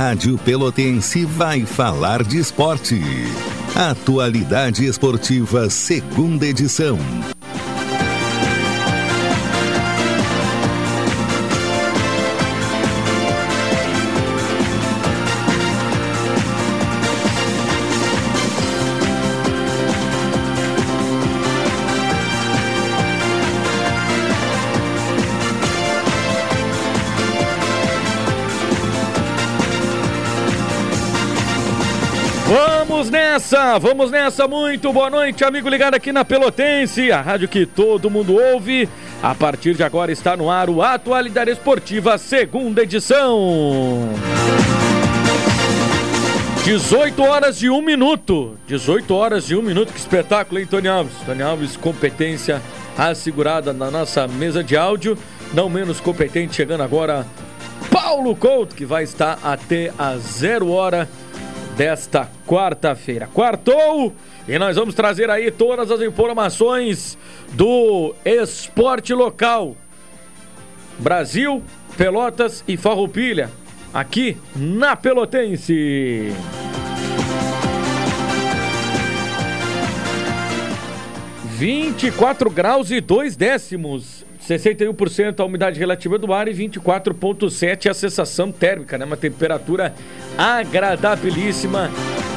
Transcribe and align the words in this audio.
Rádio 0.00 0.38
Pelotense 0.38 1.26
vai 1.26 1.66
falar 1.66 2.24
de 2.24 2.38
esporte. 2.38 2.98
Atualidade 3.76 4.86
Esportiva, 4.86 5.68
segunda 5.68 6.46
edição. 6.46 6.98
Nessa, 33.50 33.78
vamos 33.80 34.12
nessa, 34.12 34.46
muito 34.46 34.92
boa 34.92 35.10
noite, 35.10 35.44
amigo 35.44 35.68
ligado 35.68 35.94
aqui 35.94 36.12
na 36.12 36.24
Pelotense, 36.24 37.10
a 37.10 37.20
rádio 37.20 37.48
que 37.48 37.66
todo 37.66 38.08
mundo 38.08 38.36
ouve. 38.36 38.88
A 39.20 39.34
partir 39.34 39.74
de 39.74 39.82
agora 39.82 40.12
está 40.12 40.36
no 40.36 40.48
ar 40.48 40.70
o 40.70 40.80
Atualidade 40.80 41.50
Esportiva, 41.50 42.16
segunda 42.16 42.82
edição. 42.84 44.08
18 46.64 47.22
horas 47.22 47.60
e 47.60 47.68
1 47.68 47.82
minuto. 47.82 48.56
18 48.68 49.12
horas 49.12 49.50
e 49.50 49.56
1 49.56 49.62
minuto, 49.62 49.92
que 49.92 49.98
espetáculo, 49.98 50.60
hein, 50.60 50.66
Tony 50.66 50.86
Alves? 50.86 51.14
Tony 51.26 51.42
Alves, 51.42 51.76
competência 51.76 52.62
assegurada 52.96 53.72
na 53.72 53.90
nossa 53.90 54.28
mesa 54.28 54.62
de 54.62 54.76
áudio. 54.76 55.18
Não 55.52 55.68
menos 55.68 55.98
competente, 55.98 56.54
chegando 56.54 56.84
agora, 56.84 57.26
Paulo 57.90 58.36
Couto, 58.36 58.76
que 58.76 58.86
vai 58.86 59.02
estar 59.02 59.40
até 59.42 59.92
a 59.98 60.16
zero 60.18 60.70
hora 60.70 61.08
desta 61.80 62.28
quarta-feira. 62.46 63.26
Quartou! 63.32 64.14
E 64.46 64.58
nós 64.58 64.76
vamos 64.76 64.94
trazer 64.94 65.30
aí 65.30 65.50
todas 65.50 65.90
as 65.90 66.02
informações 66.02 67.16
do 67.54 68.14
esporte 68.22 69.14
local. 69.14 69.74
Brasil, 70.98 71.62
Pelotas 71.96 72.62
e 72.68 72.76
Farroupilha, 72.76 73.50
aqui 73.94 74.36
na 74.54 74.94
Pelotense. 74.94 76.34
Vinte 81.46 82.08
e 82.08 82.12
quatro 82.12 82.50
graus 82.50 82.90
e 82.90 83.00
dois 83.00 83.36
décimos. 83.36 84.26
61% 84.58 85.40
a 85.40 85.44
umidade 85.44 85.78
relativa 85.78 86.18
do 86.18 86.32
ar 86.32 86.48
e 86.48 86.54
24,7% 86.54 87.90
a 87.90 87.94
sensação 87.94 88.50
térmica, 88.50 88.98
né? 88.98 89.04
Uma 89.04 89.16
temperatura 89.16 89.94
agradabilíssima 90.36 91.90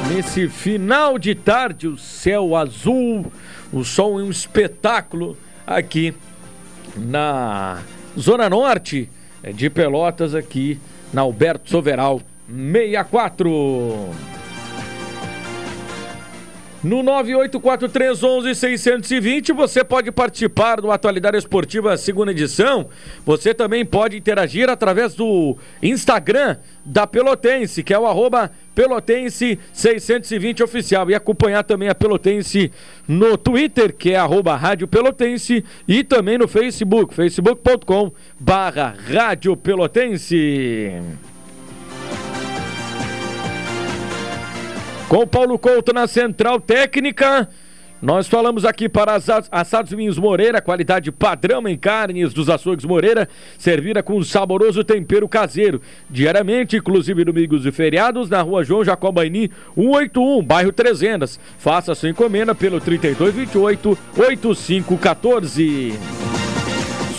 nesse 0.08 0.48
final 0.48 1.18
de 1.18 1.34
tarde. 1.34 1.88
O 1.88 1.96
céu 1.96 2.56
azul, 2.56 3.32
o 3.72 3.84
sol 3.84 4.20
é 4.20 4.22
um 4.22 4.30
espetáculo 4.30 5.36
aqui 5.66 6.14
na 6.96 7.82
Zona 8.18 8.48
Norte 8.48 9.08
de 9.54 9.68
Pelotas, 9.68 10.34
aqui 10.34 10.78
na 11.12 11.22
Alberto 11.22 11.70
Soveral 11.70 12.20
64. 12.48 14.33
No 16.84 17.02
984311620 17.02 19.52
você 19.54 19.82
pode 19.82 20.12
participar 20.12 20.82
do 20.82 20.92
Atualidade 20.92 21.38
Esportiva 21.38 21.96
segunda 21.96 22.30
edição. 22.30 22.90
Você 23.24 23.54
também 23.54 23.86
pode 23.86 24.18
interagir 24.18 24.68
através 24.68 25.14
do 25.14 25.56
Instagram 25.82 26.58
da 26.84 27.06
Pelotense, 27.06 27.82
que 27.82 27.94
é 27.94 27.98
o 27.98 28.04
arroba 28.04 28.50
Pelotense 28.74 29.58
620 29.72 30.62
oficial 30.62 31.08
e 31.08 31.14
acompanhar 31.14 31.64
também 31.64 31.88
a 31.88 31.94
Pelotense 31.94 32.70
no 33.08 33.38
Twitter, 33.38 33.96
que 33.96 34.10
é 34.10 34.16
arroba 34.16 34.54
Rádio 34.54 34.86
Pelotense 34.86 35.64
e 35.88 36.04
também 36.04 36.36
no 36.36 36.46
Facebook, 36.46 37.14
facebook.com 37.14 38.12
barra 38.38 38.94
Rádio 39.10 39.56
Pelotense. 39.56 40.92
Com 45.14 45.22
o 45.22 45.26
Paulo 45.28 45.56
Couto 45.56 45.92
na 45.92 46.08
central 46.08 46.60
técnica. 46.60 47.48
Nós 48.02 48.26
falamos 48.26 48.64
aqui 48.64 48.88
para 48.88 49.14
Assados 49.14 49.92
Vinhos 49.92 50.18
Moreira, 50.18 50.60
qualidade 50.60 51.12
padrão 51.12 51.68
em 51.68 51.78
carnes 51.78 52.34
dos 52.34 52.50
açougues 52.50 52.84
Moreira, 52.84 53.28
servida 53.56 54.02
com 54.02 54.16
um 54.16 54.24
saboroso 54.24 54.82
tempero 54.82 55.28
caseiro. 55.28 55.80
Diariamente, 56.10 56.78
inclusive 56.78 57.24
domingos 57.24 57.64
e 57.64 57.70
feriados, 57.70 58.28
na 58.28 58.42
rua 58.42 58.64
João 58.64 58.84
Jacobaini, 58.84 59.52
181, 59.76 60.42
bairro 60.42 60.72
Trezendas. 60.72 61.38
Faça 61.58 61.94
sua 61.94 62.08
encomenda 62.08 62.52
pelo 62.52 62.80
3228 62.80 63.96
8514. 64.18 66.33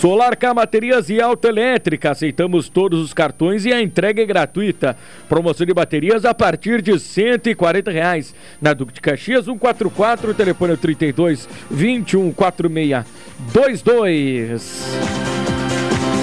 Solar 0.00 0.36
K 0.36 0.52
Baterias 0.52 1.08
e 1.08 1.20
Autoelétrica. 1.20 2.10
Aceitamos 2.10 2.68
todos 2.68 3.00
os 3.00 3.14
cartões 3.14 3.64
e 3.64 3.72
a 3.72 3.80
entrega 3.80 4.20
é 4.20 4.26
gratuita. 4.26 4.94
Promoção 5.26 5.66
de 5.66 5.72
baterias 5.72 6.26
a 6.26 6.34
partir 6.34 6.82
de 6.82 6.98
140 6.98 7.90
reais. 7.90 8.34
Na 8.60 8.74
Duque 8.74 8.92
de 8.92 9.00
Caxias 9.00 9.46
144, 9.46 10.34
telefone 10.34 10.74
é 10.74 10.76
32 10.76 11.48
21 11.70 12.30
46 12.30 13.06
22. 13.38 14.98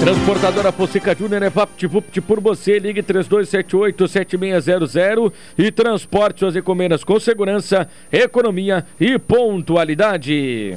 Transportadora 0.00 0.70
Fossica 0.70 1.16
Júnior 1.16 1.42
é 1.42 1.50
VaptVupt 1.50 2.20
por 2.20 2.38
você. 2.40 2.78
Ligue 2.78 3.02
3278-7600 3.02 5.32
e 5.58 5.72
transporte 5.72 6.38
suas 6.40 6.54
encomendas 6.54 7.02
com 7.02 7.18
segurança, 7.18 7.88
economia 8.12 8.84
e 9.00 9.18
pontualidade. 9.18 10.76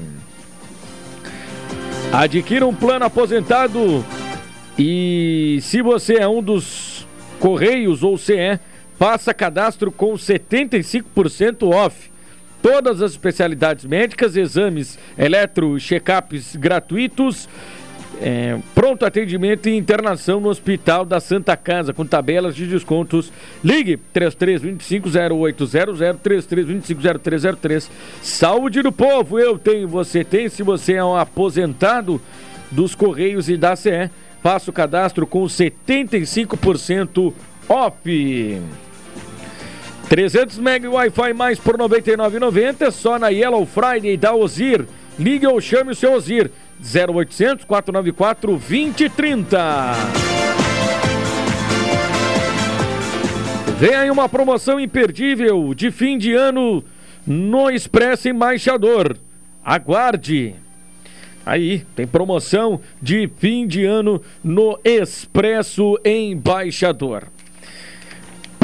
Adquira 2.11 2.65
um 2.65 2.73
plano 2.73 3.05
aposentado 3.05 4.03
e 4.79 5.59
se 5.61 5.81
você 5.81 6.15
é 6.15 6.27
um 6.27 6.41
dos 6.41 7.05
Correios 7.39 8.01
ou 8.01 8.17
CE, 8.17 8.59
faça 8.97 9.33
cadastro 9.33 9.91
com 9.91 10.13
75% 10.13 11.69
off. 11.69 12.09
Todas 12.61 13.01
as 13.01 13.11
especialidades 13.11 13.85
médicas, 13.85 14.35
exames 14.35 14.97
eletro, 15.17 15.77
check-ups 15.79 16.55
gratuitos, 16.55 17.47
é, 18.21 18.57
pronto 18.73 19.05
atendimento 19.05 19.69
e 19.69 19.77
internação 19.77 20.39
no 20.39 20.49
Hospital 20.49 21.05
da 21.05 21.19
Santa 21.19 21.55
Casa, 21.55 21.93
com 21.93 22.03
tabelas 22.05 22.55
de 22.55 22.65
descontos. 22.65 23.31
Ligue 23.63 23.99
33250800, 24.13 26.17
33250303. 26.23 27.89
Saúde 28.21 28.81
do 28.81 28.91
povo, 28.91 29.39
eu 29.39 29.59
tenho, 29.59 29.87
você 29.87 30.23
tem. 30.23 30.49
Se 30.49 30.63
você 30.63 30.93
é 30.93 31.03
um 31.03 31.15
aposentado 31.15 32.19
dos 32.71 32.95
Correios 32.95 33.49
e 33.49 33.57
da 33.57 33.75
CE, 33.75 34.09
faça 34.41 34.71
o 34.71 34.73
cadastro 34.73 35.27
com 35.27 35.43
75% 35.43 37.33
off. 37.69 38.61
300 40.09 40.57
MB 40.57 40.87
Wi-Fi 40.87 41.33
mais 41.33 41.59
por 41.59 41.79
R$ 41.79 41.87
99,90 41.87 42.89
só 42.91 43.19
na 43.19 43.27
Yellow 43.27 43.65
Friday 43.65 44.17
da 44.17 44.33
Ozir. 44.33 44.87
Ligue 45.19 45.47
ou 45.47 45.59
chame 45.59 45.91
o 45.91 45.95
seu 45.95 46.13
Ozir. 46.13 46.49
0800 46.79 47.65
494 47.65 48.51
2030. 48.51 49.93
Vem 53.79 53.93
aí 53.93 54.09
uma 54.09 54.27
promoção 54.27 54.79
imperdível 54.79 55.73
de 55.73 55.91
fim 55.91 56.17
de 56.17 56.33
ano 56.33 56.83
no 57.25 57.69
Expresso 57.69 58.27
Embaixador. 58.27 59.17
Aguarde! 59.63 60.55
Aí, 61.45 61.85
tem 61.95 62.05
promoção 62.05 62.81
de 63.01 63.29
fim 63.37 63.67
de 63.67 63.85
ano 63.85 64.21
no 64.43 64.79
Expresso 64.83 65.97
Embaixador. 66.03 67.27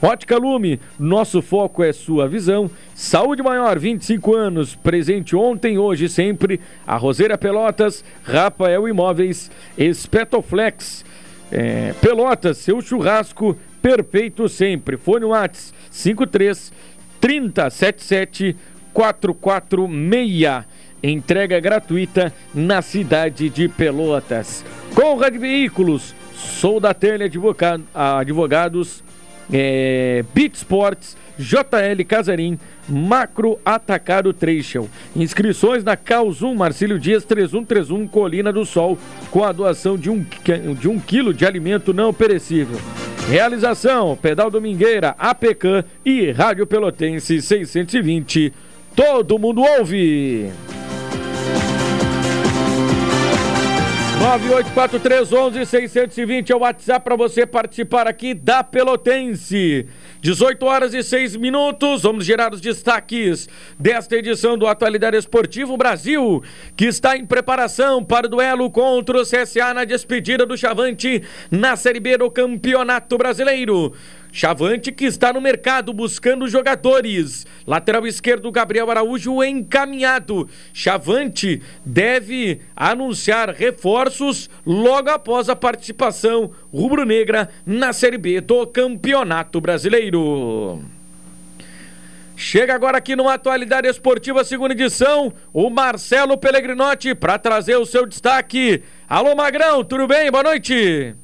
Ótica 0.00 0.36
Lume, 0.36 0.78
nosso 0.98 1.40
foco 1.40 1.82
é 1.82 1.92
sua 1.92 2.28
visão. 2.28 2.70
Saúde 2.94 3.42
Maior, 3.42 3.78
25 3.78 4.34
anos, 4.34 4.74
presente 4.74 5.34
ontem, 5.34 5.78
hoje 5.78 6.08
sempre. 6.08 6.60
A 6.86 6.96
Roseira 6.96 7.38
Pelotas, 7.38 8.04
Rafael 8.22 8.88
Imóveis, 8.88 9.50
Espetoflex. 9.76 11.04
É, 11.50 11.94
Pelotas, 12.00 12.58
seu 12.58 12.80
churrasco 12.82 13.56
perfeito 13.80 14.48
sempre. 14.48 14.96
Fone 14.96 15.24
Whats 15.24 15.72
53 15.90 16.72
3077 17.20 18.56
446. 18.92 20.64
Entrega 21.02 21.60
gratuita 21.60 22.32
na 22.54 22.82
cidade 22.82 23.48
de 23.48 23.68
Pelotas. 23.68 24.64
Conrad 24.94 25.36
Veículos, 25.36 26.14
sou 26.34 26.80
da 26.80 26.92
Tele 26.92 27.24
Advogado, 27.24 27.84
Advogados, 27.94 29.04
é, 29.52 30.24
Beat 30.34 30.54
Sports, 30.54 31.16
JL 31.38 32.04
Casarim, 32.06 32.58
Macro 32.88 33.58
Atacado 33.64 34.32
Trecho. 34.32 34.88
Inscrições 35.14 35.84
na 35.84 35.96
Calzum 35.96 36.54
Marcílio 36.54 36.98
Dias 36.98 37.24
3131 37.24 38.06
Colina 38.08 38.52
do 38.52 38.64
Sol, 38.64 38.98
com 39.30 39.44
a 39.44 39.52
doação 39.52 39.96
de 39.96 40.10
um, 40.10 40.24
de 40.78 40.88
um 40.88 40.98
quilo 40.98 41.34
de 41.34 41.44
alimento 41.44 41.92
não 41.92 42.12
perecível. 42.12 42.80
Realização: 43.28 44.16
Pedal 44.20 44.50
Domingueira, 44.50 45.14
APCAM 45.18 45.84
e 46.04 46.30
Rádio 46.30 46.66
Pelotense 46.66 47.42
620. 47.42 48.52
Todo 48.94 49.38
mundo 49.38 49.62
ouve! 49.62 50.50
984311 54.26 56.50
é 56.50 56.56
o 56.56 56.58
WhatsApp 56.58 57.04
para 57.04 57.14
você 57.14 57.46
participar 57.46 58.08
aqui 58.08 58.34
da 58.34 58.64
Pelotense. 58.64 59.86
18 60.20 60.66
horas 60.66 60.92
e 60.94 61.04
6 61.04 61.36
minutos. 61.36 62.02
Vamos 62.02 62.26
gerar 62.26 62.52
os 62.52 62.60
destaques 62.60 63.48
desta 63.78 64.16
edição 64.16 64.58
do 64.58 64.66
Atualidade 64.66 65.16
Esportivo 65.16 65.76
Brasil, 65.76 66.42
que 66.76 66.86
está 66.86 67.16
em 67.16 67.24
preparação 67.24 68.04
para 68.04 68.26
o 68.26 68.30
duelo 68.30 68.68
contra 68.68 69.16
o 69.16 69.22
CSA 69.22 69.72
na 69.72 69.84
despedida 69.84 70.44
do 70.44 70.58
Chavante 70.58 71.22
na 71.48 71.76
Série 71.76 72.00
B 72.00 72.18
do 72.18 72.28
Campeonato 72.28 73.16
Brasileiro. 73.16 73.92
Chavante 74.36 74.92
que 74.92 75.06
está 75.06 75.32
no 75.32 75.40
mercado 75.40 75.94
buscando 75.94 76.46
jogadores. 76.46 77.46
Lateral 77.66 78.06
esquerdo 78.06 78.52
Gabriel 78.52 78.90
Araújo 78.90 79.42
encaminhado. 79.42 80.46
Chavante 80.74 81.62
deve 81.82 82.60
anunciar 82.76 83.48
reforços 83.48 84.50
logo 84.66 85.08
após 85.08 85.48
a 85.48 85.56
participação 85.56 86.50
rubro-negra 86.70 87.48
na 87.64 87.94
Série 87.94 88.18
B 88.18 88.42
do 88.42 88.66
Campeonato 88.66 89.58
Brasileiro. 89.58 90.82
Chega 92.36 92.74
agora 92.74 92.98
aqui 92.98 93.16
no 93.16 93.30
Atualidade 93.30 93.88
Esportiva, 93.88 94.44
segunda 94.44 94.74
edição, 94.74 95.32
o 95.50 95.70
Marcelo 95.70 96.36
Pellegrinotti 96.36 97.14
para 97.14 97.38
trazer 97.38 97.76
o 97.76 97.86
seu 97.86 98.04
destaque. 98.04 98.82
Alô 99.08 99.34
Magrão, 99.34 99.82
tudo 99.82 100.06
bem? 100.06 100.30
Boa 100.30 100.42
noite. 100.42 101.16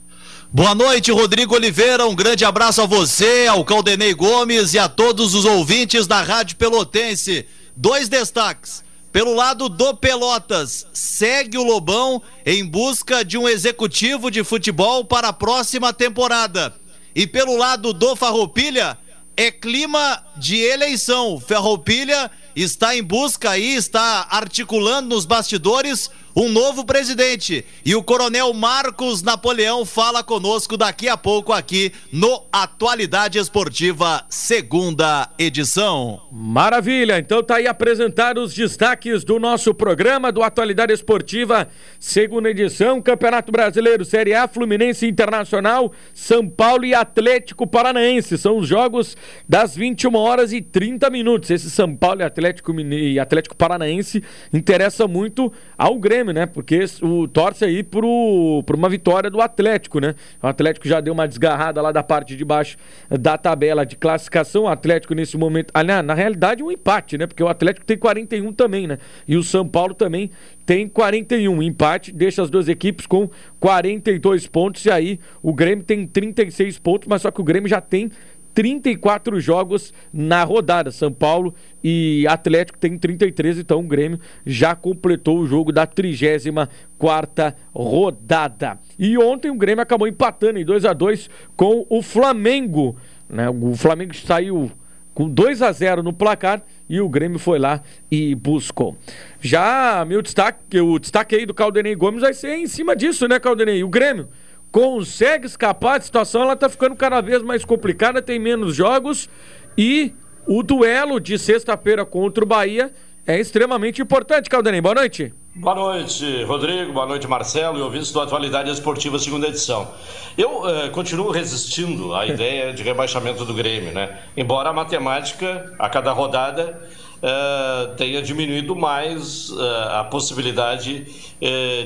Boa 0.55 0.75
noite, 0.75 1.11
Rodrigo 1.11 1.55
Oliveira. 1.55 2.07
Um 2.07 2.15
grande 2.15 2.45
abraço 2.45 2.83
a 2.83 2.87
você, 2.87 3.47
ao 3.49 3.65
Caldenei 3.65 4.13
Gomes 4.13 4.75
e 4.75 4.79
a 4.79 4.87
todos 4.87 5.35
os 5.35 5.47
ouvintes 5.47 6.07
da 6.07 6.21
Rádio 6.21 6.57
Pelotense. 6.57 7.47
Dois 7.75 8.07
destaques. 8.07 8.85
Pelo 9.11 9.35
lado 9.35 9.71
do 9.71 9.97
Pelotas, 9.97 10.87
segue 10.93 11.57
o 11.57 11.63
Lobão 11.63 12.21
em 12.45 12.67
busca 12.67 13.25
de 13.25 13.39
um 13.39 13.49
executivo 13.49 14.31
de 14.31 14.45
futebol 14.45 15.07
para 15.07 15.29
a 15.29 15.33
próxima 15.33 15.91
temporada. 15.91 16.77
E 17.15 17.27
pelo 17.27 17.57
lado 17.57 17.95
do 17.95 18.15
Farroupilha, 18.15 18.99
é 19.35 19.51
clima 19.51 20.23
de 20.37 20.57
eleição. 20.57 21.41
Ferroupilha 21.41 22.31
está 22.55 22.95
em 22.95 23.03
busca 23.03 23.57
e 23.57 23.75
está 23.75 24.27
articulando 24.29 25.15
nos 25.15 25.25
bastidores 25.25 26.11
um 26.35 26.49
novo 26.49 26.85
presidente. 26.85 27.65
E 27.85 27.95
o 27.95 28.03
coronel 28.03 28.53
Marcos 28.53 29.23
Napoleão 29.23 29.85
fala 29.85 30.23
conosco 30.23 30.77
daqui 30.77 31.09
a 31.09 31.17
pouco 31.17 31.53
aqui 31.53 31.93
no 32.11 32.45
Atualidade 32.53 33.39
Esportiva, 33.39 34.25
segunda 34.29 35.29
edição. 35.39 36.23
Maravilha! 36.33 37.19
Então 37.19 37.43
tá 37.43 37.57
aí 37.57 37.67
apresentado 37.67 38.39
os 38.39 38.55
destaques 38.55 39.25
do 39.25 39.39
nosso 39.39 39.75
programa 39.75 40.33
do 40.33 40.43
Atualidade 40.43 40.93
Esportiva, 40.93 41.69
segunda 42.01 42.51
edição, 42.51 43.03
Campeonato 43.03 43.53
Brasileiro, 43.53 44.05
Série 44.05 44.35
A, 44.35 44.49
Fluminense 44.49 45.07
Internacional, 45.07 45.93
São 46.15 46.49
Paulo 46.49 46.85
e 46.85 46.95
Atlético 46.95 47.67
Paranaense. 47.67 48.39
São 48.39 48.59
os 48.59 48.67
jogos 48.67 49.17
das 49.49 49.77
21 49.77 50.15
horas 50.15 50.53
e 50.53 50.63
30 50.63 51.11
minutos. 51.11 51.51
Esse 51.51 51.71
São 51.71 51.95
Paulo 51.95 52.23
e 52.23 52.25
Atlético, 52.25 52.73
e 52.81 53.19
Atlético 53.19 53.57
Paranaense 53.57 54.23
interessa 54.53 55.07
muito 55.07 55.53
ao 55.77 55.99
Grêmio 55.99 56.22
Grêmio, 56.23 56.33
né? 56.33 56.47
Porque 56.47 56.85
o 57.03 57.27
torce 57.27 57.65
aí 57.65 57.83
pro, 57.83 58.65
uma 58.75 58.89
vitória 58.89 59.29
do 59.29 59.41
Atlético, 59.41 59.99
né? 59.99 60.15
O 60.41 60.47
Atlético 60.47 60.87
já 60.87 61.01
deu 61.01 61.13
uma 61.13 61.27
desgarrada 61.27 61.83
lá 61.83 61.91
da 61.91 62.03
parte 62.03 62.37
de 62.37 62.45
baixo 62.45 62.77
da 63.11 63.37
tabela 63.37 63.85
de 63.85 63.97
classificação. 63.97 64.65
O 64.65 64.69
Atlético 64.69 65.15
nesse 65.15 65.37
momento, 65.37 65.71
ah, 65.75 65.83
na, 65.83 66.03
na 66.03 66.15
realidade 66.15 66.63
um 66.63 66.71
empate, 66.71 67.19
né? 67.19 67.27
Porque 67.27 67.43
o 67.43 67.49
Atlético 67.49 67.85
tem 67.85 67.99
41 67.99 68.53
também, 68.53 68.87
né? 68.87 68.99
E 69.27 69.37
o 69.37 69.43
São 69.43 69.67
Paulo 69.67 69.95
também 69.95 70.31
tem 70.65 70.89
41. 70.89 71.63
Empate 71.63 72.13
deixa 72.13 72.43
as 72.43 72.51
duas 72.51 72.69
equipes 72.69 73.07
com 73.07 73.29
42 73.59 74.47
pontos 74.47 74.85
e 74.85 74.91
aí 74.91 75.19
o 75.43 75.53
Grêmio 75.53 75.85
tem 75.85 76.07
36 76.07 76.79
pontos, 76.79 77.09
mas 77.09 77.23
só 77.23 77.31
que 77.31 77.41
o 77.41 77.45
Grêmio 77.45 77.69
já 77.69 77.81
tem 77.81 78.11
34 78.55 79.41
jogos 79.41 79.93
na 80.13 80.45
rodada. 80.45 80.91
São 80.91 81.13
Paulo 81.13 81.55
e 81.83 82.27
Atlético 82.29 82.79
tem 82.79 82.97
33, 82.97 83.59
então 83.59 83.81
o 83.81 83.87
Grêmio 83.87 84.21
já 84.45 84.75
completou 84.75 85.39
o 85.39 85.47
jogo 85.47 85.73
da 85.73 85.87
34 85.87 87.55
rodada. 87.75 88.79
E 88.99 89.19
ontem 89.19 89.51
o 89.51 89.57
Grêmio 89.57 89.83
acabou 89.83 90.07
empatando 90.07 90.59
em 90.59 90.65
2 90.65 90.85
a 90.85 90.93
2 90.93 91.29
com 91.57 91.87
o 91.89 92.03
Flamengo. 92.03 92.97
Né? 93.29 93.49
O 93.49 93.75
Flamengo 93.75 94.15
saiu 94.15 94.71
com 95.15 95.29
2 95.29 95.63
a 95.63 95.73
0 95.73 96.03
no 96.03 96.13
placar 96.13 96.63
e 96.89 97.01
o 97.01 97.09
Grêmio 97.09 97.39
foi 97.39 97.59
lá 97.59 97.83
e 98.11 98.35
buscou. 98.35 98.97
Já 99.41 100.05
meu 100.07 100.23
destaque, 100.23 100.81
o 100.81 100.99
destaque 100.99 101.35
aí 101.35 101.47
do 101.47 101.55
Caldenei 101.55 101.95
Gomes 101.95 102.23
vai 102.23 102.33
ser 102.33 102.57
em 102.57 102.67
cima 102.67 102.97
disso, 102.97 103.29
né, 103.29 103.39
Caldenei? 103.39 103.83
O 103.85 103.89
Grêmio 103.89 104.29
consegue 104.73 105.47
escapar 105.47 105.99
da 105.99 106.05
situação, 106.05 106.43
ela 106.43 106.55
está 106.55 106.69
ficando 106.69 106.97
cada 106.97 107.21
vez 107.21 107.43
mais 107.43 107.63
complicada, 107.63 108.23
tem 108.23 108.39
menos 108.39 108.75
jogos 108.75 109.29
e 109.77 110.15
o 110.47 110.63
duelo 110.63 111.21
de 111.21 111.39
sexta-feira 111.39 112.07
contra 112.07 112.43
o 112.43 112.47
Bahia 112.47 112.91
é 113.27 113.39
extremamente 113.39 114.03
importante, 114.03 114.51
Caldanei. 114.51 114.81
Boa 114.81 114.97
noite. 114.97 115.33
Boa 115.55 115.75
noite, 115.75 116.43
Rodrigo. 116.45 116.93
Boa 116.93 117.07
noite, 117.07 117.29
Marcelo 117.29 117.79
e 117.79 117.83
ouvintes 117.83 118.11
do 118.11 118.21
Atualidade 118.21 118.71
Esportiva, 118.71 119.19
segunda 119.19 119.47
edição. 119.47 119.93
Eu 120.37 120.67
eh, 120.67 120.89
continuo 120.89 121.31
resistindo 121.31 122.15
à 122.15 122.27
ideia 122.27 122.73
de 122.73 122.83
rebaixamento 122.83 123.45
do 123.45 123.53
Grêmio, 123.53 123.93
né? 123.93 124.19
Embora 124.37 124.71
a 124.71 124.73
matemática, 124.73 125.73
a 125.79 125.91
cada 125.91 126.11
rodada, 126.11 126.81
eh, 127.23 127.91
tenha 127.99 128.23
diminuído 128.23 128.75
mais 128.75 129.51
eh, 129.51 129.99
a 129.99 130.05
possibilidade 130.05 131.05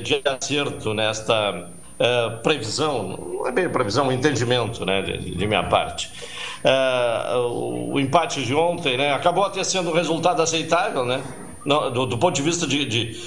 de 0.03 0.21
acerto 0.25 0.93
nesta 0.93 1.69
uh, 1.99 2.37
previsão, 2.41 3.17
não 3.17 3.47
é 3.47 3.51
bem 3.51 3.69
previsão, 3.69 4.07
um 4.07 4.11
entendimento 4.11 4.85
né, 4.85 5.01
de, 5.01 5.35
de 5.35 5.47
minha 5.47 5.63
parte. 5.63 6.11
Uh, 6.63 7.37
o, 7.37 7.93
o, 7.93 7.99
empate 7.99 8.43
de 8.43 8.53
ontem 8.53 8.97
né, 8.97 9.13
acabou 9.13 9.43
até 9.43 9.63
sendo 9.63 9.89
um 9.89 9.93
resultado 9.93 10.41
aceitável, 10.41 11.05
né? 11.05 11.21
Do, 11.65 12.05
do, 12.05 12.17
ponto 12.17 12.33
de 12.33 12.41
vista 12.41 12.65
de, 12.65 12.85
de, 12.85 13.21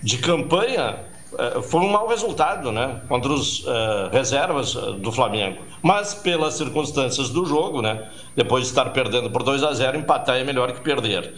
de 0.00 0.18
campanha, 0.18 0.96
uh, 1.32 1.60
foi 1.62 1.80
um 1.80 1.90
mau 1.90 2.06
resultado 2.06 2.70
né, 2.70 3.00
contra 3.08 3.32
os 3.32 3.64
reservas 4.12 4.74
do 4.74 5.10
Flamengo. 5.10 5.62
Mas 5.82 6.14
pelas 6.14 6.54
circunstâncias 6.54 7.30
do 7.30 7.44
jogo, 7.44 7.82
né, 7.82 8.08
depois 8.36 8.64
de 8.64 8.70
estar 8.70 8.90
perdendo 8.90 9.28
por 9.30 9.42
2 9.42 9.64
a 9.64 9.72
0, 9.72 9.98
empatar 9.98 10.36
é 10.36 10.44
melhor 10.44 10.70
que 10.72 10.80
perder. 10.80 11.34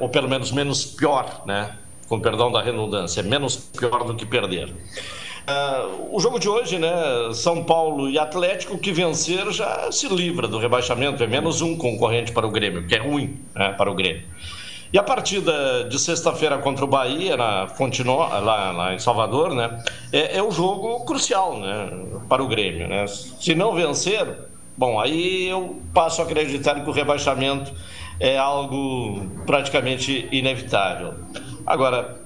ou 0.00 0.08
pelo 0.10 0.28
menos 0.28 0.52
menos 0.52 0.84
pior, 0.84 1.42
né? 1.46 1.76
com 2.08 2.20
perdão 2.20 2.50
da 2.50 2.62
redundância, 2.62 3.20
é 3.20 3.22
menos 3.22 3.56
pior 3.56 4.04
do 4.04 4.14
que 4.14 4.24
perder. 4.24 4.72
Uh, 5.48 6.16
o 6.16 6.18
jogo 6.18 6.40
de 6.40 6.48
hoje, 6.48 6.76
né? 6.76 6.92
São 7.32 7.62
Paulo 7.62 8.10
e 8.10 8.18
Atlético, 8.18 8.76
que 8.76 8.90
vencer 8.90 9.48
já 9.52 9.92
se 9.92 10.08
livra 10.08 10.48
do 10.48 10.58
rebaixamento, 10.58 11.22
é 11.22 11.26
menos 11.26 11.62
um 11.62 11.76
concorrente 11.76 12.32
para 12.32 12.44
o 12.44 12.50
Grêmio, 12.50 12.84
que 12.86 12.96
é 12.96 12.98
ruim 12.98 13.38
né, 13.54 13.72
para 13.72 13.88
o 13.88 13.94
Grêmio. 13.94 14.24
E 14.92 14.98
a 14.98 15.04
partida 15.04 15.84
de 15.84 15.98
sexta-feira 16.00 16.58
contra 16.58 16.84
o 16.84 16.88
Bahia, 16.88 17.36
na 17.36 17.68
lá, 18.40 18.72
lá 18.72 18.94
em 18.94 18.98
Salvador, 18.98 19.54
né? 19.54 19.82
É, 20.12 20.38
é 20.38 20.42
o 20.42 20.50
jogo 20.50 21.04
crucial 21.04 21.58
né, 21.58 21.90
para 22.28 22.42
o 22.42 22.48
Grêmio. 22.48 22.88
Né? 22.88 23.06
Se 23.06 23.54
não 23.54 23.72
vencer, 23.72 24.26
bom, 24.76 24.98
aí 24.98 25.48
eu 25.48 25.80
passo 25.94 26.22
a 26.22 26.24
acreditar 26.24 26.80
que 26.80 26.90
o 26.90 26.92
rebaixamento 26.92 27.72
é 28.18 28.36
algo 28.36 29.26
praticamente 29.44 30.28
inevitável. 30.32 31.14
Agora, 31.66 32.20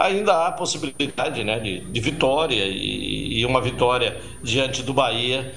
ainda 0.00 0.46
há 0.46 0.52
possibilidade 0.52 1.44
né, 1.44 1.58
de, 1.58 1.80
de 1.80 2.00
vitória 2.00 2.64
e, 2.64 3.40
e, 3.40 3.46
uma 3.46 3.60
vitória 3.60 4.16
diante 4.42 4.82
do 4.82 4.92
Bahia, 4.92 5.52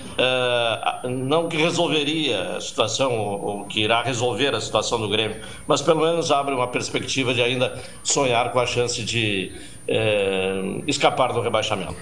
uh, 1.03 1.09
não 1.09 1.47
que 1.47 1.57
resolveria 1.57 2.57
a 2.57 2.61
situação 2.61 3.17
ou, 3.17 3.45
ou, 3.45 3.65
que 3.65 3.81
irá 3.81 4.01
resolver 4.01 4.53
a 4.55 4.61
situação 4.61 4.99
do 4.99 5.09
Grêmio, 5.09 5.37
mas 5.67 5.81
pelo 5.81 6.01
menos 6.01 6.31
abre 6.31 6.53
uma 6.53 6.67
perspectiva 6.67 7.33
de 7.33 7.41
ainda 7.41 7.79
sonhar 8.03 8.51
com 8.51 8.59
a 8.59 8.65
chance 8.65 9.03
de 9.03 9.51
uh, 9.89 10.83
escapar 10.87 11.33
do 11.33 11.41
rebaixamento. 11.41 11.95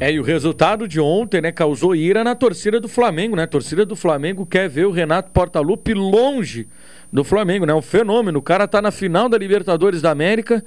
É, 0.00 0.10
e 0.10 0.18
o 0.18 0.24
resultado 0.24 0.88
de 0.88 0.98
ontem, 0.98 1.40
né, 1.40 1.52
causou 1.52 1.94
ira 1.94 2.24
na 2.24 2.34
torcida 2.34 2.80
do 2.80 2.88
Flamengo, 2.88 3.36
né? 3.36 3.44
A 3.44 3.46
torcida 3.46 3.86
do 3.86 3.94
Flamengo 3.94 4.44
quer 4.44 4.68
ver 4.68 4.86
o 4.86 4.90
Renato 4.90 5.30
Portaluppi 5.30 5.94
longe 5.94 6.66
do 7.14 7.22
Flamengo, 7.22 7.64
né? 7.64 7.72
Um 7.72 7.80
fenômeno. 7.80 8.40
O 8.40 8.42
cara 8.42 8.66
tá 8.66 8.82
na 8.82 8.90
final 8.90 9.28
da 9.28 9.38
Libertadores 9.38 10.02
da 10.02 10.10
América, 10.10 10.64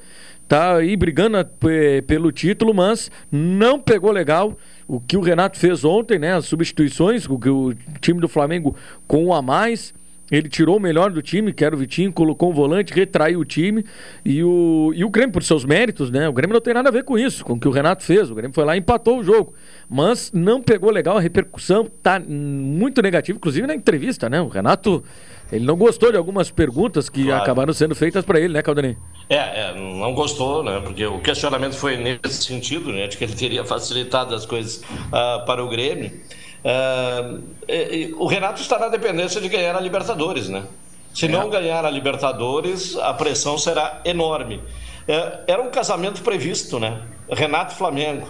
tá 0.47 0.77
aí 0.77 0.95
brigando 0.95 1.37
pelo 2.07 2.31
título, 2.31 2.73
mas 2.73 3.11
não 3.29 3.77
pegou 3.77 4.11
legal 4.11 4.57
o 4.87 5.01
que 5.01 5.17
o 5.17 5.21
Renato 5.21 5.57
fez 5.57 5.83
ontem, 5.83 6.17
né? 6.17 6.33
As 6.33 6.45
substituições, 6.45 7.27
o 7.27 7.33
o 7.35 7.73
time 7.99 8.21
do 8.21 8.29
Flamengo 8.29 8.73
com 9.05 9.25
um 9.25 9.33
a 9.33 9.41
mais. 9.41 9.93
Ele 10.29 10.49
tirou 10.49 10.75
o 10.75 10.79
melhor 10.79 11.09
do 11.09 11.21
time, 11.21 11.53
que 11.53 11.63
era 11.63 11.73
o 11.73 11.77
Vitinho, 11.77 12.11
colocou 12.11 12.51
um 12.51 12.53
volante, 12.53 12.93
retraiu 12.93 13.39
o 13.39 13.45
time. 13.45 13.85
E 14.25 14.43
o, 14.43 14.91
e 14.93 15.03
o 15.05 15.09
Grêmio, 15.09 15.31
por 15.31 15.43
seus 15.43 15.63
méritos, 15.63 16.11
né? 16.11 16.27
O 16.27 16.33
Grêmio 16.33 16.53
não 16.53 16.61
tem 16.61 16.73
nada 16.73 16.89
a 16.89 16.91
ver 16.91 17.03
com 17.03 17.17
isso, 17.17 17.45
com 17.45 17.53
o 17.53 17.59
que 17.59 17.67
o 17.67 17.71
Renato 17.71 18.03
fez. 18.03 18.29
O 18.29 18.35
Grêmio 18.35 18.53
foi 18.53 18.65
lá 18.65 18.75
e 18.75 18.79
empatou 18.79 19.19
o 19.19 19.23
jogo. 19.23 19.53
Mas 19.89 20.31
não 20.33 20.61
pegou 20.61 20.91
legal, 20.91 21.17
a 21.17 21.21
repercussão 21.21 21.89
tá 22.03 22.19
muito 22.19 23.01
negativa, 23.01 23.37
inclusive 23.37 23.67
na 23.67 23.75
entrevista, 23.75 24.29
né? 24.29 24.41
O 24.41 24.47
Renato, 24.47 25.01
ele 25.51 25.65
não 25.65 25.75
gostou 25.75 26.11
de 26.11 26.17
algumas 26.17 26.51
perguntas 26.51 27.09
que 27.09 27.25
claro. 27.25 27.41
acabaram 27.41 27.73
sendo 27.73 27.95
feitas 27.95 28.25
para 28.25 28.39
ele, 28.39 28.53
né, 28.53 28.61
Caldanei? 28.61 28.97
É, 29.29 29.35
é, 29.35 29.73
não 29.73 30.13
gostou, 30.13 30.63
né? 30.63 30.81
Porque 30.83 31.05
o 31.05 31.19
questionamento 31.19 31.75
foi 31.75 31.97
nesse 31.97 32.43
sentido, 32.43 32.91
né? 32.91 33.07
De 33.07 33.17
que 33.17 33.23
ele 33.23 33.35
teria 33.35 33.63
facilitado 33.63 34.33
as 34.35 34.45
coisas 34.45 34.77
uh, 34.77 35.45
para 35.45 35.63
o 35.63 35.69
Grêmio. 35.69 36.11
Uh, 36.63 37.41
e, 37.67 37.73
e, 37.73 38.13
o 38.13 38.25
Renato 38.25 38.61
está 38.61 38.77
na 38.77 38.89
dependência 38.89 39.39
de 39.39 39.47
ganhar 39.47 39.75
a 39.75 39.79
Libertadores, 39.79 40.49
né? 40.49 40.63
Se 41.13 41.25
é. 41.25 41.29
não 41.29 41.49
ganhar 41.49 41.85
a 41.85 41.89
Libertadores, 41.89 42.95
a 42.97 43.13
pressão 43.13 43.57
será 43.57 44.01
enorme. 44.05 44.57
Uh, 44.57 45.43
era 45.47 45.61
um 45.61 45.69
casamento 45.69 46.21
previsto, 46.21 46.79
né? 46.79 47.01
Renato 47.29 47.73
Flamengo. 47.73 48.27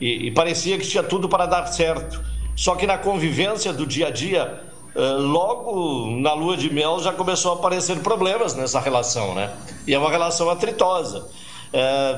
E, 0.00 0.26
e, 0.26 0.30
parecia 0.30 0.78
que 0.78 0.86
tinha 0.86 1.02
tudo 1.02 1.28
para 1.28 1.46
dar 1.46 1.66
certo. 1.66 2.22
Só 2.56 2.74
que 2.74 2.86
na 2.86 2.98
convivência 2.98 3.72
do 3.72 3.86
dia 3.86 4.08
a 4.08 4.10
dia, 4.10 4.62
logo 4.94 6.10
na 6.20 6.32
lua 6.32 6.56
de 6.56 6.72
mel 6.72 7.00
já 7.00 7.12
começou 7.12 7.52
a 7.52 7.54
aparecer 7.56 7.98
problemas 8.00 8.54
nessa 8.54 8.80
relação, 8.80 9.34
né? 9.34 9.52
E 9.86 9.94
é 9.94 9.98
uma 9.98 10.10
relação 10.10 10.48
atritosa. 10.50 11.26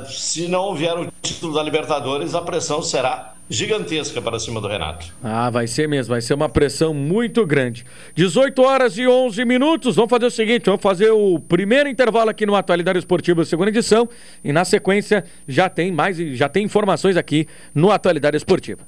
se 0.09 0.49
não 0.49 0.65
houver 0.65 0.99
o 0.99 1.11
título 1.23 1.55
da 1.55 1.63
Libertadores, 1.63 2.35
a 2.35 2.43
pressão 2.43 2.83
será 2.83 3.37
gigantesca 3.49 4.21
para 4.21 4.39
cima 4.39 4.61
do 4.61 4.69
Renato. 4.69 5.07
Ah, 5.23 5.51
vai 5.51 5.67
ser 5.67 5.89
mesmo, 5.89 6.13
vai 6.13 6.21
ser 6.21 6.35
uma 6.35 6.49
pressão 6.49 6.93
muito 6.93 7.47
grande. 7.47 7.85
18 8.15 8.61
horas 8.63 8.99
e 8.99 9.07
11 9.07 9.45
minutos. 9.45 9.97
Vamos 9.97 10.11
fazer 10.11 10.27
o 10.27 10.31
seguinte, 10.31 10.67
vamos 10.67 10.83
fazer 10.83 11.11
o 11.11 11.39
primeiro 11.39 11.89
intervalo 11.89 12.31
aqui 12.31 12.45
no 12.45 12.55
Atualidade 12.55 12.99
Esportiva, 12.99 13.45
segunda 13.45 13.71
edição, 13.71 14.09
e 14.43 14.53
na 14.53 14.65
sequência 14.65 15.25
já 15.47 15.69
tem 15.69 15.93
mais, 15.93 16.17
já 16.17 16.49
tem 16.49 16.65
informações 16.65 17.17
aqui 17.17 17.47
no 17.75 17.91
Atualidade 17.91 18.37
Esportiva. 18.37 18.81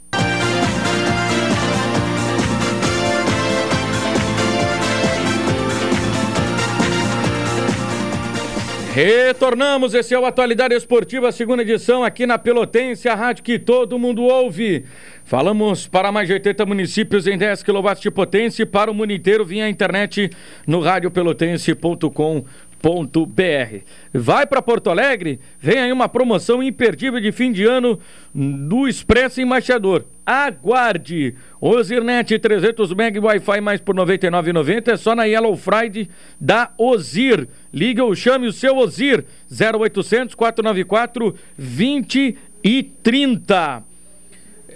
Retornamos, 9.01 9.95
esse 9.95 10.13
é 10.13 10.19
o 10.19 10.27
Atualidade 10.27 10.75
Esportiva, 10.75 11.31
segunda 11.31 11.63
edição, 11.63 12.03
aqui 12.03 12.27
na 12.27 12.37
Pelotense, 12.37 13.09
a 13.09 13.15
rádio 13.15 13.45
que 13.45 13.57
todo 13.57 13.97
mundo 13.97 14.25
ouve. 14.25 14.87
Falamos 15.25 15.87
para 15.87 16.11
mais 16.11 16.27
de 16.27 16.35
80 16.35 16.67
municípios 16.67 17.25
em 17.29 17.39
10 17.39 17.63
kW 17.63 17.95
de 18.01 18.11
potência 18.11 18.65
e 18.65 18.67
para 18.67 18.91
o 18.91 18.95
mundo 18.95 19.13
inteiro 19.13 19.45
via 19.45 19.69
internet 19.69 20.29
no 20.67 20.81
radiopelotense.com 20.81 22.45
br 23.29 23.85
Vai 24.13 24.47
para 24.49 24.61
Porto 24.61 24.91
Alegre? 24.91 25.39
Vem 25.61 25.79
aí 25.79 25.93
uma 25.93 26.09
promoção 26.09 26.61
imperdível 26.61 27.21
de 27.21 27.31
fim 27.31 27.53
de 27.53 27.65
ano 27.65 28.01
do 28.35 28.89
Expresso 28.89 29.41
Embaixador. 29.41 30.05
Aguarde! 30.29 31.35
Ozirnet 31.59 32.39
300 32.39 32.93
MB 32.93 33.19
Wi-Fi 33.19 33.61
mais 33.63 33.81
por 33.81 33.99
R$ 33.99 34.05
99,90 34.05 34.93
é 34.93 34.97
só 34.99 35.15
na 35.15 35.25
Yellow 35.25 35.57
Friday 35.57 36.07
da 36.39 36.71
Ozir. 36.77 37.49
Liga 37.73 38.05
ou 38.05 38.15
chame 38.15 38.47
o 38.47 38.53
seu 38.53 38.77
Ozir 38.77 39.25
0800 39.51 40.35
494 40.35 41.35
2030. 41.57 43.83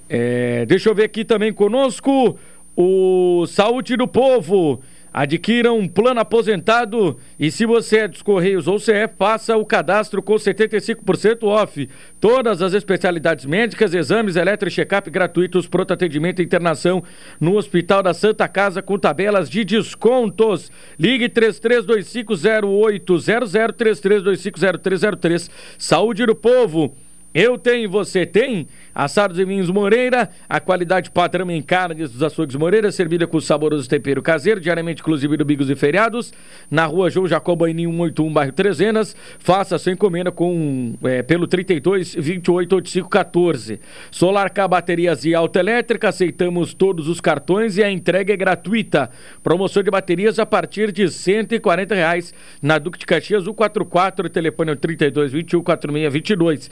É, 0.09 0.65
deixa 0.65 0.89
eu 0.89 0.95
ver 0.95 1.05
aqui 1.05 1.23
também 1.23 1.53
conosco 1.53 2.39
o 2.75 3.45
Saúde 3.47 3.95
do 3.95 4.09
Povo. 4.09 4.83
Adquira 5.13 5.73
um 5.73 5.87
plano 5.87 6.21
aposentado 6.21 7.19
e 7.39 7.51
se 7.51 7.67
você 7.67 7.99
é 7.99 8.09
dos 8.09 8.23
Correios 8.23 8.67
ou 8.67 8.79
CE, 8.79 9.09
faça 9.19 9.55
o 9.57 9.67
cadastro 9.67 10.23
com 10.23 10.35
75% 10.35 11.45
off. 11.45 11.89
Todas 12.19 12.63
as 12.63 12.73
especialidades 12.73 13.45
médicas, 13.45 13.93
exames, 13.93 14.37
eletro 14.37 14.71
check-up 14.71 15.11
gratuitos, 15.11 15.69
pronto 15.69 15.93
atendimento 15.93 16.41
e 16.41 16.45
internação 16.45 17.05
no 17.39 17.57
Hospital 17.57 18.03
da 18.03 18.15
Santa 18.15 18.49
Casa 18.49 18.81
com 18.81 18.99
tabelas 18.99 19.51
de 19.51 19.65
descontos. 19.65 20.73
Ligue 20.99 21.29
33250800 21.29 23.53
33250303. 23.77 25.51
Saúde 25.77 26.25
do 26.25 26.35
povo. 26.35 26.97
Eu 27.35 27.57
tenho, 27.57 27.89
você 27.89 28.27
tem? 28.27 28.67
Assados 28.95 29.39
e 29.39 29.45
vinhos 29.45 29.71
Moreira, 29.71 30.29
a 30.47 30.61
qualidade 30.61 31.11
padrão 31.11 31.51
em 31.51 31.63
carnes 31.63 32.11
dos 32.11 32.23
açougues 32.23 32.55
Moreira, 32.57 32.93
servida 32.93 33.27
com 33.27 33.41
saboroso 33.41 33.89
tempero 33.89 34.21
caseiro, 34.21 34.61
diariamente 34.61 35.01
inclusive 35.01 35.39
do 35.39 35.45
Bigos 35.45 35.71
e 35.71 35.75
Feriados, 35.75 36.31
na 36.71 36.85
rua 36.85 37.09
João 37.09 37.27
Jacobo 37.27 37.67
em 37.67 37.75
181, 37.75 38.31
bairro 38.31 38.53
Trezenas. 38.53 39.17
Faça 39.39 39.79
sua 39.79 39.93
encomenda 39.93 40.31
com, 40.31 40.95
é, 41.05 41.23
pelo 41.23 41.47
32 41.47 42.15
28 42.15 42.75
85 42.75 43.09
14. 43.09 43.81
Solar 44.11 44.51
K 44.51 44.69
Baterias 44.69 45.25
e 45.25 45.35
Autoelétrica, 45.35 46.11
aceitamos 46.11 46.75
todos 46.75 47.09
os 47.09 47.19
cartões 47.19 47.79
e 47.79 47.83
a 47.83 47.91
entrega 47.91 48.35
é 48.35 48.37
gratuita. 48.37 49.11
Promoção 49.43 49.83
de 49.83 49.91
baterias 49.91 50.39
a 50.39 50.45
partir 50.45 50.93
de 50.93 51.09
140 51.09 51.95
reais 51.95 52.35
na 52.61 52.79
Duque 52.79 52.99
de 52.99 53.07
Caxias 53.07 53.45
144, 53.45 54.29
telefone 54.29 54.77
32 54.77 55.33
21 55.33 55.63
46 55.63 56.13
22. 56.13 56.71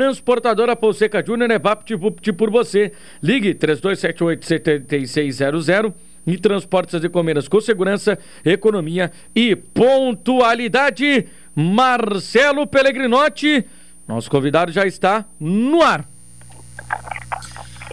Transportadora 0.00 0.74
Ponseca 0.74 1.22
Júnior 1.22 1.50
é 1.50 1.58
VaptVupt 1.58 2.32
por 2.32 2.50
você. 2.50 2.90
Ligue 3.22 3.54
3278-7600 3.54 5.92
e 6.26 6.38
transporte 6.38 6.96
as 6.96 7.04
encomendas 7.04 7.46
com 7.46 7.60
segurança, 7.60 8.18
economia 8.42 9.12
e 9.36 9.54
pontualidade. 9.54 11.26
Marcelo 11.54 12.66
Pellegrinotti, 12.66 13.62
nosso 14.08 14.30
convidado 14.30 14.72
já 14.72 14.86
está 14.86 15.26
no 15.38 15.82
ar. 15.82 16.08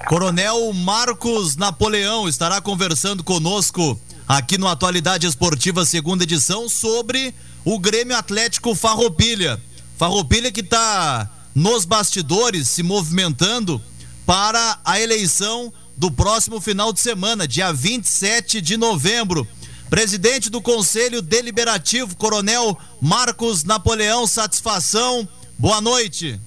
Coronel 0.08 0.72
Marcos 0.72 1.58
Napoleão 1.58 2.30
estará 2.30 2.62
conversando 2.62 3.22
conosco 3.22 4.00
aqui 4.26 4.58
no 4.58 4.70
Atualidade 4.70 5.28
Esportiva, 5.28 5.84
segunda 5.84 6.24
edição, 6.24 6.70
sobre 6.70 7.36
o 7.66 7.78
Grêmio 7.78 8.16
Atlético 8.16 8.74
Farroupilha. 8.74 9.60
Farroupilha 9.98 10.54
que 10.54 10.62
está 10.62 11.30
nos 11.58 11.86
bastidores 11.86 12.70
se 12.70 12.84
movimentando 12.84 13.82
para 14.28 14.80
a 14.86 15.00
eleição 15.00 15.74
do 15.98 16.12
próximo 16.12 16.62
final 16.62 16.94
de 16.94 17.00
semana, 17.00 17.48
dia 17.48 17.74
27 17.74 18.62
de 18.62 18.78
novembro. 18.78 19.48
Presidente 19.90 20.52
do 20.52 20.62
Conselho 20.62 21.20
Deliberativo, 21.20 22.16
Coronel 22.16 22.78
Marcos 23.02 23.64
Napoleão, 23.64 24.28
satisfação. 24.28 25.28
Boa 25.58 25.82
noite. 25.82 26.40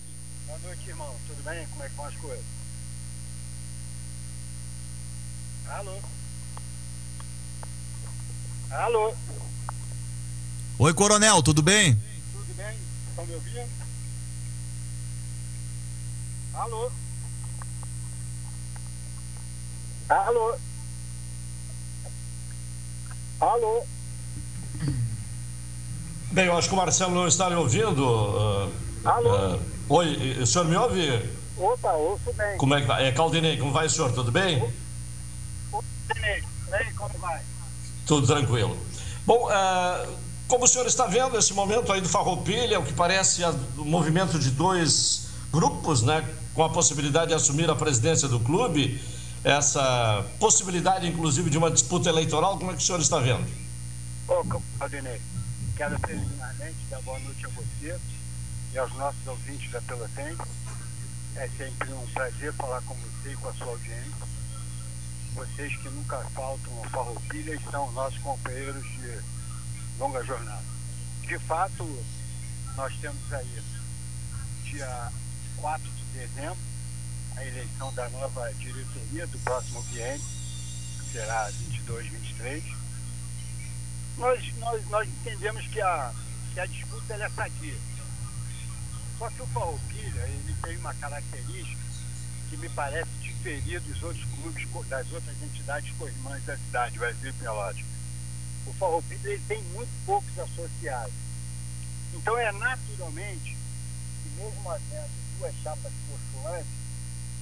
Boa 0.46 0.60
noite, 0.60 0.88
irmão. 0.88 1.12
Tudo 1.26 1.42
bem? 1.42 1.66
Como 1.66 1.82
é 1.82 1.88
que 1.88 1.96
vão 1.96 2.04
as 2.04 2.14
coisas? 2.14 2.44
Alô? 5.70 5.98
Alô? 8.70 9.14
Oi, 10.78 10.94
Coronel, 10.94 11.42
tudo 11.42 11.62
bem? 11.62 12.00
Tudo 12.32 12.54
bem? 12.54 12.76
Estão 13.10 13.26
me 13.26 13.34
ouvindo? 13.34 13.79
Alô? 16.60 16.90
Alô? 20.10 20.54
Alô? 23.40 23.86
Bem, 26.32 26.44
eu 26.44 26.58
acho 26.58 26.68
que 26.68 26.74
o 26.74 26.76
Marcelo 26.76 27.14
não 27.14 27.26
está 27.26 27.48
me 27.48 27.56
ouvindo. 27.56 28.04
Uh, 28.04 28.72
Alô? 29.06 29.54
Uh, 29.54 29.60
oi, 29.88 30.38
o 30.38 30.46
senhor 30.46 30.66
me 30.66 30.76
ouve? 30.76 31.30
Opa, 31.56 31.92
ouço 31.92 32.30
bem. 32.34 32.58
Como 32.58 32.74
é 32.74 32.82
que 32.82 32.86
vai? 32.86 33.06
É 33.06 33.12
Caldinei, 33.12 33.56
como 33.56 33.72
vai, 33.72 33.88
senhor? 33.88 34.12
Tudo 34.12 34.30
bem? 34.30 34.60
Caldinei, 35.70 36.42
bem, 36.70 36.94
como 36.94 37.18
vai? 37.20 37.40
Tudo 38.04 38.26
tranquilo. 38.26 38.76
Bom, 39.24 39.46
uh, 39.46 40.14
como 40.46 40.66
o 40.66 40.68
senhor 40.68 40.86
está 40.86 41.06
vendo 41.06 41.38
esse 41.38 41.54
momento 41.54 41.90
aí 41.90 42.02
do 42.02 42.08
Farroupilha, 42.08 42.80
o 42.80 42.84
que 42.84 42.92
parece 42.92 43.42
o 43.78 43.84
movimento 43.86 44.38
de 44.38 44.50
dois 44.50 45.29
grupos, 45.52 46.02
né? 46.02 46.28
com 46.54 46.64
a 46.64 46.68
possibilidade 46.68 47.28
de 47.28 47.34
assumir 47.34 47.70
a 47.70 47.74
presidência 47.74 48.28
do 48.28 48.40
clube, 48.40 49.00
essa 49.42 50.26
possibilidade, 50.38 51.06
inclusive, 51.06 51.48
de 51.48 51.56
uma 51.56 51.70
disputa 51.70 52.08
eleitoral, 52.08 52.58
como 52.58 52.70
é 52.70 52.74
que 52.74 52.82
o 52.82 52.84
senhor 52.86 53.00
está 53.00 53.18
vendo? 53.18 53.46
Ô, 54.28 54.44
Claudinei, 54.78 55.20
quero 55.76 55.98
preliminarmente 56.00 56.76
dar 56.90 57.00
boa 57.02 57.18
noite 57.20 57.46
a 57.46 57.48
você 57.48 57.98
e 58.74 58.78
aos 58.78 58.92
nossos 58.94 59.26
ouvintes 59.26 59.70
da 59.70 59.80
Pelotense. 59.82 60.42
É 61.36 61.48
sempre 61.56 61.92
um 61.92 62.06
prazer 62.12 62.52
falar 62.54 62.82
com 62.82 62.94
você 62.94 63.32
e 63.32 63.36
com 63.36 63.48
a 63.48 63.54
sua 63.54 63.68
audiência. 63.68 64.30
Vocês 65.34 65.76
que 65.76 65.88
nunca 65.88 66.18
faltam 66.34 66.72
ao 66.76 66.90
Farroupilha 66.90 67.58
são 67.70 67.90
nossos 67.92 68.18
companheiros 68.18 68.82
de 68.82 69.18
longa 69.98 70.22
jornada. 70.24 70.64
De 71.22 71.38
fato, 71.38 72.04
nós 72.76 72.92
temos 73.00 73.32
aí, 73.32 73.62
dia 74.64 75.12
4 75.60 75.90
de 75.90 76.04
dezembro, 76.18 76.58
a 77.36 77.44
eleição 77.44 77.92
da 77.94 78.08
nova 78.10 78.52
diretoria 78.54 79.26
do 79.26 79.38
próximo 79.40 79.82
biênio, 79.84 80.20
que 80.20 81.12
será 81.12 81.50
22, 81.50 82.06
23. 82.06 82.64
Nós, 84.16 84.54
nós, 84.58 84.88
nós 84.88 85.08
entendemos 85.08 85.66
que 85.68 85.80
a, 85.80 86.12
que 86.52 86.60
a 86.60 86.66
disputa 86.66 87.14
é 87.14 87.28
sadia. 87.28 87.78
Só 89.18 89.28
que 89.30 89.42
o 89.42 89.46
Farroupilha, 89.48 90.20
ele 90.28 90.56
tem 90.62 90.76
uma 90.78 90.94
característica 90.94 91.80
que 92.48 92.56
me 92.56 92.68
parece 92.70 93.10
diferir 93.20 93.80
dos 93.80 94.02
outros 94.02 94.24
clubes, 94.24 94.88
das 94.88 95.12
outras 95.12 95.42
entidades 95.42 95.94
co-irmãs 95.98 96.44
da 96.44 96.56
cidade, 96.56 96.98
Brasil 96.98 97.30
e 97.30 97.32
Pelotas. 97.34 97.84
O 98.66 98.72
Farroupilha 98.72 99.30
ele 99.30 99.42
tem 99.46 99.62
muito 99.74 99.90
poucos 100.06 100.38
associados. 100.38 101.12
Então 102.14 102.36
é 102.38 102.50
naturalmente 102.52 103.56
que 104.22 104.28
mesmo 104.30 104.70
havendo 104.70 105.29
duas 105.40 105.54
chapas 105.62 105.92
postulantes, 106.08 106.70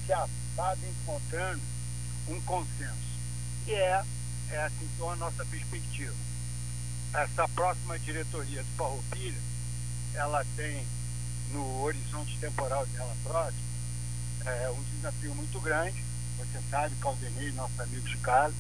se 0.07 0.13
acaba 0.15 0.79
encontrando 0.89 1.61
um 2.29 2.41
consenso. 2.41 3.19
E 3.67 3.75
é, 3.75 4.03
é 4.51 4.63
assim 4.63 4.89
então 4.95 5.11
a 5.11 5.17
nossa 5.17 5.45
perspectiva. 5.45 6.15
Essa 7.13 7.47
próxima 7.49 7.99
diretoria 7.99 8.63
do 8.63 8.77
Farroupilha, 8.77 9.41
ela 10.15 10.45
tem 10.57 10.87
no 11.53 11.83
horizonte 11.83 12.39
temporal 12.39 12.87
dela 12.87 13.15
próximo 13.23 13.69
é 14.49 14.71
um 14.71 14.83
desafio 14.95 15.35
muito 15.35 15.61
grande. 15.61 16.03
Você 16.39 16.61
sabe, 16.71 16.95
Caldenei, 16.97 17.53
nosso 17.53 17.81
amigo 17.83 18.09
de 18.09 18.17
casa, 18.19 18.55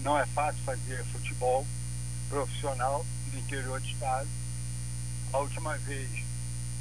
não 0.00 0.18
é 0.18 0.26
fácil 0.26 0.62
fazer 0.64 1.04
futebol 1.06 1.66
profissional 2.28 3.04
no 3.32 3.38
interior 3.38 3.80
do 3.80 3.86
estado. 3.86 4.28
A 5.32 5.38
última 5.38 5.76
vez 5.78 6.08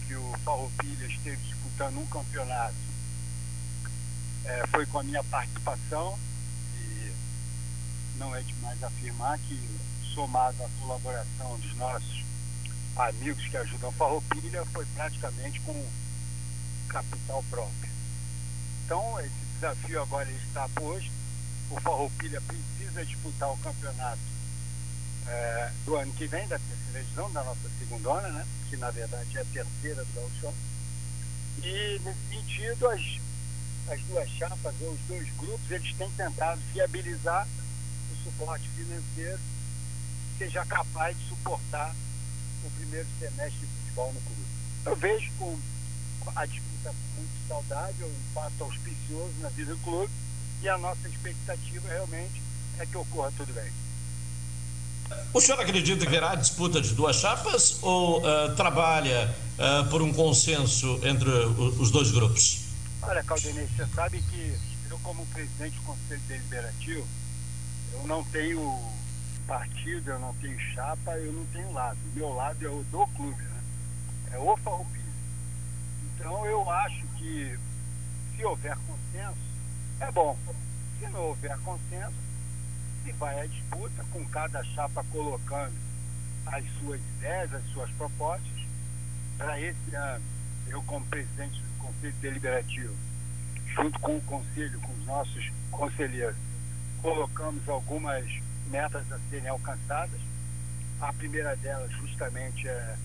que 0.08 0.16
o 0.16 0.34
Farroupilha 0.44 1.06
esteve 1.08 1.38
disputando 1.38 1.98
um 1.98 2.06
campeonato 2.08 2.76
é, 4.46 4.68
foi 4.68 4.86
com 4.86 5.00
a 5.00 5.04
minha 5.04 5.24
participação 5.24 6.18
e 6.78 7.14
não 8.18 8.36
é 8.36 8.42
demais 8.42 8.84
afirmar 8.84 9.40
que 9.40 9.60
somado 10.14 10.64
à 10.64 10.70
colaboração 10.82 11.58
dos 11.60 11.76
nossos 11.76 12.24
amigos 12.96 13.48
que 13.48 13.58
ajudam 13.58 13.90
a 13.90 13.94
Farroupilha 13.94 14.66
foi 14.66 14.86
praticamente 14.88 15.60
com 15.62 15.86
capital 16.90 17.44
próprio. 17.50 17.90
Então 18.86 19.20
esse 19.20 19.32
desafio 19.56 20.02
agora 20.02 20.30
está 20.32 20.68
posto. 20.70 21.12
O 21.72 21.80
Farroupilha 21.80 22.42
precisa 22.42 23.06
disputar 23.06 23.52
o 23.52 23.58
campeonato 23.58 24.33
é, 25.28 25.72
do 25.86 25.96
ano 25.96 26.12
que 26.14 26.28
vem, 26.28 26.48
da 26.48 26.60
terceira 26.60 27.00
edição, 27.00 27.32
da 27.32 27.44
nossa 27.44 27.70
segunda 27.80 28.10
onda, 28.10 28.30
né? 28.30 28.46
que 28.70 28.78
na 28.78 28.92
verdade 28.92 29.38
é 29.38 29.42
a 29.42 29.46
terceira 29.46 30.04
do 30.04 30.14
Gauchão. 30.14 30.54
E 31.62 32.02
nesse 32.04 32.20
sentido, 32.30 32.88
as, 32.88 33.02
as 33.90 34.02
duas 34.04 34.30
chapas, 34.30 34.74
ou 34.82 34.92
os 34.92 35.00
dois 35.08 35.30
grupos, 35.38 35.72
eles 35.72 35.94
têm 35.96 36.10
tentado 36.12 36.60
viabilizar 36.74 37.48
o 38.12 38.24
suporte 38.24 38.68
financeiro 38.70 39.40
que 40.32 40.46
seja 40.46 40.66
capaz 40.66 41.18
de 41.18 41.28
suportar 41.28 41.96
o 42.64 42.70
primeiro 42.72 43.08
semestre 43.20 43.60
de 43.60 43.68
futebol 43.68 44.14
no 44.14 44.22
clube. 44.22 44.46
Eu 44.86 44.96
vejo 44.96 45.32
com 45.38 45.60
a 46.36 46.46
disputa 46.46 46.94
muito 47.16 47.48
saudável, 47.48 48.08
um 48.08 48.34
fato 48.34 48.64
auspicioso 48.64 49.34
na 49.40 49.50
vida 49.50 49.74
do 49.74 49.82
clube 49.82 50.12
e 50.62 50.70
a 50.70 50.78
nossa 50.78 51.08
expectativa 51.08 51.88
realmente 51.88 52.42
é 52.80 52.86
que 52.86 52.98
ocorra 52.98 53.32
tudo 53.38 53.54
bem. 53.54 53.83
O 55.34 55.42
senhor 55.42 55.60
acredita 55.60 56.02
que 56.02 56.08
haverá 56.08 56.36
disputa 56.36 56.80
de 56.80 56.94
duas 56.94 57.16
chapas 57.16 57.80
ou 57.82 58.20
uh, 58.20 58.56
trabalha 58.56 59.36
uh, 59.58 59.90
por 59.90 60.02
um 60.02 60.14
consenso 60.14 61.00
entre 61.04 61.30
os 61.30 61.90
dois 61.90 62.12
grupos? 62.12 62.66
Olha, 63.02 63.24
Caldenei, 63.24 63.68
você 63.68 63.86
sabe 63.96 64.22
que 64.22 64.56
eu, 64.90 65.00
como 65.00 65.26
presidente 65.28 65.76
do 65.78 65.82
Conselho 65.82 66.22
Deliberativo, 66.28 67.08
eu 67.94 68.08
não 68.08 68.24
tenho 68.26 68.80
partido, 69.48 70.12
eu 70.12 70.20
não 70.20 70.34
tenho 70.36 70.60
chapa, 70.74 71.18
eu 71.18 71.34
não 71.34 71.46
tenho 71.48 71.72
lado. 71.74 71.98
Meu 72.14 72.34
lado 72.34 72.66
é 72.66 72.70
o 72.70 72.84
do 72.92 73.08
clube, 73.08 73.42
né? 73.42 73.64
É 74.34 74.38
o 74.38 74.56
Farroupilha. 74.58 75.04
Então 76.16 76.46
eu 76.46 76.70
acho 76.70 77.06
que 77.18 77.58
se 78.36 78.46
houver 78.46 78.78
consenso, 78.88 79.38
é 80.00 80.12
bom. 80.12 80.38
Se 81.00 81.08
não 81.10 81.22
houver 81.28 81.58
consenso, 81.60 82.14
se 83.04 83.12
vai 83.14 83.40
à 83.42 83.46
disputa, 83.46 84.04
com 84.12 84.26
cada 84.26 84.64
chapa 84.64 85.04
colocando 85.12 85.74
as 86.46 86.64
suas 86.80 87.02
ideias, 87.18 87.54
as 87.54 87.66
suas 87.74 87.90
propostas. 87.92 88.64
Para 89.38 89.60
esse 89.60 89.96
ano, 89.96 90.24
eu 90.68 90.82
como 90.84 91.06
presidente 91.08 91.60
do 91.62 91.84
Conselho 91.84 92.16
Deliberativo, 92.22 92.96
junto 93.66 94.00
com 94.00 94.18
o 94.18 94.22
Conselho, 94.22 94.80
com 94.80 94.94
os 94.94 95.06
nossos 95.06 95.52
conselheiros, 95.72 96.38
colocamos 97.02 97.68
algumas 97.68 98.26
metas 98.68 99.12
a 99.12 99.20
serem 99.30 99.50
alcançadas. 99.50 100.20
A 101.02 101.12
primeira 101.12 101.56
delas 101.58 101.92
justamente 101.92 102.68
é 102.68 102.96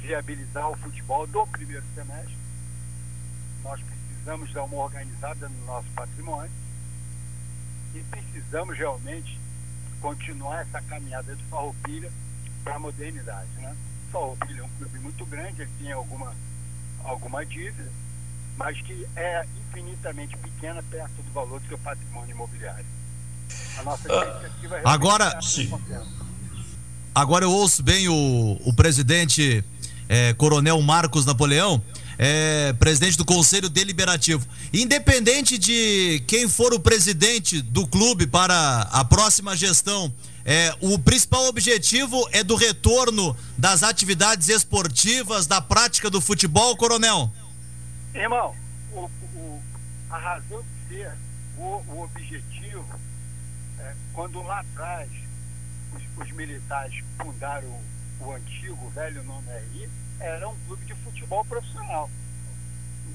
viabilizar 0.00 0.70
o 0.70 0.76
futebol 0.76 1.26
do 1.26 1.46
primeiro 1.48 1.84
semestre. 1.94 2.36
Nós 3.62 3.80
precisamos 3.80 4.52
dar 4.52 4.64
uma 4.64 4.76
organizada 4.76 5.48
no 5.48 5.66
nosso 5.66 5.88
patrimônio 5.94 6.50
e 7.94 8.00
precisamos 8.04 8.78
realmente 8.78 9.41
continuar 10.02 10.62
essa 10.62 10.82
caminhada 10.82 11.34
do 11.34 11.42
Farroupilha 11.44 12.10
para 12.64 12.74
a 12.74 12.78
modernidade. 12.78 13.48
Né? 13.56 13.74
Farroupilha 14.12 14.60
é 14.60 14.64
um 14.64 14.68
clube 14.78 14.98
muito 14.98 15.24
grande, 15.24 15.62
ele 15.62 15.70
tem 15.80 15.92
alguma, 15.92 16.34
alguma 17.04 17.46
dívida, 17.46 17.90
mas 18.58 18.78
que 18.82 19.06
é 19.16 19.46
infinitamente 19.68 20.36
pequena 20.36 20.82
perto 20.82 21.22
do 21.22 21.32
valor 21.32 21.60
do 21.60 21.68
seu 21.68 21.78
patrimônio 21.78 22.32
imobiliário. 22.32 22.84
A 23.78 23.82
nossa 23.84 24.12
expectativa 24.12 24.78
é 24.78 24.82
agora, 24.84 25.40
sim. 25.40 25.70
agora 27.14 27.44
eu 27.44 27.50
ouço 27.50 27.82
bem 27.82 28.08
o, 28.08 28.60
o 28.64 28.74
presidente 28.74 29.64
é, 30.08 30.34
Coronel 30.34 30.80
Marcos 30.82 31.24
Napoleão 31.24 31.82
é, 32.24 32.72
presidente 32.74 33.18
do 33.18 33.24
Conselho 33.24 33.68
Deliberativo. 33.68 34.46
Independente 34.72 35.58
de 35.58 36.22
quem 36.28 36.48
for 36.48 36.72
o 36.72 36.78
presidente 36.78 37.60
do 37.60 37.84
clube 37.84 38.28
para 38.28 38.82
a 38.92 39.04
próxima 39.04 39.56
gestão, 39.56 40.14
é, 40.44 40.72
o 40.80 40.96
principal 41.00 41.48
objetivo 41.48 42.24
é 42.30 42.44
do 42.44 42.54
retorno 42.54 43.36
das 43.58 43.82
atividades 43.82 44.48
esportivas, 44.48 45.48
da 45.48 45.60
prática 45.60 46.08
do 46.08 46.20
futebol, 46.20 46.76
coronel? 46.76 47.28
Irmão, 48.14 48.54
o, 48.92 49.00
o, 49.34 49.62
a 50.08 50.18
razão 50.18 50.62
de 50.62 50.94
ser, 50.94 51.12
o, 51.58 51.82
o 51.88 52.04
objetivo, 52.04 52.86
é, 53.80 53.94
quando 54.12 54.40
lá 54.42 54.60
atrás 54.60 55.10
os, 55.92 56.24
os 56.24 56.30
militares 56.30 57.02
fundaram 57.20 57.66
o, 58.20 58.26
o 58.26 58.32
antigo, 58.32 58.78
o 58.86 58.90
velho 58.90 59.24
nome 59.24 59.48
RI, 59.74 59.88
era 60.22 60.48
um 60.48 60.56
clube 60.66 60.84
de 60.84 60.94
futebol 60.94 61.44
profissional. 61.44 62.10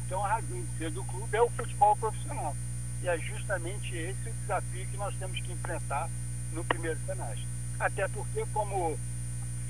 Então 0.06 0.24
a 0.24 0.28
razão 0.28 0.62
de 0.62 0.78
ser 0.78 0.92
do 0.92 1.04
clube 1.06 1.36
é 1.36 1.42
o 1.42 1.50
futebol 1.50 1.96
profissional. 1.96 2.56
E 3.02 3.08
é 3.08 3.18
justamente 3.18 3.96
esse 3.96 4.30
o 4.30 4.34
desafio 4.42 4.88
que 4.88 4.98
nós 4.98 5.16
temos 5.18 5.40
que 5.40 5.52
enfrentar 5.52 6.10
no 6.54 6.64
primeiro 6.66 7.00
semestre. 7.06 7.48
Até 7.80 8.08
porque, 8.08 8.46
como 8.54 8.98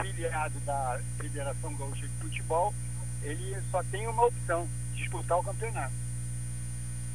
filiado 0.02 0.60
da 0.62 1.00
Federação 1.18 1.74
Gaúcha 1.76 2.08
de 2.08 2.14
Futebol, 2.22 2.74
ele 3.22 3.58
só 3.70 3.84
tem 3.84 4.08
uma 4.08 4.26
opção, 4.26 4.68
disputar 4.96 5.40
o 5.40 5.44
campeonato. 5.44 5.94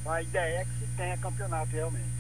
Então, 0.01 0.13
a 0.13 0.23
ideia 0.23 0.61
é 0.61 0.65
que 0.65 0.79
se 0.81 0.87
tenha 0.97 1.17
campeonato 1.17 1.71
realmente. 1.73 2.13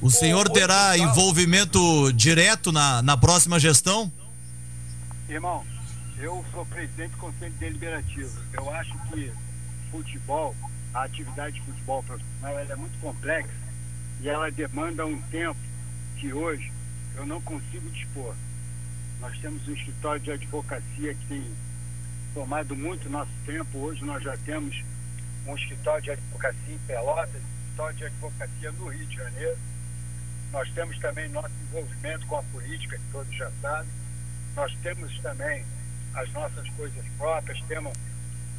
O 0.00 0.10
senhor 0.10 0.48
terá 0.48 0.96
envolvimento 0.96 2.12
direto 2.12 2.72
na, 2.72 3.02
na 3.02 3.16
próxima 3.16 3.58
gestão? 3.58 4.10
Irmão, 5.28 5.64
eu 6.20 6.44
sou 6.52 6.66
presidente 6.66 7.12
do 7.12 7.16
Conselho 7.16 7.54
Deliberativo. 7.54 8.30
Eu 8.52 8.70
acho 8.70 8.92
que 9.08 9.32
futebol, 9.90 10.54
a 10.92 11.04
atividade 11.04 11.58
de 11.58 11.62
futebol 11.62 12.02
profissional, 12.02 12.58
ela 12.58 12.72
é 12.72 12.76
muito 12.76 13.00
complexa 13.00 13.50
e 14.20 14.28
ela 14.28 14.50
demanda 14.50 15.06
um 15.06 15.20
tempo 15.22 15.58
que 16.18 16.32
hoje 16.32 16.70
eu 17.16 17.24
não 17.24 17.40
consigo 17.40 17.88
dispor. 17.90 18.34
Nós 19.18 19.36
temos 19.38 19.66
um 19.66 19.72
escritório 19.72 20.20
de 20.20 20.32
advocacia 20.32 21.14
que 21.14 21.26
tem 21.26 21.44
tomado 22.34 22.76
muito 22.76 23.08
nosso 23.08 23.32
tempo. 23.46 23.78
Hoje 23.78 24.04
nós 24.04 24.22
já 24.22 24.36
temos 24.36 24.84
um 25.46 25.56
escritório 25.56 26.02
de 26.02 26.10
advocacia 26.10 26.74
em 26.74 26.78
Pelotas, 26.86 27.34
um 27.34 27.60
escritório 27.62 27.96
de 27.96 28.04
advocacia 28.04 28.72
no 28.72 28.88
Rio 28.88 29.06
de 29.06 29.16
Janeiro. 29.16 29.58
Nós 30.52 30.70
temos 30.72 30.98
também 30.98 31.30
nosso 31.30 31.54
envolvimento 31.68 32.26
com 32.26 32.36
a 32.36 32.42
política, 32.42 32.98
que 32.98 33.04
todos 33.10 33.34
já 33.34 33.50
sabem. 33.62 33.90
Nós 34.54 34.76
temos 34.82 35.18
também 35.20 35.64
as 36.14 36.32
nossas 36.32 36.68
coisas 36.70 37.04
próprias, 37.18 37.60
temos 37.68 37.92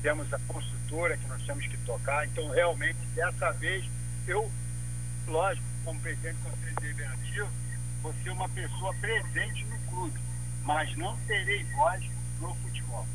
temos 0.02 0.34
a 0.34 0.40
consultora 0.48 1.16
que 1.16 1.28
nós 1.28 1.42
temos 1.44 1.66
que 1.68 1.78
tocar. 1.78 2.26
Então, 2.26 2.50
realmente, 2.50 2.98
dessa 3.16 3.52
vez, 3.54 3.86
eu, 4.28 4.50
lógico, 5.28 5.66
como 5.86 6.00
presidente 6.00 6.38
do 6.38 6.50
Conselho 6.50 6.76
Deliberativo, 6.82 7.48
vou 8.02 8.14
ser 8.24 8.30
uma 8.32 8.50
pessoa 8.50 8.94
presente 8.96 9.66
no 9.66 9.78
clube, 9.92 10.20
mas 10.64 10.96
não 10.98 11.16
terei 11.28 11.64
voz 11.76 12.04
no 12.40 12.56
futebol. 12.56 13.06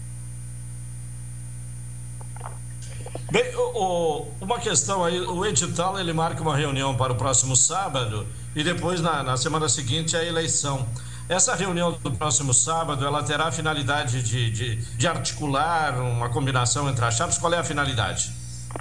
Bem, 3.31 3.57
o, 3.57 3.61
o, 3.61 4.35
uma 4.41 4.61
questão 4.61 5.05
aí, 5.05 5.21
o 5.21 5.45
edital 5.45 5.99
ele 5.99 6.13
marca 6.13 6.41
uma 6.43 6.57
reunião 6.57 6.97
para 6.97 7.13
o 7.13 7.17
próximo 7.17 7.57
sábado 7.57 8.27
e 8.55 8.63
depois 8.63 9.01
na, 9.01 9.23
na 9.23 9.37
semana 9.37 9.69
seguinte 9.69 10.17
a 10.17 10.25
eleição. 10.25 10.89
Essa 11.29 11.57
reunião 11.57 11.91
do 11.91 12.13
próximo 12.13 12.55
sábado, 12.55 13.05
ela 13.05 13.21
terá 13.21 13.49
a 13.49 13.53
finalidade 13.53 14.23
de, 14.23 14.49
de, 14.49 14.77
de 14.97 15.09
articular 15.09 15.99
uma 15.99 16.29
combinação 16.29 16.89
entre 16.89 17.05
as 17.05 17.17
chapas? 17.17 17.37
Qual 17.37 17.53
é 17.53 17.59
a 17.59 17.65
finalidade? 17.65 18.33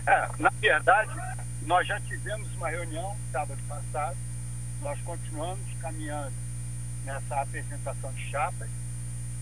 É, 0.06 0.30
na 0.38 0.52
verdade, 0.62 1.10
nós 1.64 1.88
já 1.88 2.00
tivemos 2.02 2.48
uma 2.56 2.70
reunião 2.70 3.18
sábado 3.32 3.60
passado, 3.68 4.16
nós 4.84 5.00
continuamos 5.02 5.66
caminhando 5.82 6.34
nessa 7.04 7.42
apresentação 7.42 8.14
de 8.14 8.30
chapas. 8.30 8.70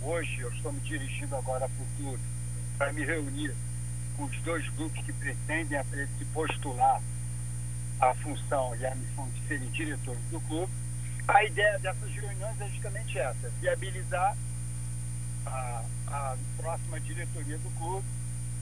Hoje 0.01 0.39
eu 0.39 0.49
estou 0.53 0.71
me 0.71 0.79
dirigindo 0.79 1.35
agora 1.35 1.67
para 1.67 1.83
o 1.83 1.87
clube 1.97 2.23
para 2.77 2.93
me 2.93 3.03
reunir 3.03 3.53
com 4.15 4.23
os 4.23 4.37
dois 4.43 4.65
grupos 4.69 5.03
que 5.03 5.11
pretendem 5.11 5.77
se 6.17 6.25
postular 6.33 7.01
a 7.99 8.13
função 8.15 8.73
e 8.77 8.85
a 8.85 8.95
missão 8.95 9.27
de 9.29 9.47
serem 9.47 9.69
diretores 9.71 10.23
do 10.31 10.39
clube 10.39 10.71
a 11.27 11.43
ideia 11.43 11.79
dessas 11.79 12.09
reuniões 12.11 12.59
é 12.59 12.69
justamente 12.69 13.17
essa: 13.17 13.51
viabilizar 13.61 14.35
a, 15.45 15.83
a 16.07 16.37
próxima 16.57 16.99
diretoria 16.99 17.57
do 17.57 17.69
clube 17.71 18.07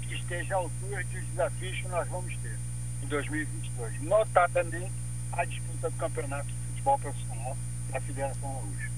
que 0.02 0.16
esteja 0.16 0.56
à 0.56 0.58
altura 0.58 1.04
dos 1.04 1.26
desafios 1.28 1.78
que 1.78 1.88
nós 1.88 2.08
vamos 2.10 2.36
ter 2.38 2.58
em 3.04 3.08
2022, 3.08 4.02
notadamente 4.04 4.92
a 5.32 5.46
disputa 5.46 5.90
do 5.90 5.98
campeonato 5.98 6.48
de 6.48 6.54
futebol 6.70 7.00
profissional 7.00 7.58
da 7.92 8.02
Federação 8.02 8.54
Gaúcha. 8.54 8.92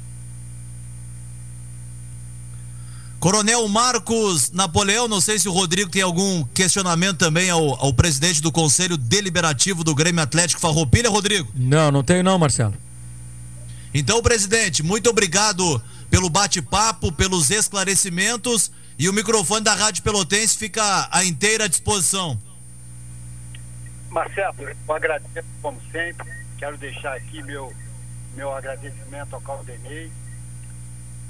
Coronel 3.20 3.66
Marcos 3.70 4.52
Napoleão, 4.52 5.08
não 5.08 5.22
sei 5.22 5.40
se 5.40 5.48
o 5.48 5.54
Rodrigo 5.54 5.90
tem 5.90 6.02
algum 6.02 6.44
questionamento 6.44 7.20
também 7.20 7.50
ao, 7.50 7.82
ao 7.82 7.94
presidente 7.94 8.42
do 8.42 8.52
Conselho 8.52 8.98
Deliberativo 8.98 9.82
do 9.82 9.96
Grêmio 9.96 10.22
Atlético 10.22 10.60
Farroupilha, 10.60 11.10
Rodrigo? 11.10 11.50
Não, 11.56 11.90
não 11.90 12.04
tenho 12.04 12.22
não, 12.22 12.38
Marcelo. 12.38 12.74
Então, 13.94 14.24
presidente, 14.24 14.82
muito 14.82 15.10
obrigado 15.10 15.82
pelo 16.10 16.28
bate-papo, 16.28 17.12
pelos 17.12 17.52
esclarecimentos 17.52 18.72
e 18.98 19.08
o 19.08 19.14
microfone 19.14 19.64
da 19.64 19.76
Rádio 19.76 20.02
Pelotense 20.02 20.58
fica 20.58 21.08
à 21.12 21.24
inteira 21.24 21.70
disposição. 21.70 22.40
Marcelo, 24.10 24.56
eu 24.60 24.94
agradeço 24.94 25.48
como 25.62 25.80
sempre. 25.92 26.28
Quero 26.58 26.78
deixar 26.78 27.16
aqui 27.16 27.44
meu, 27.44 27.72
meu 28.36 28.52
agradecimento 28.56 29.36
ao 29.36 29.42
Caldenei, 29.42 30.12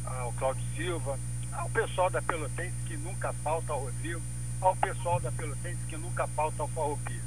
ao 0.05 0.31
Cláudio 0.33 0.63
Silva, 0.75 1.19
ao 1.51 1.69
pessoal 1.69 2.09
da 2.09 2.21
Pelotense 2.21 2.75
que 2.85 2.95
nunca 2.97 3.33
falta, 3.43 3.73
ao 3.73 3.79
Rodrigo, 3.79 4.21
ao 4.61 4.75
pessoal 4.77 5.19
da 5.19 5.31
Pelotense 5.31 5.79
que 5.87 5.97
nunca 5.97 6.27
falta, 6.27 6.61
ao 6.61 6.67
Farroupilha. 6.69 7.21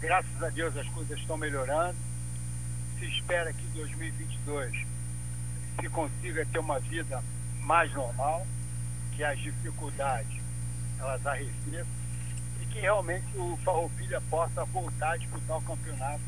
Graças 0.00 0.42
a 0.42 0.48
Deus 0.48 0.76
as 0.76 0.88
coisas 0.88 1.18
estão 1.18 1.36
melhorando 1.36 1.96
se 2.98 3.06
espera 3.06 3.52
que 3.52 3.64
em 3.64 3.70
2022 3.70 4.86
se 5.80 5.88
consiga 5.88 6.44
ter 6.46 6.58
uma 6.58 6.80
vida 6.80 7.22
mais 7.62 7.92
normal, 7.92 8.46
que 9.12 9.22
as 9.22 9.38
dificuldades 9.38 10.40
elas 10.98 11.24
arrefeçam 11.26 11.86
e 12.60 12.66
que 12.66 12.80
realmente 12.80 13.26
o 13.36 13.56
Farroupilha 13.64 14.20
possa 14.22 14.64
voltar 14.64 15.12
a 15.12 15.16
disputar 15.16 15.58
o 15.58 15.62
campeonato 15.62 16.20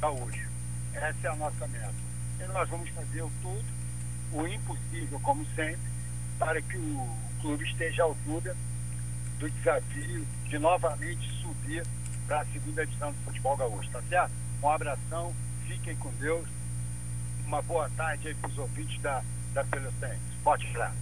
gaúcho. 0.00 0.48
Essa 0.92 1.28
é 1.28 1.30
a 1.30 1.36
nossa 1.36 1.66
meta. 1.68 1.94
E 2.38 2.44
nós 2.48 2.68
vamos 2.68 2.88
fazer 2.90 3.22
o 3.22 3.30
tudo, 3.40 3.64
o 4.32 4.46
impossível, 4.46 5.20
como 5.20 5.46
sempre, 5.54 5.90
para 6.38 6.60
que 6.60 6.76
o 6.76 7.08
clube 7.40 7.64
esteja 7.64 8.02
à 8.02 8.06
altura 8.06 8.54
do 9.38 9.50
desafio 9.50 10.26
de 10.48 10.58
novamente 10.58 11.28
subir 11.40 11.86
para 12.26 12.40
a 12.40 12.46
segunda 12.46 12.82
edição 12.82 13.12
do 13.12 13.18
futebol 13.24 13.56
gaúcho, 13.56 13.90
tá 13.90 14.02
certo? 14.08 14.32
Um 14.62 14.68
abração 14.68 15.34
Fiquem 15.66 15.96
com 15.96 16.10
Deus. 16.20 16.46
Uma 17.46 17.62
boa 17.62 17.90
tarde 17.96 18.28
aí 18.28 18.34
para 18.34 18.50
os 18.50 18.58
ouvintes 18.58 19.00
da, 19.00 19.22
da. 19.52 19.64
Pode 20.42 20.66
tirar. 20.66 20.94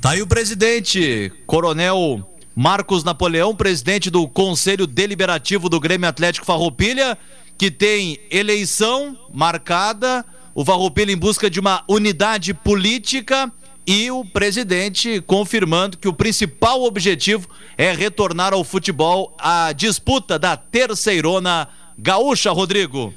Tá 0.00 0.10
aí 0.10 0.22
o 0.22 0.26
presidente, 0.26 1.32
Coronel 1.46 2.26
Marcos 2.54 3.04
Napoleão, 3.04 3.54
presidente 3.54 4.10
do 4.10 4.26
Conselho 4.26 4.86
Deliberativo 4.86 5.68
do 5.68 5.78
Grêmio 5.78 6.08
Atlético 6.08 6.46
Farroupilha, 6.46 7.16
que 7.56 7.70
tem 7.70 8.18
eleição 8.30 9.18
marcada, 9.32 10.24
o 10.54 10.64
Farroupilha 10.64 11.12
em 11.12 11.16
busca 11.16 11.50
de 11.50 11.60
uma 11.60 11.84
unidade 11.86 12.54
política 12.54 13.52
e 13.86 14.10
o 14.10 14.24
presidente 14.24 15.20
confirmando 15.20 15.98
que 15.98 16.08
o 16.08 16.12
principal 16.12 16.82
objetivo 16.82 17.48
é 17.76 17.92
retornar 17.92 18.52
ao 18.52 18.64
futebol 18.64 19.34
a 19.38 19.72
disputa 19.72 20.38
da 20.38 20.56
terceirona 20.56 21.68
Gaúcha, 22.02 22.50
Rodrigo. 22.50 23.12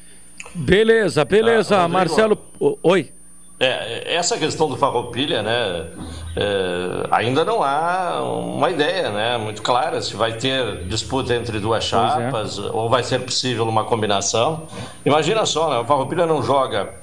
Beleza, 0.54 1.24
beleza. 1.24 1.78
Ah, 1.78 1.88
Marcelo. 1.88 2.38
Oi. 2.84 3.12
É, 3.60 4.16
essa 4.16 4.38
questão 4.38 4.68
do 4.68 4.76
Farroupilha, 4.76 5.42
né, 5.42 5.88
é, 6.36 7.08
ainda 7.12 7.46
não 7.46 7.64
há 7.64 8.22
uma 8.22 8.70
ideia, 8.70 9.10
né, 9.10 9.38
muito 9.38 9.62
clara 9.62 10.02
se 10.02 10.16
vai 10.18 10.34
ter 10.34 10.84
disputa 10.86 11.34
entre 11.34 11.60
duas 11.60 11.86
é. 11.86 11.88
chapas 11.88 12.60
é. 12.60 12.62
ou 12.74 12.90
vai 12.90 13.04
ser 13.04 13.20
possível 13.20 13.66
uma 13.66 13.86
combinação. 13.86 14.64
Imagina 15.06 15.46
só, 15.46 15.70
né, 15.70 15.78
o 15.78 15.86
Farroupilha 15.86 16.26
não 16.26 16.44
joga 16.44 16.94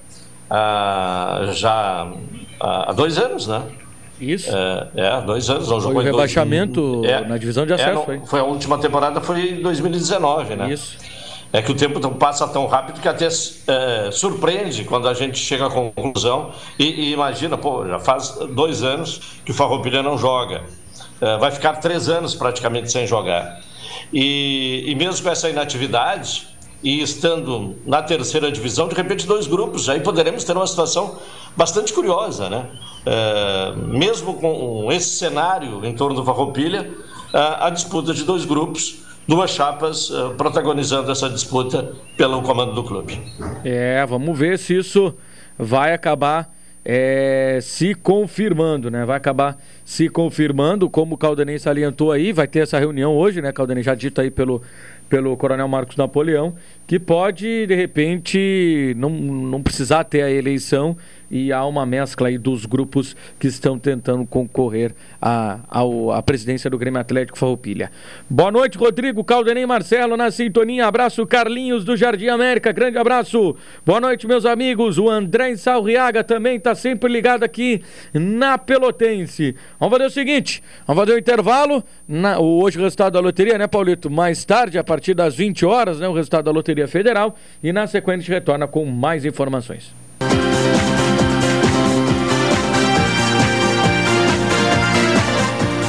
ah, 0.51 1.49
já 1.53 2.13
há 2.61 2.93
dois 2.93 3.17
anos, 3.17 3.47
né? 3.47 3.63
Isso. 4.21 4.51
É, 4.55 4.89
é 4.97 5.21
dois 5.23 5.49
anos. 5.49 5.69
Não 5.69 5.81
foi 5.81 5.89
jogou 5.89 6.03
o 6.03 6.05
rebaixamento 6.05 6.97
dois... 6.97 7.11
É, 7.11 7.27
na 7.27 7.39
divisão 7.39 7.65
de 7.65 7.73
acesso. 7.73 8.11
É, 8.11 8.17
não, 8.19 8.27
foi 8.27 8.41
a 8.41 8.45
última 8.45 8.79
temporada, 8.79 9.21
foi 9.21 9.53
em 9.53 9.63
2019, 9.63 10.57
né? 10.57 10.71
Isso. 10.71 10.99
É 11.53 11.61
que 11.61 11.73
o 11.73 11.75
tempo 11.75 12.01
passa 12.15 12.47
tão 12.47 12.67
rápido 12.67 13.01
que 13.01 13.09
até 13.09 13.27
é, 13.27 14.11
surpreende 14.13 14.85
quando 14.85 15.09
a 15.09 15.15
gente 15.15 15.39
chega 15.39 15.67
à 15.67 15.71
conclusão 15.71 16.53
e, 16.79 16.85
e, 16.85 17.13
imagina, 17.13 17.59
pô, 17.59 17.85
já 17.87 17.99
faz 17.99 18.39
dois 18.51 18.85
anos 18.85 19.21
que 19.45 19.51
o 19.51 19.55
Farroupilha 19.55 20.03
não 20.03 20.17
joga. 20.17 20.63
É, 21.21 21.37
vai 21.39 21.51
ficar 21.51 21.75
três 21.75 22.09
anos 22.09 22.37
praticamente 22.37 22.91
sem 22.93 23.05
jogar. 23.05 23.61
E, 24.13 24.85
e 24.87 24.95
mesmo 24.95 25.25
com 25.25 25.31
essa 25.31 25.51
inatividade 25.51 26.49
e 26.83 27.03
estando 27.03 27.77
na 27.85 28.01
terceira 28.01 28.51
divisão, 28.51 28.89
de 28.89 28.95
repente 28.95 29.27
dois 29.27 29.47
grupos, 29.47 29.89
aí 29.89 30.01
poderemos 30.01 30.45
ter 30.45 30.57
uma 30.57 30.67
situação 30.67 31.19
bastante 31.57 31.93
curiosa, 31.93 32.49
né? 32.49 32.67
É, 33.05 33.73
mesmo 33.77 34.35
com 34.35 34.91
esse 34.93 35.19
cenário 35.19 35.85
em 35.85 35.95
torno 35.95 36.15
do 36.15 36.25
Farroupilha, 36.25 36.91
a, 37.33 37.67
a 37.67 37.71
disputa 37.71 38.15
de 38.15 38.23
dois 38.23 38.45
grupos 38.45 39.10
duas 39.27 39.51
chapas 39.51 40.11
uh, 40.11 40.35
protagonizando 40.37 41.11
essa 41.11 41.29
disputa 41.29 41.93
pelo 42.17 42.43
comando 42.43 42.75
do 42.75 42.85
clube. 42.85 43.21
É, 43.65 44.05
vamos 44.07 44.39
ver 44.39 44.59
se 44.59 44.77
isso 44.77 45.15
vai 45.59 45.93
acabar 45.93 46.51
é, 46.85 47.59
se 47.61 47.95
confirmando, 47.95 48.91
né? 48.91 49.05
Vai 49.05 49.17
acabar 49.17 49.59
se 49.85 50.09
confirmando, 50.09 50.89
como 50.89 51.15
o 51.15 51.19
Caldanei 51.19 51.59
salientou 51.59 52.11
aí, 52.11 52.33
vai 52.33 52.47
ter 52.47 52.61
essa 52.61 52.79
reunião 52.79 53.17
hoje, 53.17 53.43
né? 53.43 53.53
Caldanei 53.53 53.83
já 53.83 53.95
dito 53.95 54.21
aí 54.21 54.31
pelo, 54.31 54.63
pelo 55.09 55.37
Coronel 55.37 55.69
Marcos 55.69 55.97
Napoleão, 55.97 56.55
que 56.91 56.99
pode, 56.99 57.69
de 57.69 57.75
repente, 57.77 58.95
não, 58.97 59.11
não 59.11 59.63
precisar 59.63 60.03
ter 60.03 60.23
a 60.23 60.29
eleição 60.29 60.97
e 61.31 61.53
há 61.53 61.65
uma 61.65 61.87
mescla 61.87 62.27
aí 62.27 62.37
dos 62.37 62.67
grupos 62.67 63.17
que 63.39 63.47
estão 63.47 63.79
tentando 63.79 64.27
concorrer 64.27 64.93
à, 65.23 65.61
à, 65.71 66.19
à 66.19 66.23
presidência 66.23 66.69
do 66.69 66.77
Grêmio 66.77 67.01
Atlético 67.01 67.39
Farroupilha. 67.39 67.93
Boa 68.29 68.51
noite, 68.51 68.77
Rodrigo 68.77 69.23
Caldenei 69.23 69.65
Marcelo 69.65 70.17
na 70.17 70.31
sintonia. 70.33 70.89
Abraço, 70.89 71.25
Carlinhos 71.27 71.85
do 71.85 71.97
Jardim 71.97 72.27
América. 72.27 72.73
Grande 72.73 72.99
abraço. 72.99 73.55
Boa 73.87 74.01
noite, 74.01 74.27
meus 74.27 74.45
amigos. 74.45 74.99
O 74.99 75.09
André 75.09 75.55
Salriaga 75.57 76.25
também 76.25 76.57
está 76.57 76.75
sempre 76.75 77.13
ligado 77.13 77.45
aqui 77.45 77.81
na 78.13 78.59
Pelotense. 78.59 79.55
Vamos 79.79 79.97
fazer 79.97 80.09
o 80.09 80.11
seguinte: 80.11 80.63
vamos 80.85 81.03
fazer 81.03 81.13
o 81.13 81.15
um 81.15 81.19
intervalo. 81.19 81.85
Na, 82.09 82.41
hoje 82.41 82.77
o 82.77 82.83
resultado 82.83 83.13
da 83.13 83.21
loteria, 83.21 83.57
né, 83.57 83.69
Paulito? 83.69 84.11
Mais 84.11 84.45
tarde, 84.45 84.79
a 84.79 84.83
partir 84.83 85.15
das 85.15 85.37
20 85.37 85.65
horas, 85.65 86.01
né, 86.01 86.09
o 86.09 86.13
resultado 86.13 86.47
da 86.47 86.51
Loteria 86.51 86.80
Federal. 86.87 87.37
E 87.63 87.73
na 87.73 87.87
sequência, 87.87 88.21
a 88.21 88.23
gente 88.23 88.31
retorna 88.31 88.67
com 88.67 88.85
mais 88.85 89.25
informações. 89.25 89.93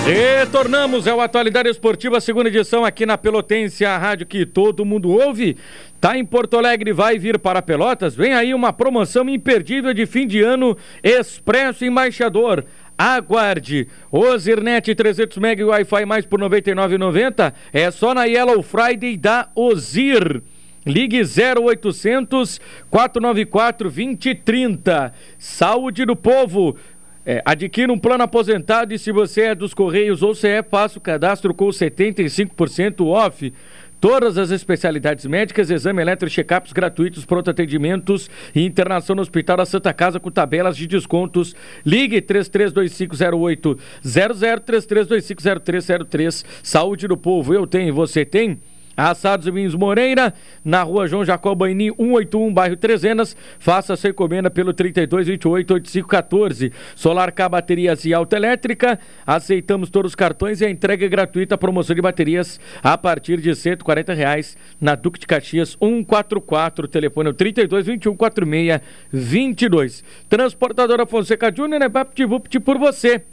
Retornamos 0.05 1.07
ao 1.07 1.21
Atualidade 1.21 1.69
Esportiva, 1.69 2.19
segunda 2.19 2.49
edição 2.49 2.83
aqui 2.83 3.05
na 3.05 3.17
Pelotense, 3.17 3.85
a 3.85 3.97
rádio 3.97 4.25
que 4.25 4.45
todo 4.45 4.83
mundo 4.83 5.09
ouve. 5.09 5.55
Tá 6.01 6.17
em 6.17 6.25
Porto 6.25 6.57
Alegre, 6.57 6.91
vai 6.91 7.19
vir 7.19 7.37
para 7.37 7.61
Pelotas. 7.61 8.15
Vem 8.15 8.33
aí 8.33 8.53
uma 8.53 8.73
promoção 8.73 9.29
imperdível 9.29 9.93
de 9.93 10.05
fim 10.07 10.25
de 10.25 10.41
ano 10.41 10.75
Expresso 11.03 11.85
Embaixador. 11.85 12.65
Aguarde. 12.97 13.87
Ozirnet 14.11 14.93
300 14.93 15.37
MB 15.37 15.63
Wi-Fi 15.63 16.05
mais 16.05 16.25
por 16.25 16.41
R$ 16.41 16.49
99,90 16.49 17.53
é 17.71 17.89
só 17.89 18.13
na 18.13 18.25
Yellow 18.25 18.61
Friday 18.61 19.15
da 19.15 19.49
Ozir. 19.55 20.43
Ligue 20.85 21.21
0800 21.21 22.61
494 22.89 23.89
2030. 23.89 25.13
Saúde 25.37 26.05
do 26.05 26.15
povo. 26.15 26.75
É, 27.23 27.39
adquira 27.45 27.93
um 27.93 27.99
plano 27.99 28.23
aposentado 28.23 28.91
e 28.93 28.99
se 28.99 29.11
você 29.11 29.41
é 29.41 29.55
dos 29.55 29.75
Correios 29.75 30.23
ou 30.23 30.33
CE, 30.33 30.63
faça 30.69 30.97
o 30.97 31.01
cadastro 31.01 31.53
com 31.53 31.67
75% 31.67 33.05
off. 33.05 33.53
Todas 33.99 34.39
as 34.39 34.49
especialidades 34.49 35.27
médicas, 35.27 35.69
exame 35.69 36.01
elétrico, 36.01 36.33
check-ups 36.33 36.73
gratuitos, 36.73 37.23
pronto 37.23 37.51
atendimentos 37.51 38.31
e 38.55 38.65
internação 38.65 39.15
no 39.15 39.21
Hospital 39.21 39.57
da 39.57 39.65
Santa 39.67 39.93
Casa 39.93 40.19
com 40.19 40.31
tabelas 40.31 40.75
de 40.75 40.87
descontos. 40.87 41.55
Ligue 41.85 42.19
33250800, 42.19 43.77
33250303. 44.03 46.43
Saúde 46.63 47.07
do 47.07 47.15
povo, 47.15 47.53
eu 47.53 47.67
tenho, 47.67 47.93
você 47.93 48.25
tem? 48.25 48.59
Assados 48.95 49.47
e 49.47 49.51
Vinhos 49.51 49.75
Moreira, 49.75 50.33
na 50.63 50.83
rua 50.83 51.07
João 51.07 51.23
Jacobaini, 51.25 51.91
181, 51.95 52.53
bairro 52.53 52.75
Trezenas. 52.75 53.35
Faça 53.59 53.95
sua 53.95 54.09
encomenda 54.09 54.49
pelo 54.49 54.73
3228-8514. 54.73 56.71
Solar 56.95 57.31
K 57.31 57.47
Baterias 57.49 58.03
e 58.05 58.13
Autoelétrica. 58.13 58.99
Aceitamos 59.25 59.89
todos 59.89 60.11
os 60.11 60.15
cartões 60.15 60.61
e 60.61 60.65
a 60.65 60.69
entrega 60.69 61.05
é 61.05 61.09
gratuita. 61.09 61.57
Promoção 61.57 61.95
de 61.95 62.01
baterias 62.01 62.59
a 62.83 62.97
partir 62.97 63.39
de 63.39 63.55
140 63.55 64.13
reais 64.13 64.57
na 64.79 64.95
Duque 64.95 65.19
de 65.19 65.27
Caxias 65.27 65.77
144. 65.81 66.87
Telefone 66.87 67.29
é 67.29 67.33
3221 67.33 68.15
4622. 68.15 70.03
Transportadora 70.29 71.05
Fonseca 71.05 71.53
Júnior 71.55 71.81
é 71.81 71.89
VaptVupt 71.89 72.59
por 72.59 72.77
você. 72.77 73.23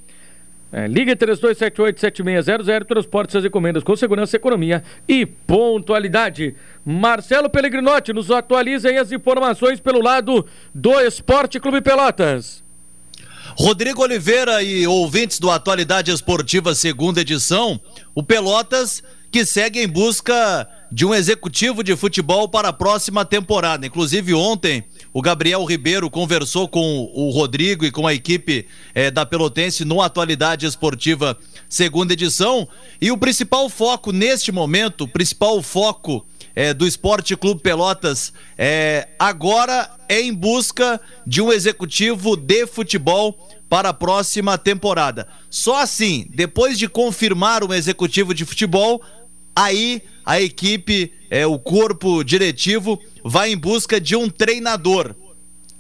É, 0.71 0.87
ligue 0.87 1.17
3278-7600, 1.17 2.87
transporte 2.87 3.33
suas 3.33 3.45
encomendas 3.45 3.83
com 3.83 3.97
segurança, 3.97 4.37
economia 4.37 4.83
e 5.09 5.25
pontualidade. 5.25 6.55
Marcelo 6.85 7.49
Pellegrinotti 7.49 8.13
nos 8.13 8.31
atualiza 8.31 8.91
aí 8.91 8.99
as 8.99 9.11
informações 9.11 9.81
pelo 9.81 10.03
lado 10.03 10.45
do 10.75 11.01
Esporte 11.01 11.59
Clube 11.59 11.81
Pelotas. 11.81 12.63
Rodrigo 13.59 14.03
Oliveira 14.03 14.63
e 14.63 14.87
ouvintes 14.87 15.39
do 15.39 15.51
Atualidade 15.51 16.11
Esportiva 16.11 16.75
segunda 16.75 17.23
edição, 17.23 17.81
o 18.15 18.23
Pelotas 18.23 19.03
que 19.31 19.45
segue 19.45 19.81
em 19.83 19.89
busca 19.89 20.69
de 20.91 21.05
um 21.05 21.15
executivo 21.15 21.85
de 21.85 21.95
futebol 21.97 22.49
para 22.49 22.69
a 22.69 22.73
próxima 22.73 23.25
temporada. 23.25 23.87
Inclusive 23.87 24.33
ontem 24.35 24.85
o 25.19 25.21
Gabriel 25.21 25.65
Ribeiro 25.65 26.09
conversou 26.09 26.69
com 26.69 27.11
o 27.13 27.31
Rodrigo 27.31 27.85
e 27.85 27.91
com 27.91 28.07
a 28.07 28.15
equipe 28.15 28.69
eh, 28.95 29.11
da 29.11 29.27
Pelotense 29.27 29.85
no 29.85 30.01
Atualidade 30.01 30.65
Esportiva 30.65 31.37
segunda 31.69 32.13
edição. 32.13 32.69
E 33.01 33.11
o 33.11 33.19
principal 33.19 33.69
foco 33.69 34.13
neste 34.13 34.53
momento, 34.53 35.03
o 35.03 35.09
principal 35.09 35.61
foco 35.61 36.25
eh, 36.55 36.73
do 36.73 36.87
Esporte 36.87 37.37
Clube 37.37 37.61
Pelotas 37.61 38.33
eh, 38.57 39.09
agora 39.19 39.91
é 40.09 40.21
em 40.21 40.33
busca 40.33 41.01
de 41.27 41.43
um 41.43 41.53
executivo 41.53 42.37
de 42.37 42.65
futebol 42.69 43.37
para 43.69 43.89
a 43.89 43.95
próxima 43.95 44.57
temporada. 44.57 45.27
Só 45.51 45.83
assim, 45.83 46.29
depois 46.31 46.79
de 46.79 46.89
confirmar 46.89 47.65
um 47.65 47.75
executivo 47.75 48.33
de 48.33 48.45
futebol, 48.45 49.03
aí 49.57 50.01
a 50.25 50.41
equipe, 50.41 51.13
é, 51.31 51.47
o 51.47 51.59
corpo 51.59 52.23
diretivo, 52.23 53.01
vai 53.25 53.53
em 53.53 53.57
busca 53.57 54.01
de 54.01 54.17
um 54.17 54.29
treinador. 54.29 55.15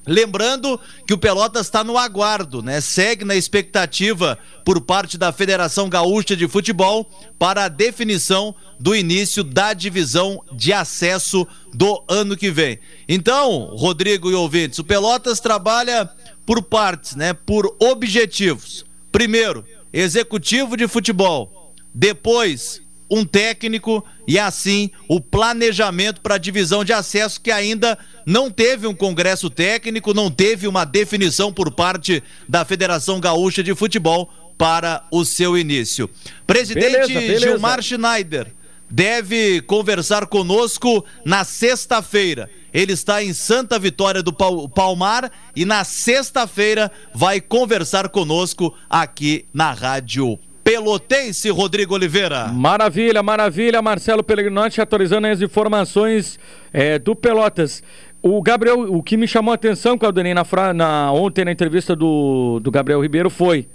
Lembrando 0.09 0.81
que 1.07 1.13
o 1.13 1.19
Pelotas 1.19 1.67
está 1.67 1.85
no 1.85 1.99
aguardo, 1.99 2.63
né? 2.63 2.81
Segue 2.81 3.27
na 3.27 3.37
expectativa 3.37 4.39
por 4.65 4.81
parte 4.81 5.19
da 5.19 5.31
Federação 5.33 5.87
Gaúcha 5.87 6.35
de 6.35 6.49
Futebol 6.49 7.11
para 7.39 7.65
a 7.65 7.69
definição 7.69 8.55
do 8.81 8.97
início 8.97 9.45
da 9.45 9.75
divisão 9.75 10.43
de 10.51 10.73
acesso 10.73 11.47
do 11.75 12.03
ano 12.09 12.39
que 12.39 12.51
vem. 12.51 12.79
Então, 13.07 13.75
Rodrigo 13.77 14.31
e 14.31 14.35
ouvintes, 14.35 14.79
o 14.79 14.85
Pelotas 14.85 15.41
trabalha 15.41 16.09
por 16.47 16.63
partes, 16.63 17.15
né? 17.15 17.35
Por 17.35 17.77
objetivos. 17.79 18.87
Primeiro, 19.13 19.63
executivo 19.93 20.75
de 20.75 20.89
futebol. 20.89 21.75
Depois, 21.95 22.81
um 23.11 23.25
técnico 23.25 24.05
e 24.27 24.39
assim 24.39 24.91
o 25.09 25.21
planejamento 25.21 26.21
para 26.21 26.35
a 26.35 26.39
divisão 26.39 26.85
de 26.85 26.93
acesso 26.93 27.41
que 27.41 27.51
ainda 27.51 27.99
não 28.27 28.51
teve 28.51 28.87
um 28.87 28.95
congresso 28.95 29.49
técnico, 29.49 30.13
não 30.13 30.31
teve 30.31 30.69
uma 30.69 30.85
definição 30.85 31.53
por 31.53 31.71
parte 31.71 32.23
da 32.49 32.65
Federação 32.65 33.21
Gaúcha 33.21 33.63
de 33.63 33.75
Futebol 33.75 34.31
para 34.59 35.07
o 35.11 35.25
seu 35.25 35.57
início. 35.57 36.11
Presidente 36.47 36.93
beleza, 36.93 37.15
beleza. 37.15 37.41
Gilmar 37.41 37.83
Schneider 37.83 38.53
deve 38.91 39.61
conversar 39.63 40.27
conosco 40.27 41.05
na 41.25 41.45
sexta-feira. 41.45 42.51
Ele 42.73 42.93
está 42.93 43.23
em 43.23 43.33
Santa 43.33 43.79
Vitória 43.79 44.23
do 44.23 44.33
Palmar 44.33 45.31
e 45.55 45.65
na 45.65 45.85
sexta-feira 45.85 46.91
vai 47.15 47.41
conversar 47.41 48.09
conosco 48.09 48.75
aqui 48.91 49.47
na 49.53 49.73
Rádio 49.73 50.39
Pelotense, 50.69 51.49
Rodrigo 51.49 51.95
Oliveira. 51.95 52.49
Maravilha, 52.49 53.23
maravilha. 53.23 53.81
Marcelo 53.81 54.23
Pellegrinotti 54.23 54.83
atualizando 54.83 55.27
as 55.27 55.41
informações 55.41 56.39
é, 56.71 56.99
do 56.99 57.17
Pelotas. 57.17 57.83
O 58.21 58.43
Gabriel, 58.43 58.81
o 58.95 59.03
que 59.03 59.17
me 59.17 59.27
chamou 59.27 59.53
a 59.53 59.55
atenção, 59.55 59.97
Caldenei, 59.97 60.35
na, 60.35 60.45
na, 60.75 61.11
ontem 61.11 61.47
na 61.47 61.53
entrevista 61.53 61.97
do, 61.97 62.61
do 62.61 62.71
Gabriel 62.71 63.01
Ribeiro 63.01 63.31
foi: 63.31 63.67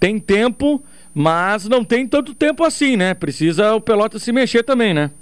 tem 0.00 0.18
tempo, 0.18 0.82
mas 1.14 1.68
não 1.68 1.84
tem 1.84 2.08
tanto 2.08 2.34
tempo 2.34 2.64
assim, 2.64 2.96
né? 2.96 3.14
Precisa 3.14 3.76
o 3.76 3.80
Pelotas 3.80 4.24
se 4.24 4.32
mexer 4.32 4.64
também, 4.64 4.92
né? 4.92 5.12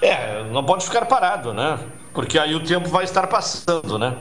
É, 0.00 0.44
não 0.50 0.64
pode 0.64 0.82
ficar 0.86 1.04
parado, 1.04 1.52
né? 1.52 1.78
Porque 2.14 2.38
aí 2.38 2.54
o 2.54 2.60
tempo 2.60 2.88
vai 2.88 3.04
estar 3.04 3.26
passando, 3.26 3.98
né? 3.98 4.16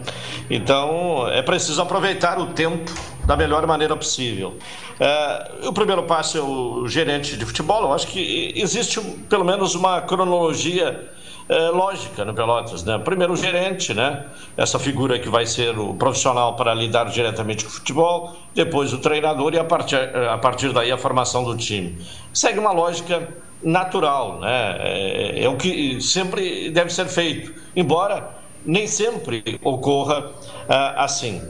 Então 0.49 1.25
é 1.29 1.41
preciso 1.41 1.81
aproveitar 1.81 2.37
o 2.37 2.47
tempo 2.47 2.91
da 3.27 3.35
melhor 3.35 3.67
maneira 3.67 3.93
possível. 3.95 4.57
É, 4.97 5.67
o 5.67 5.73
primeiro 5.73 6.03
passo 6.03 6.37
é 6.37 6.41
o 6.41 6.87
gerente 6.87 7.35
de 7.35 7.45
futebol. 7.45 7.83
Eu 7.83 7.93
acho 7.93 8.07
que 8.07 8.53
existe 8.55 9.01
pelo 9.29 9.43
menos 9.43 9.75
uma 9.75 10.01
cronologia 10.01 11.11
é, 11.49 11.69
lógica 11.69 12.23
no 12.23 12.33
Pelotas, 12.33 12.85
né? 12.85 12.97
Primeiro 12.97 13.33
o 13.33 13.35
gerente, 13.35 13.93
né? 13.93 14.25
Essa 14.55 14.79
figura 14.79 15.19
que 15.19 15.27
vai 15.27 15.45
ser 15.45 15.77
o 15.77 15.93
profissional 15.93 16.55
para 16.55 16.73
lidar 16.73 17.03
diretamente 17.09 17.65
com 17.65 17.69
o 17.69 17.73
futebol, 17.73 18.37
depois 18.55 18.93
o 18.93 18.99
treinador 18.99 19.53
e 19.53 19.59
a 19.59 19.63
partir, 19.65 19.97
a 19.97 20.37
partir 20.37 20.71
daí 20.71 20.89
a 20.89 20.97
formação 20.97 21.43
do 21.43 21.57
time. 21.57 21.97
Segue 22.33 22.59
uma 22.59 22.71
lógica 22.71 23.27
natural, 23.61 24.39
né? 24.39 24.77
É, 24.79 25.43
é 25.43 25.49
o 25.49 25.57
que 25.57 25.99
sempre 25.99 26.69
deve 26.69 26.93
ser 26.93 27.07
feito, 27.07 27.53
embora 27.75 28.37
nem 28.65 28.87
sempre 28.87 29.59
ocorra 29.63 30.31
ah, 30.67 31.03
assim. 31.03 31.41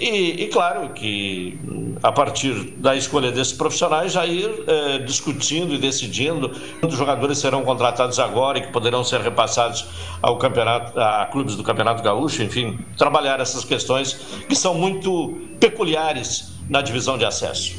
E, 0.00 0.44
e, 0.44 0.48
claro 0.48 0.88
que 0.94 1.58
a 2.02 2.10
partir 2.10 2.54
da 2.78 2.96
escolha 2.96 3.30
desses 3.30 3.52
profissionais 3.52 4.12
já 4.12 4.24
ir 4.24 4.48
eh, 4.66 4.98
discutindo 5.00 5.74
e 5.74 5.78
decidindo 5.78 6.50
quantos 6.80 6.96
jogadores 6.96 7.36
serão 7.36 7.62
contratados 7.62 8.18
agora 8.18 8.58
e 8.58 8.62
que 8.62 8.72
poderão 8.72 9.04
ser 9.04 9.20
repassados 9.20 9.86
ao 10.22 10.38
campeonato, 10.38 10.98
a 10.98 11.26
clubes 11.26 11.54
do 11.54 11.62
Campeonato 11.62 12.02
Gaúcho, 12.02 12.42
enfim, 12.42 12.78
trabalhar 12.96 13.40
essas 13.40 13.62
questões 13.62 14.14
que 14.48 14.56
são 14.56 14.74
muito 14.74 15.38
peculiares 15.60 16.54
na 16.66 16.80
divisão 16.80 17.18
de 17.18 17.26
acesso. 17.26 17.76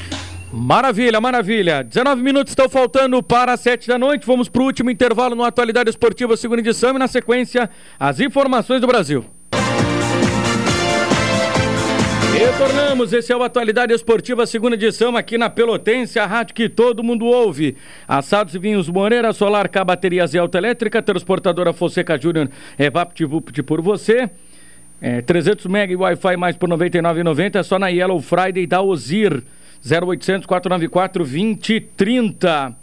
Maravilha, 0.54 1.20
maravilha. 1.20 1.84
19 1.84 2.22
minutos 2.22 2.52
estão 2.52 2.70
faltando 2.70 3.24
para 3.24 3.54
as 3.54 3.62
7 3.62 3.88
da 3.88 3.98
noite. 3.98 4.28
Vamos 4.28 4.48
para 4.48 4.62
o 4.62 4.66
último 4.66 4.92
intervalo 4.92 5.34
no 5.34 5.44
Atualidade 5.44 5.90
Esportiva, 5.90 6.38
segunda 6.38 6.62
edição, 6.62 6.94
e 6.94 7.00
na 7.00 7.08
sequência, 7.08 7.68
as 8.00 8.20
informações 8.20 8.80
do 8.80 8.86
Brasil. 8.86 9.26
Retornamos, 12.34 13.12
esse 13.12 13.32
é 13.32 13.36
o 13.36 13.44
Atualidade 13.44 13.94
Esportiva, 13.94 14.46
segunda 14.46 14.76
edição, 14.76 15.18
aqui 15.18 15.38
na 15.38 15.50
Pelotense, 15.50 16.18
a 16.18 16.26
rádio 16.26 16.56
que 16.56 16.70
todo 16.70 17.04
mundo 17.04 17.26
ouve. 17.26 17.76
Assados 18.08 18.56
e 18.56 18.60
Vinhos 18.60 18.88
Moreira, 18.88 19.34
Solar 19.34 19.68
K 19.68 19.84
Baterias 19.84 20.34
e 20.34 20.38
Autoelétrica, 20.38 21.02
Transportadora 21.02 21.74
Fonseca 21.74 22.18
Júnior, 22.20 22.50
é 22.78 22.90
VaptVupt 22.90 23.62
por 23.64 23.82
você. 23.82 24.30
É, 25.02 25.22
300 25.22 25.66
MB 25.66 25.96
Wi-Fi 25.96 26.38
mais 26.38 26.56
por 26.56 26.70
R$ 26.70 26.76
99,90 26.76 27.60
é 27.60 27.64
só 27.64 27.78
na 27.78 27.90
Yellow 27.90 28.22
Friday 28.22 28.66
da 28.66 28.82
Ozir, 28.82 29.44
0800 29.86 30.46
494 30.46 31.24
2030. 31.24 32.76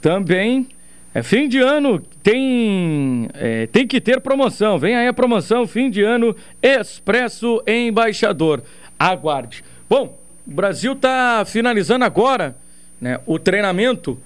Também 0.00 0.68
é, 1.14 1.22
fim 1.22 1.48
de 1.48 1.58
ano 1.58 2.00
tem, 2.22 3.28
é, 3.34 3.66
tem 3.66 3.86
que 3.86 4.00
ter 4.00 4.20
promoção. 4.20 4.78
Vem 4.78 4.94
aí 4.94 5.08
a 5.08 5.12
promoção 5.12 5.66
fim 5.66 5.90
de 5.90 6.02
ano 6.02 6.36
Expresso 6.62 7.62
Embaixador. 7.66 8.62
Aguarde. 8.98 9.64
Bom, 9.88 10.18
o 10.46 10.50
Brasil 10.50 10.92
está 10.92 11.44
finalizando 11.46 12.04
agora 12.04 12.56
né, 13.00 13.18
o 13.26 13.38
treinamento 13.38 14.18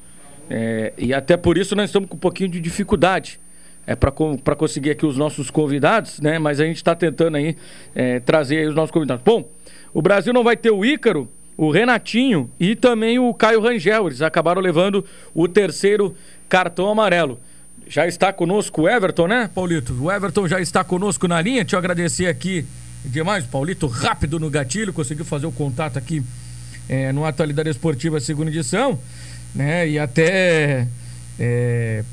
é, 0.51 0.93
e 0.99 1.15
até 1.15 1.37
por 1.37 1.57
isso 1.57 1.77
nós 1.77 1.89
estamos 1.89 2.09
com 2.09 2.17
um 2.17 2.19
pouquinho 2.19 2.51
de 2.51 2.61
dificuldade 2.61 3.39
é, 3.87 3.95
para 3.95 4.57
conseguir 4.57 4.91
aqui 4.91 5.07
os 5.07 5.17
nossos 5.17 5.51
convidados, 5.51 6.21
né? 6.21 6.39
Mas 6.39 6.61
a 6.61 6.65
gente 6.65 6.77
está 6.77 6.95
tentando 6.95 7.37
aí 7.37 7.57
é, 7.95 8.21
trazer 8.21 8.59
aí 8.59 8.67
os 8.67 8.75
nossos 8.75 8.91
convidados. 8.91 9.25
Bom, 9.25 9.49
o 9.93 10.01
Brasil 10.01 10.33
não 10.33 10.45
vai 10.45 10.57
ter 10.57 10.71
o 10.71 10.85
Ícaro 10.85 11.29
o 11.57 11.71
Renatinho 11.71 12.51
e 12.59 12.75
também 12.75 13.19
o 13.19 13.33
Caio 13.35 13.61
Rangel. 13.61 14.07
Eles 14.07 14.23
acabaram 14.23 14.61
levando 14.61 15.05
o 15.35 15.47
terceiro 15.47 16.15
cartão 16.53 16.91
amarelo. 16.91 17.41
Já 17.89 18.07
está 18.07 18.31
conosco 18.31 18.83
o 18.83 18.89
Everton, 18.89 19.27
né, 19.27 19.49
Paulito? 19.55 19.95
O 19.99 20.13
Everton 20.13 20.47
já 20.47 20.61
está 20.61 20.85
conosco 20.85 21.27
na 21.27 21.41
linha. 21.41 21.67
Eu 21.73 21.79
agradecer 21.79 22.27
aqui 22.27 22.67
demais, 23.03 23.47
Paulito, 23.47 23.87
rápido 23.87 24.39
no 24.39 24.51
gatilho, 24.51 24.93
conseguiu 24.93 25.25
fazer 25.25 25.47
o 25.47 25.53
contato 25.53 25.97
aqui 25.97 26.23
é, 26.91 27.11
no 27.11 27.25
Atualidade 27.25 27.71
Esportiva, 27.71 28.21
segunda 28.21 28.51
edição, 28.51 28.99
né? 29.55 29.89
E 29.89 29.99
até 29.99 30.87
é, 31.41 32.05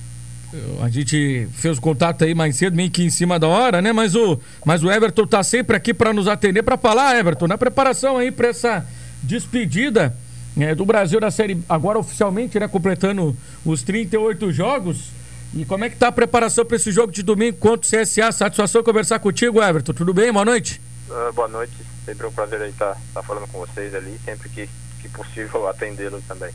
a 0.81 0.87
gente 0.87 1.45
fez 1.51 1.77
o 1.77 1.81
contato 1.81 2.23
aí 2.23 2.33
mais 2.33 2.55
cedo, 2.55 2.77
meio 2.77 2.89
que 2.89 3.03
em 3.03 3.09
cima 3.09 3.37
da 3.37 3.47
hora, 3.47 3.81
né? 3.81 3.91
Mas 3.91 4.15
o, 4.15 4.39
mas 4.65 4.81
o 4.85 4.89
Everton 4.89 5.27
tá 5.27 5.43
sempre 5.43 5.75
aqui 5.75 5.93
para 5.93 6.13
nos 6.13 6.29
atender, 6.29 6.63
para 6.63 6.77
falar, 6.77 7.19
Everton, 7.19 7.45
na 7.45 7.57
preparação 7.57 8.17
aí 8.17 8.31
para 8.31 8.47
essa 8.47 8.87
despedida 9.21 10.15
é, 10.57 10.73
do 10.73 10.85
Brasil 10.85 11.19
da 11.19 11.31
Série 11.31 11.61
agora 11.67 11.99
oficialmente, 11.99 12.59
né? 12.59 12.67
Completando 12.67 13.35
os 13.65 13.83
38 13.83 14.51
jogos. 14.51 15.11
E 15.53 15.65
como 15.65 15.83
é 15.83 15.89
que 15.89 15.95
tá 15.95 16.09
a 16.09 16.11
preparação 16.11 16.63
para 16.63 16.75
esse 16.75 16.91
jogo 16.91 17.11
de 17.11 17.23
domingo 17.23 17.57
contra 17.57 17.87
o 17.87 18.03
CSA? 18.03 18.31
Satisfação 18.31 18.83
conversar 18.83 19.19
contigo, 19.19 19.61
Everton. 19.61 19.93
Tudo 19.93 20.13
bem? 20.13 20.31
Boa 20.31 20.45
noite. 20.45 20.79
Uh, 21.09 21.33
boa 21.33 21.47
noite. 21.47 21.73
Sempre 22.05 22.27
um 22.27 22.31
prazer 22.31 22.61
estar 22.69 22.93
tá, 22.93 23.01
tá 23.15 23.23
falando 23.23 23.47
com 23.47 23.59
vocês 23.59 23.93
ali, 23.95 24.19
sempre 24.23 24.47
que, 24.49 24.69
que 25.01 25.09
possível 25.09 25.67
atendê-los 25.69 26.23
também. 26.25 26.51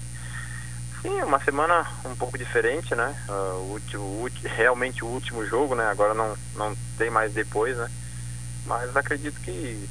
Sim, 1.03 1.23
uma 1.23 1.39
semana 1.41 1.87
um 2.07 2.15
pouco 2.15 2.39
diferente, 2.39 2.95
né? 2.95 3.15
Uh, 3.29 3.33
o 3.33 3.73
último, 3.73 4.31
realmente 4.45 5.05
o 5.05 5.09
último 5.09 5.45
jogo, 5.45 5.75
né? 5.75 5.85
Agora 5.91 6.15
não, 6.15 6.35
não 6.57 6.75
tem 6.97 7.11
mais 7.11 7.33
depois, 7.33 7.77
né? 7.77 7.91
Mas 8.65 8.97
acredito 8.97 9.39
que 9.41 9.89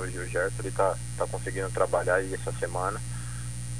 o 0.00 0.26
Gerson 0.28 0.56
ele 0.60 0.70
tá, 0.70 0.96
tá 1.16 1.26
conseguindo 1.26 1.70
trabalhar 1.70 2.16
aí 2.16 2.32
essa 2.34 2.52
semana 2.52 3.00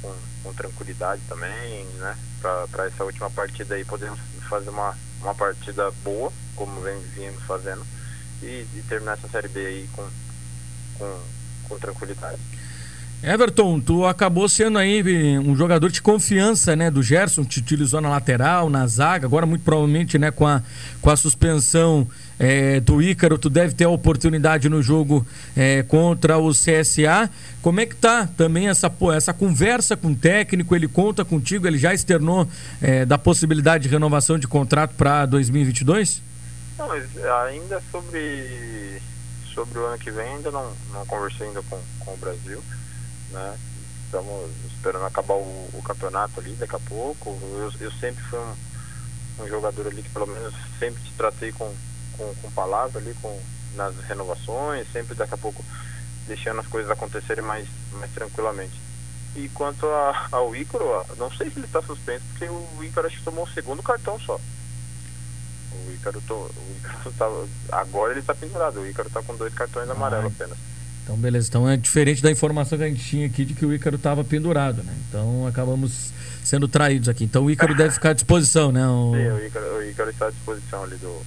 com, 0.01 0.13
com 0.43 0.53
tranquilidade 0.53 1.21
também, 1.27 1.85
né? 1.95 2.15
Para 2.41 2.85
essa 2.85 3.03
última 3.03 3.29
partida 3.29 3.75
aí 3.75 3.83
podemos 3.83 4.19
fazer 4.47 4.69
uma, 4.69 4.95
uma 5.21 5.33
partida 5.35 5.91
boa, 6.03 6.31
como 6.55 6.79
vem 6.81 6.99
vindo 7.15 7.39
fazendo, 7.41 7.85
e, 8.41 8.65
e 8.75 8.83
terminar 8.87 9.13
essa 9.13 9.27
série 9.27 9.47
B 9.47 9.65
aí 9.65 9.89
com, 9.93 10.07
com, 10.97 11.19
com 11.69 11.79
tranquilidade. 11.79 12.39
Everton, 13.23 13.79
tu 13.79 14.05
acabou 14.05 14.47
sendo 14.47 14.77
aí 14.77 15.01
um 15.39 15.55
jogador 15.55 15.89
de 15.89 16.03
confiança, 16.03 16.75
né, 16.75 16.91
do 16.91 17.01
Gerson, 17.01 17.43
te 17.43 17.59
utilizou 17.59 17.99
na 17.99 18.09
lateral, 18.09 18.69
na 18.69 18.85
zaga, 18.85 19.25
agora 19.25 19.45
muito 19.45 19.63
provavelmente, 19.63 20.19
né, 20.19 20.29
com 20.29 20.45
a, 20.45 20.61
com 21.01 21.09
a 21.09 21.15
suspensão 21.15 22.07
é, 22.39 22.79
do 22.79 23.01
Ícaro, 23.01 23.37
tu 23.37 23.49
deve 23.49 23.73
ter 23.73 23.85
a 23.85 23.89
oportunidade 23.89 24.69
no 24.69 24.81
jogo 24.81 25.25
é, 25.55 25.83
contra 25.83 26.37
o 26.37 26.51
CSA. 26.51 27.29
Como 27.61 27.79
é 27.79 27.85
que 27.85 27.95
tá 27.95 28.27
também 28.37 28.67
essa, 28.67 28.91
essa 29.15 29.33
conversa 29.33 29.97
com 29.97 30.11
o 30.11 30.15
técnico? 30.15 30.75
Ele 30.75 30.87
conta 30.87 31.25
contigo, 31.25 31.67
ele 31.67 31.77
já 31.77 31.93
externou 31.93 32.47
é, 32.81 33.05
da 33.05 33.17
possibilidade 33.17 33.83
de 33.83 33.89
renovação 33.89 34.37
de 34.37 34.47
contrato 34.47 34.93
para 34.95 35.25
2022? 35.25 36.21
Não, 36.77 36.91
ainda 37.45 37.81
sobre, 37.91 39.01
sobre 39.53 39.79
o 39.79 39.85
ano 39.85 39.97
que 39.97 40.11
vem, 40.11 40.35
ainda 40.35 40.51
não, 40.51 40.71
não 40.93 41.05
conversei 41.05 41.47
ainda 41.47 41.61
com, 41.63 41.79
com 41.99 42.13
o 42.13 42.17
Brasil 42.17 42.61
né? 43.31 43.57
Estamos 44.05 44.49
esperando 44.67 45.05
acabar 45.05 45.33
o, 45.33 45.69
o 45.73 45.81
campeonato 45.83 46.39
ali 46.39 46.53
daqui 46.53 46.75
a 46.75 46.79
pouco. 46.79 47.37
Eu, 47.41 47.71
eu 47.79 47.91
sempre 47.93 48.23
fui 48.23 48.39
um, 48.39 49.43
um, 49.43 49.47
jogador 49.47 49.87
ali 49.87 50.01
que 50.01 50.09
pelo 50.09 50.27
menos 50.27 50.53
sempre 50.79 51.03
te 51.03 51.11
tratei 51.13 51.51
com, 51.51 51.73
com, 52.17 52.33
com 52.41 52.51
palavra 52.51 52.99
ali, 52.99 53.13
com, 53.21 53.39
nas 53.75 53.95
renovações, 54.07 54.87
sempre 54.91 55.15
daqui 55.15 55.33
a 55.33 55.37
pouco 55.37 55.63
deixando 56.27 56.59
as 56.59 56.67
coisas 56.67 56.91
acontecerem 56.91 57.43
mais, 57.43 57.67
mais 57.93 58.11
tranquilamente. 58.11 58.79
E 59.35 59.47
quanto 59.49 59.85
a, 59.85 60.27
ao 60.31 60.55
Ícaro, 60.55 61.05
não 61.17 61.31
sei 61.31 61.49
se 61.49 61.59
ele 61.59 61.65
está 61.65 61.81
suspenso, 61.81 62.23
porque 62.31 62.45
o 62.45 62.83
Ícaro 62.83 63.07
acho 63.07 63.17
que 63.17 63.23
tomou 63.23 63.45
o 63.45 63.49
segundo 63.49 63.81
cartão 63.83 64.19
só. 64.19 64.39
O 65.71 65.91
Ícaro, 65.93 66.21
to, 66.21 66.33
o 66.33 66.75
Ícaro 66.77 67.11
tá, 67.17 67.77
agora 67.77 68.13
ele 68.13 68.19
está 68.19 68.33
pendurado, 68.33 68.79
o 68.79 68.87
Ícaro 68.87 69.07
está 69.07 69.21
com 69.21 69.35
dois 69.35 69.53
cartões 69.53 69.89
amarelos 69.89 70.33
apenas. 70.33 70.57
Então, 71.03 71.15
beleza. 71.15 71.47
Então 71.47 71.69
é 71.69 71.77
diferente 71.77 72.21
da 72.21 72.29
informação 72.29 72.77
que 72.77 72.83
a 72.83 72.87
gente 72.89 73.03
tinha 73.03 73.27
aqui 73.27 73.45
de 73.45 73.53
que 73.53 73.65
o 73.65 73.73
Ícaro 73.73 73.95
estava 73.95 74.23
pendurado, 74.25 74.83
né? 74.83 74.93
Então 75.07 75.47
acabamos 75.47 76.11
sendo 76.43 76.67
traídos 76.67 77.07
aqui. 77.07 77.23
Então 77.23 77.45
o 77.45 77.51
Ícaro 77.51 77.73
deve 77.77 77.91
ficar 77.91 78.09
à 78.09 78.13
disposição, 78.13 78.71
né? 78.71 78.85
O... 78.85 79.13
Sim, 79.13 79.29
o 79.29 79.45
Ícaro, 79.45 79.77
o 79.77 79.83
Ícaro 79.83 80.09
está 80.09 80.27
à 80.27 80.31
disposição 80.31 80.83
ali 80.83 80.97
do, 80.97 81.21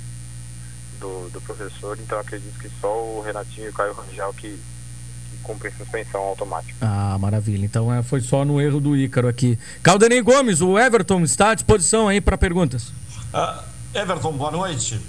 do, 1.00 1.30
do, 1.30 1.40
professor, 1.40 1.98
então 1.98 2.18
acredito 2.18 2.58
que 2.58 2.70
só 2.80 2.88
o 2.88 3.22
Renatinho 3.22 3.66
e 3.66 3.70
o 3.70 3.72
Caio 3.72 3.92
Rangel 3.92 4.32
que, 4.34 4.50
que 4.50 5.36
cumprem 5.42 5.72
suspensão 5.76 6.20
automática. 6.20 6.74
Ah, 6.80 7.16
maravilha. 7.18 7.64
Então 7.64 7.92
é, 7.92 8.02
foi 8.02 8.20
só 8.20 8.44
no 8.44 8.60
erro 8.60 8.80
do 8.80 8.96
Ícaro 8.96 9.26
aqui. 9.26 9.58
Caldenei 9.82 10.20
Gomes, 10.20 10.60
o 10.60 10.78
Everton 10.78 11.22
está 11.22 11.50
à 11.50 11.54
disposição 11.54 12.06
aí 12.06 12.20
para 12.20 12.38
perguntas. 12.38 12.92
Uh, 13.32 13.62
Everton, 13.94 14.32
boa 14.32 14.50
noite. 14.50 15.00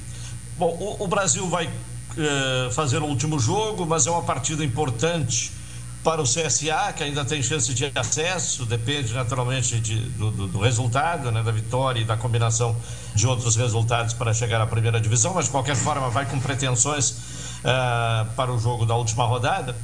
Bom, 0.58 0.76
o, 0.80 1.04
o 1.04 1.08
Brasil 1.08 1.48
vai 1.48 1.70
eh, 2.18 2.70
fazer 2.72 2.98
o 2.98 3.06
último 3.06 3.40
jogo, 3.40 3.86
mas 3.86 4.06
é 4.06 4.12
uma 4.12 4.22
partida 4.22 4.66
importante 4.66 5.52
para 6.04 6.22
o 6.22 6.24
CSA, 6.24 6.94
que 6.96 7.04
ainda 7.04 7.24
tem 7.24 7.44
chance 7.44 7.74
de 7.74 7.92
acesso, 7.94 8.66
depende 8.66 9.14
naturalmente 9.14 9.80
de, 9.80 10.00
do, 10.12 10.32
do, 10.32 10.48
do, 10.48 10.60
resultado, 10.60 11.32
né, 11.32 11.44
da 11.44 11.52
vitória 11.52 12.00
e 12.00 12.04
da 12.04 12.18
combinação 12.18 12.76
de 13.14 13.28
outros 13.28 13.56
resultados 13.56 14.14
para 14.14 14.34
chegar 14.34 14.60
à 14.62 14.66
primeira 14.66 15.00
divisão, 15.00 15.34
mas 15.34 15.46
de 15.46 15.52
qualquer 15.52 15.76
forma 15.76 16.10
vai 16.10 16.26
com 16.26 16.40
pretensões 16.40 17.12
uh, 17.60 18.34
para 18.36 18.52
o 18.52 18.60
jogo 18.60 18.86
da 18.86 18.96
última 18.96 19.26
rodada. 19.26 19.76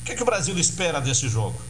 O 0.00 0.04
que, 0.04 0.12
é 0.12 0.14
que 0.14 0.22
o 0.22 0.26
Brasil 0.26 0.56
espera 0.58 1.00
desse 1.00 1.28
jogo? 1.28 1.60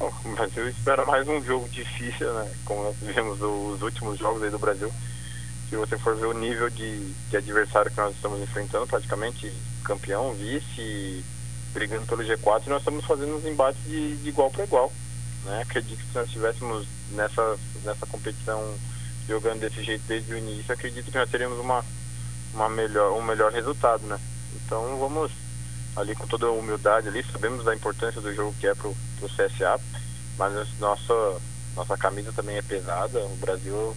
O 0.00 0.34
Brasil 0.34 0.68
espera 0.68 1.04
mais 1.06 1.26
um 1.28 1.42
jogo 1.42 1.68
difícil, 1.68 2.32
né? 2.32 2.50
Como 2.64 2.82
nós 2.82 2.96
vivemos 3.00 3.40
os 3.40 3.82
últimos 3.82 4.18
jogos 4.18 4.42
aí 4.42 4.50
do 4.50 4.58
Brasil 4.58 4.90
se 5.70 5.76
você 5.76 5.96
for 5.96 6.16
ver 6.16 6.26
o 6.26 6.32
nível 6.32 6.68
de, 6.68 7.12
de 7.30 7.36
adversário 7.36 7.92
que 7.92 7.96
nós 7.96 8.12
estamos 8.12 8.40
enfrentando, 8.40 8.88
praticamente 8.88 9.52
campeão, 9.84 10.34
vice, 10.34 11.24
brigando 11.72 12.06
pelo 12.06 12.22
G4, 12.22 12.66
nós 12.66 12.80
estamos 12.80 13.04
fazendo 13.04 13.36
uns 13.36 13.44
embates 13.44 13.82
de, 13.84 14.16
de 14.16 14.28
igual 14.28 14.50
para 14.50 14.64
igual. 14.64 14.92
Né? 15.44 15.62
Acredito 15.62 15.98
que 15.98 16.08
se 16.10 16.14
nós 16.14 16.26
estivéssemos 16.26 16.86
nessa, 17.12 17.58
nessa 17.84 18.06
competição 18.06 18.74
jogando 19.26 19.60
desse 19.60 19.82
jeito 19.82 20.02
desde 20.06 20.32
o 20.34 20.38
início, 20.38 20.72
acredito 20.72 21.10
que 21.10 21.18
nós 21.18 21.30
teríamos 21.30 21.58
uma, 21.58 21.84
uma 22.52 22.68
melhor, 22.68 23.12
um 23.16 23.22
melhor 23.22 23.52
resultado. 23.52 24.04
Né? 24.06 24.18
Então 24.54 24.98
vamos 24.98 25.30
ali 25.96 26.14
com 26.14 26.26
toda 26.26 26.46
a 26.46 26.50
humildade 26.50 27.08
ali, 27.08 27.24
sabemos 27.32 27.64
da 27.64 27.74
importância 27.74 28.20
do 28.20 28.34
jogo 28.34 28.54
que 28.58 28.66
é 28.66 28.74
para 28.74 28.88
o 28.88 28.96
CSA, 29.22 29.80
mas 30.38 30.52
nossa, 30.78 31.40
nossa 31.74 31.96
camisa 31.96 32.32
também 32.32 32.56
é 32.56 32.62
pesada, 32.62 33.24
o 33.24 33.36
Brasil 33.36 33.96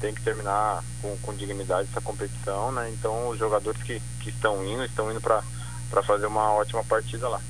tem 0.00 0.14
que 0.14 0.22
terminar 0.22 0.84
com, 1.00 1.16
com 1.18 1.34
dignidade 1.34 1.88
essa 1.90 2.00
competição, 2.00 2.70
né? 2.70 2.90
Então 2.90 3.28
os 3.28 3.38
jogadores 3.38 3.82
que, 3.82 4.00
que 4.20 4.30
estão 4.30 4.64
indo, 4.64 4.84
estão 4.84 5.10
indo 5.10 5.20
para 5.20 5.42
fazer 6.02 6.26
uma 6.26 6.52
ótima 6.52 6.84
partida 6.84 7.28
lá. 7.28 7.40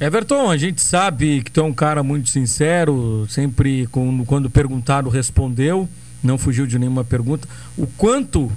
Everton, 0.00 0.50
a 0.50 0.56
gente 0.56 0.82
sabe 0.82 1.42
que 1.42 1.50
tu 1.50 1.60
é 1.60 1.62
um 1.62 1.72
cara 1.72 2.02
muito 2.02 2.28
sincero, 2.28 3.26
sempre 3.28 3.86
quando 4.26 4.50
perguntado 4.50 5.08
respondeu, 5.08 5.88
não 6.22 6.36
fugiu 6.36 6.66
de 6.66 6.78
nenhuma 6.78 7.04
pergunta. 7.04 7.48
O 7.76 7.86
quanto 7.86 8.50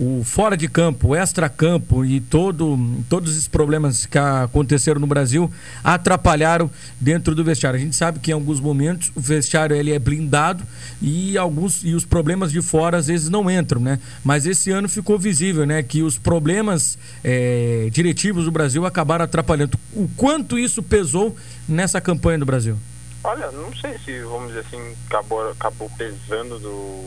o 0.00 0.24
fora 0.24 0.56
de 0.56 0.66
campo, 0.66 1.08
o 1.08 1.14
extra-campo 1.14 2.02
e 2.06 2.20
todo, 2.20 2.78
todos 3.06 3.32
esses 3.32 3.46
problemas 3.46 4.06
que 4.06 4.16
aconteceram 4.16 4.98
no 4.98 5.06
Brasil 5.06 5.52
atrapalharam 5.84 6.70
dentro 6.98 7.34
do 7.34 7.44
vestiário. 7.44 7.78
A 7.78 7.82
gente 7.82 7.94
sabe 7.94 8.18
que 8.18 8.30
em 8.30 8.34
alguns 8.34 8.60
momentos 8.60 9.12
o 9.14 9.20
vestiário 9.20 9.76
ele 9.76 9.92
é 9.92 9.98
blindado 9.98 10.64
e 11.02 11.36
alguns 11.36 11.84
e 11.84 11.94
os 11.94 12.06
problemas 12.06 12.50
de 12.50 12.62
fora 12.62 12.96
às 12.96 13.08
vezes 13.08 13.28
não 13.28 13.50
entram, 13.50 13.78
né? 13.78 14.00
Mas 14.24 14.46
esse 14.46 14.70
ano 14.70 14.88
ficou 14.88 15.18
visível, 15.18 15.66
né, 15.66 15.82
que 15.82 16.02
os 16.02 16.16
problemas 16.16 16.96
é, 17.22 17.88
diretivos 17.92 18.46
do 18.46 18.50
Brasil 18.50 18.86
acabaram 18.86 19.26
atrapalhando. 19.26 19.78
O 19.92 20.08
quanto 20.16 20.58
isso 20.58 20.82
pesou 20.82 21.36
nessa 21.68 22.00
campanha 22.00 22.38
do 22.38 22.46
Brasil? 22.46 22.78
Olha, 23.22 23.50
não 23.50 23.70
sei 23.76 23.98
se 23.98 24.18
vamos 24.22 24.48
dizer 24.48 24.60
assim 24.60 24.94
acabou, 25.06 25.50
acabou 25.50 25.90
pesando 25.98 26.58
do, 26.58 27.04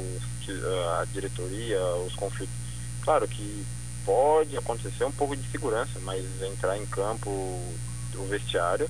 a 1.00 1.06
diretoria, 1.12 1.80
os 2.06 2.14
conflitos 2.14 2.63
Claro 3.04 3.28
que 3.28 3.66
pode 4.06 4.56
acontecer 4.58 5.04
um 5.04 5.12
pouco 5.12 5.36
de 5.36 5.50
segurança, 5.52 6.00
mas 6.04 6.24
entrar 6.42 6.78
em 6.78 6.86
campo 6.86 7.30
o 7.30 8.28
vestiário, 8.30 8.90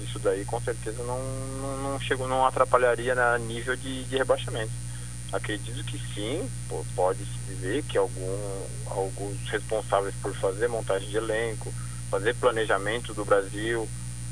isso 0.00 0.18
daí 0.18 0.44
com 0.44 0.60
certeza 0.60 1.02
não, 1.04 1.18
não, 1.60 1.76
não 1.78 2.00
chegou, 2.00 2.28
não 2.28 2.46
atrapalharia 2.46 3.14
na 3.14 3.38
nível 3.38 3.74
de, 3.74 4.04
de 4.04 4.16
rebaixamento. 4.16 4.72
Acredito 5.32 5.82
que 5.84 5.98
sim, 6.14 6.48
pode 6.94 7.18
se 7.18 7.54
dizer 7.54 7.82
que 7.84 7.96
algum, 7.96 8.66
alguns 8.86 9.36
responsáveis 9.48 10.14
por 10.22 10.34
fazer 10.34 10.68
montagem 10.68 11.08
de 11.08 11.16
elenco, 11.16 11.72
fazer 12.10 12.34
planejamento 12.34 13.14
do 13.14 13.24
Brasil, 13.24 13.88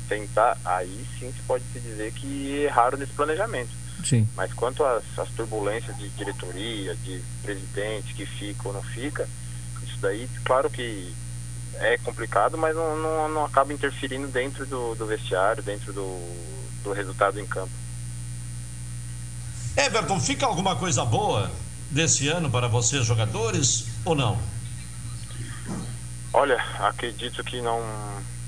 tentar, 0.07 0.57
aí 0.63 1.05
sim 1.19 1.31
se 1.31 1.41
pode 1.47 1.63
se 1.73 1.79
dizer 1.79 2.11
que 2.13 2.63
erraram 2.63 2.97
nesse 2.97 3.13
planejamento 3.13 3.86
Sim. 4.03 4.27
Mas 4.35 4.53
quanto 4.53 4.83
às, 4.83 5.03
às, 5.17 5.29
turbulências 5.29 5.97
de 5.97 6.09
diretoria, 6.09 6.95
de 6.95 7.21
presidente 7.41 8.13
que 8.13 8.25
fica 8.25 8.67
ou 8.67 8.73
não 8.73 8.83
fica, 8.83 9.27
isso 9.83 9.97
daí, 9.99 10.29
claro 10.43 10.69
que 10.69 11.13
é 11.75 11.97
complicado, 11.97 12.57
mas 12.57 12.75
não, 12.75 12.97
não, 12.97 13.29
não 13.29 13.45
acaba 13.45 13.73
interferindo 13.73 14.27
dentro 14.27 14.65
do, 14.65 14.95
do 14.95 15.05
vestiário, 15.05 15.61
dentro 15.61 15.93
do, 15.93 16.19
do 16.83 16.93
resultado 16.93 17.39
em 17.39 17.45
campo. 17.45 17.71
Everton, 19.75 20.19
fica 20.19 20.45
alguma 20.45 20.75
coisa 20.75 21.05
boa 21.05 21.51
desse 21.91 22.27
ano 22.27 22.49
para 22.49 22.67
vocês, 22.67 23.05
jogadores, 23.05 23.85
ou 24.03 24.15
não? 24.15 24.39
Olha, 26.33 26.61
acredito 26.79 27.43
que 27.43 27.61
não. 27.61 27.81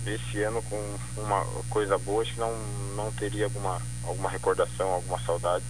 Esse 0.06 0.41
ano, 0.43 0.62
com 0.64 0.97
uma 1.18 1.45
coisa 1.70 1.97
boa, 1.97 2.22
acho 2.22 2.34
que 2.34 2.39
não, 2.39 2.56
não 2.95 3.12
teria 3.12 3.45
alguma, 3.45 3.82
alguma 4.04 4.30
recordação, 4.30 4.89
alguma 4.89 5.20
saudade. 5.20 5.64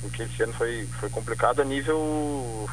Porque 0.00 0.22
esse 0.22 0.42
ano 0.42 0.52
foi, 0.52 0.86
foi 1.00 1.08
complicado 1.10 1.60
a 1.60 1.64
nível 1.64 2.68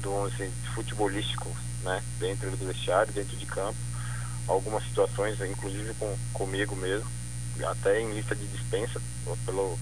do 0.00 0.24
assim, 0.24 0.50
futebolístico, 0.74 1.50
né? 1.82 2.02
Dentro 2.18 2.50
do 2.50 2.66
vestiário, 2.66 3.12
dentro 3.12 3.36
de 3.36 3.46
campo. 3.46 3.76
Algumas 4.48 4.84
situações, 4.84 5.40
inclusive 5.40 5.94
com, 5.94 6.16
comigo 6.32 6.74
mesmo, 6.76 7.08
até 7.64 8.00
em 8.00 8.12
lista 8.14 8.34
de 8.34 8.46
dispensa, 8.46 9.00
pelo, 9.44 9.78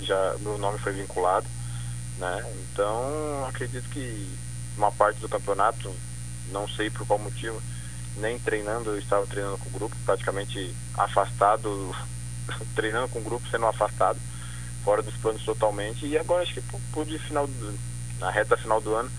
já 0.00 0.36
meu 0.40 0.58
nome 0.58 0.78
foi 0.78 0.92
vinculado, 0.92 1.46
né? 2.18 2.44
Então 2.62 3.46
acredito 3.48 3.88
que 3.90 4.36
uma 4.76 4.92
parte 4.92 5.20
do 5.20 5.28
campeonato, 5.28 5.94
não 6.50 6.68
sei 6.68 6.90
por 6.90 7.06
qual 7.06 7.18
motivo, 7.18 7.60
nem 8.16 8.38
treinando, 8.38 8.90
eu 8.90 8.98
estava 8.98 9.26
treinando 9.26 9.58
com 9.58 9.68
o 9.68 9.72
grupo, 9.72 9.96
praticamente 10.04 10.74
afastado, 10.96 11.94
treinando 12.74 13.08
com 13.08 13.18
o 13.18 13.22
grupo, 13.22 13.46
sendo 13.50 13.66
afastado, 13.66 14.18
fora 14.84 15.02
dos 15.02 15.16
planos 15.16 15.42
totalmente. 15.44 16.06
E 16.06 16.18
agora 16.18 16.42
acho 16.42 16.54
que 16.54 16.62
pude 16.92 17.18
final 17.18 17.46
do, 17.46 17.78
na 18.18 18.30
reta 18.30 18.56
final 18.56 18.80
do 18.80 18.94
ano, 18.94 19.10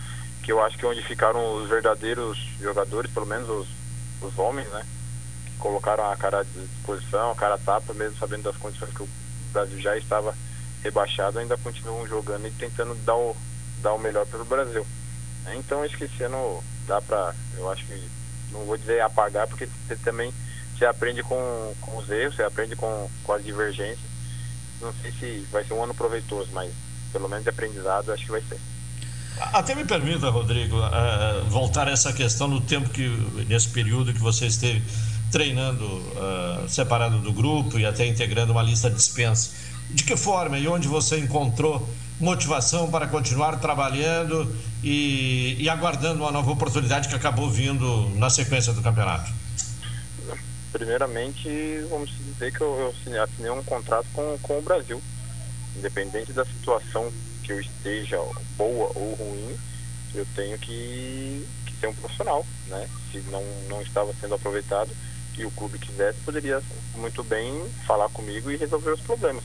que 0.44 0.52
eu 0.52 0.64
acho 0.64 0.78
que 0.78 0.86
é 0.86 0.88
onde 0.88 1.02
ficaram 1.02 1.56
os 1.56 1.70
verdadeiros 1.70 2.38
jogadores, 2.60 3.12
pelo 3.12 3.26
menos 3.26 3.50
os, 3.50 3.68
os 4.22 4.38
homens, 4.40 4.68
né? 4.70 4.86
Que 5.46 5.58
colocaram 5.58 6.10
a 6.10 6.16
cara 6.16 6.40
à 6.40 6.44
disposição, 6.44 7.32
a 7.32 7.36
cara 7.36 7.56
a 7.56 7.60
tapa, 7.60 7.94
mesmo 7.94 8.18
sabendo 8.18 8.44
das 8.44 8.58
condições 8.58 8.94
que 8.94 9.04
o 9.04 9.10
Brasil 9.52 9.80
já 9.80 9.98
estava 9.98 10.34
rebaixado, 10.84 11.40
ainda 11.40 11.58
continuam 11.58 12.08
jogando 12.08 12.48
e 12.48 12.52
tentando 12.52 12.96
dar 13.04 13.16
o, 13.16 13.36
dar 13.82 13.94
o 13.94 14.00
melhor 14.00 14.26
pelo 14.26 14.46
Brasil. 14.46 14.86
Então 15.56 15.84
acho 15.84 15.98
que 15.98 16.06
esse 16.06 16.24
ano 16.24 16.64
dá 16.86 17.02
para, 17.02 17.34
eu 17.58 17.70
acho 17.72 17.86
que 17.86 18.17
não 18.52 18.66
vou 18.66 18.78
dizer 18.78 19.02
apagar, 19.02 19.48
porque 19.48 19.68
você 19.88 19.96
também 19.98 20.34
você 20.78 20.86
aprende 20.86 21.24
com, 21.24 21.74
com 21.82 21.98
os 21.98 22.10
erros, 22.10 22.36
você 22.36 22.44
aprende 22.44 22.76
com, 22.76 23.10
com 23.24 23.34
as 23.34 23.44
divergências. 23.44 24.08
Não 24.80 24.94
sei 25.02 25.12
se 25.12 25.48
vai 25.52 25.64
ser 25.64 25.74
um 25.74 25.84
ano 25.84 25.94
proveitoso, 25.94 26.50
mas 26.54 26.72
pelo 27.12 27.28
menos 27.28 27.44
de 27.44 27.50
aprendizado 27.50 28.12
acho 28.12 28.26
que 28.26 28.32
vai 28.32 28.42
ser. 28.42 28.60
Até 29.54 29.76
me 29.76 29.86
permita, 29.86 30.30
Rodrigo, 30.30 30.78
uh, 30.78 31.46
voltar 31.50 31.88
a 31.88 31.92
essa 31.92 32.12
questão 32.14 32.48
no 32.48 32.62
tempo 32.62 32.90
que, 32.90 33.08
nesse 33.48 33.70
período 33.70 34.14
que 34.14 34.20
você 34.20 34.48
esteve 34.48 34.84
treinando 35.32 35.86
uh, 35.86 36.70
separado 36.70 37.20
do 37.20 37.32
grupo 37.34 37.78
e 37.80 37.86
até 37.86 38.06
integrando 38.06 38.52
uma 38.52 38.64
lista 38.64 38.90
de 38.90 38.96
dispensa. 38.96 39.52
De 39.90 40.04
que 40.04 40.18
forma 40.18 40.58
e 40.58 40.68
onde 40.68 40.88
você 40.88 41.18
encontrou 41.20 41.88
motivação 42.20 42.90
para 42.90 43.08
continuar 43.08 43.60
trabalhando 43.60 44.54
e, 44.84 45.56
e, 45.60 45.70
aguardando 45.70 46.24
uma 46.24 46.32
nova 46.32 46.52
oportunidade 46.52 47.10
que 47.10 47.16
acabou 47.16 47.50
vindo 47.50 48.10
na 48.16 48.30
sequência 48.30 48.74
do 48.74 48.82
campeonato? 48.82 49.32
Primeiramente, 50.72 51.50
vamos 51.90 52.12
dizer 52.12 52.52
que 52.52 52.62
eu, 52.62 52.94
eu 53.08 53.24
assinei 53.24 53.50
um 53.50 53.64
contrato 53.64 54.08
com, 54.14 54.38
com 54.42 54.60
o 54.60 54.62
Brasil. 54.62 55.02
Independente 55.76 56.32
da 56.34 56.46
situação 56.46 57.12
que 57.44 57.52
eu 57.52 57.60
esteja 57.60 58.18
boa 58.58 58.92
ou 58.96 59.14
ruim, 59.16 59.58
eu 60.14 60.26
tenho 60.36 60.58
que, 60.58 61.48
que 61.66 61.74
ser 61.80 61.88
um 61.88 61.94
profissional, 61.94 62.46
né? 62.68 62.88
Se 63.12 63.20
não, 63.32 63.44
não 63.70 63.82
estava 63.82 64.14
sendo 64.20 64.36
aproveitado 64.36 64.92
e 65.38 65.46
o 65.46 65.52
clube 65.52 65.78
quisesse, 65.78 66.20
poderia 66.26 66.62
muito 66.96 67.24
bem 67.24 67.64
falar 67.86 68.10
comigo 68.10 68.52
e 68.52 68.58
resolver 68.58 68.92
os 68.92 69.02
problemas. 69.02 69.44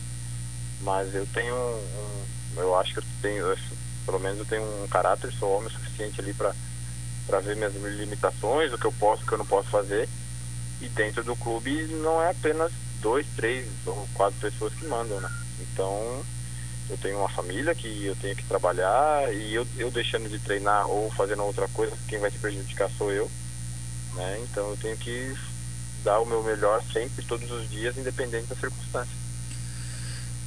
Mas 0.81 1.15
eu 1.15 1.27
tenho 1.27 1.55
um, 1.55 2.61
eu 2.61 2.79
acho 2.79 2.95
que 2.95 2.99
eu 2.99 3.05
tenho, 3.21 3.47
eu, 3.47 3.59
pelo 4.05 4.19
menos 4.19 4.39
eu 4.39 4.45
tenho 4.45 4.85
um 4.85 4.89
caráter, 4.89 5.33
sou 5.33 5.57
homem 5.57 5.71
suficiente 5.71 6.21
ali 6.21 6.33
para 6.33 6.55
para 7.27 7.39
ver 7.39 7.55
minhas 7.55 7.75
limitações, 7.75 8.73
o 8.73 8.79
que 8.79 8.85
eu 8.85 8.93
posso, 8.93 9.23
o 9.23 9.27
que 9.27 9.33
eu 9.33 9.39
não 9.39 9.47
posso 9.47 9.69
fazer. 9.69 10.09
E 10.81 10.89
dentro 10.89 11.23
do 11.23 11.37
clube 11.37 11.85
não 12.03 12.21
é 12.21 12.31
apenas 12.31 12.73
dois, 13.01 13.25
três 13.37 13.69
ou 13.87 14.09
quatro 14.15 14.39
pessoas 14.41 14.75
que 14.75 14.85
mandam, 14.87 15.21
né? 15.21 15.31
Então 15.61 16.25
eu 16.91 16.99
tenho 16.99 17.19
uma 17.19 17.29
família 17.29 17.75
que 17.75 18.05
eu 18.05 18.17
tenho 18.17 18.35
que 18.35 18.45
trabalhar 18.45 19.33
e 19.33 19.55
eu, 19.55 19.67
eu 19.79 19.91
deixando 19.91 20.29
de 20.29 20.39
treinar 20.41 20.89
ou 20.89 21.11
fazendo 21.13 21.45
outra 21.45 21.69
coisa, 21.69 21.97
quem 22.09 22.19
vai 22.19 22.31
se 22.31 22.39
prejudicar 22.39 22.91
sou 22.91 23.13
eu. 23.13 23.31
Né? 24.15 24.41
Então 24.43 24.71
eu 24.71 24.77
tenho 24.77 24.97
que 24.97 25.35
dar 26.03 26.19
o 26.21 26.27
meu 26.27 26.43
melhor 26.43 26.83
sempre, 26.93 27.25
todos 27.25 27.51
os 27.51 27.71
dias, 27.71 27.97
independente 27.97 28.47
da 28.47 28.57
circunstância. 28.57 29.22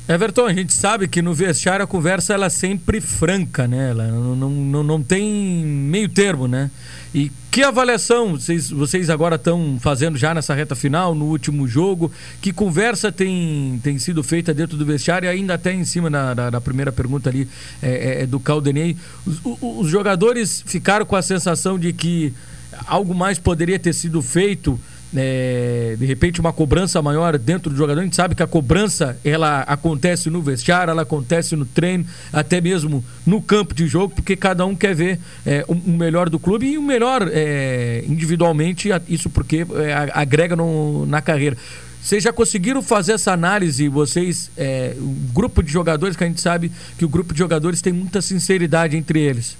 Everton, 0.07 0.45
a 0.45 0.53
gente 0.53 0.71
sabe 0.71 1.07
que 1.07 1.19
no 1.19 1.33
vestiário 1.33 1.83
a 1.83 1.87
conversa 1.87 2.33
ela 2.35 2.45
é 2.45 2.49
sempre 2.49 3.01
franca, 3.01 3.67
né? 3.67 3.89
Ela 3.89 4.07
não, 4.07 4.35
não, 4.35 4.49
não, 4.51 4.83
não 4.83 5.03
tem 5.03 5.25
meio 5.65 6.07
termo, 6.07 6.47
né? 6.47 6.69
E 7.11 7.31
que 7.49 7.63
avaliação 7.63 8.33
vocês, 8.33 8.69
vocês 8.69 9.09
agora 9.09 9.35
estão 9.35 9.79
fazendo 9.81 10.15
já 10.15 10.31
nessa 10.31 10.53
reta 10.53 10.75
final, 10.75 11.15
no 11.15 11.25
último 11.25 11.67
jogo? 11.67 12.11
Que 12.39 12.53
conversa 12.53 13.11
tem, 13.11 13.79
tem 13.83 13.97
sido 13.97 14.21
feita 14.21 14.53
dentro 14.53 14.77
do 14.77 14.85
vestiário? 14.85 15.25
E 15.25 15.29
ainda 15.29 15.55
até 15.55 15.73
em 15.73 15.85
cima 15.85 16.07
da 16.11 16.61
primeira 16.61 16.91
pergunta 16.91 17.31
ali 17.31 17.47
é, 17.81 17.89
é, 17.89 18.21
é 18.21 18.25
do 18.27 18.39
Caldenei. 18.39 18.95
Os, 19.25 19.39
os 19.59 19.89
jogadores 19.89 20.63
ficaram 20.67 21.05
com 21.05 21.15
a 21.15 21.21
sensação 21.23 21.79
de 21.79 21.91
que 21.91 22.31
algo 22.85 23.15
mais 23.15 23.39
poderia 23.39 23.79
ter 23.79 23.93
sido 23.93 24.21
feito 24.21 24.79
é, 25.15 25.95
de 25.97 26.05
repente 26.05 26.39
uma 26.39 26.51
cobrança 26.51 27.01
maior 27.01 27.37
dentro 27.37 27.69
do 27.69 27.75
jogador. 27.75 28.01
A 28.01 28.03
gente 28.03 28.15
sabe 28.15 28.35
que 28.35 28.43
a 28.43 28.47
cobrança 28.47 29.17
ela 29.23 29.61
acontece 29.61 30.29
no 30.29 30.41
vestiário, 30.41 30.91
ela 30.91 31.03
acontece 31.03 31.55
no 31.55 31.65
treino, 31.65 32.05
até 32.31 32.59
mesmo 32.59 33.03
no 33.25 33.41
campo 33.41 33.73
de 33.73 33.87
jogo, 33.87 34.15
porque 34.15 34.35
cada 34.35 34.65
um 34.65 34.75
quer 34.75 34.95
ver 34.95 35.19
é, 35.45 35.63
o, 35.67 35.75
melhor 35.75 36.29
do 36.29 36.39
clube 36.39 36.67
e 36.67 36.77
o 36.77 36.81
melhor 36.81 37.29
é, 37.31 38.03
individualmente, 38.07 38.89
isso 39.07 39.29
porque 39.29 39.65
é, 39.75 40.11
agrega 40.13 40.55
no, 40.55 41.05
na 41.05 41.21
carreira. 41.21 41.57
Vocês 42.01 42.23
já 42.23 42.31
conseguiram 42.31 42.83
fazer 42.83 43.13
essa 43.13 43.31
análise, 43.31 43.87
vocês, 43.89 44.51
é, 44.55 44.95
o 44.99 45.33
grupo 45.33 45.63
de 45.63 45.71
jogadores, 45.71 46.15
que 46.15 46.23
a 46.23 46.27
gente 46.27 46.39
sabe 46.39 46.71
que 46.99 47.03
o 47.03 47.09
grupo 47.09 47.33
de 47.33 47.39
jogadores 47.39 47.81
tem 47.81 47.91
muita 47.91 48.21
sinceridade 48.21 48.95
entre 48.95 49.19
eles. 49.19 49.57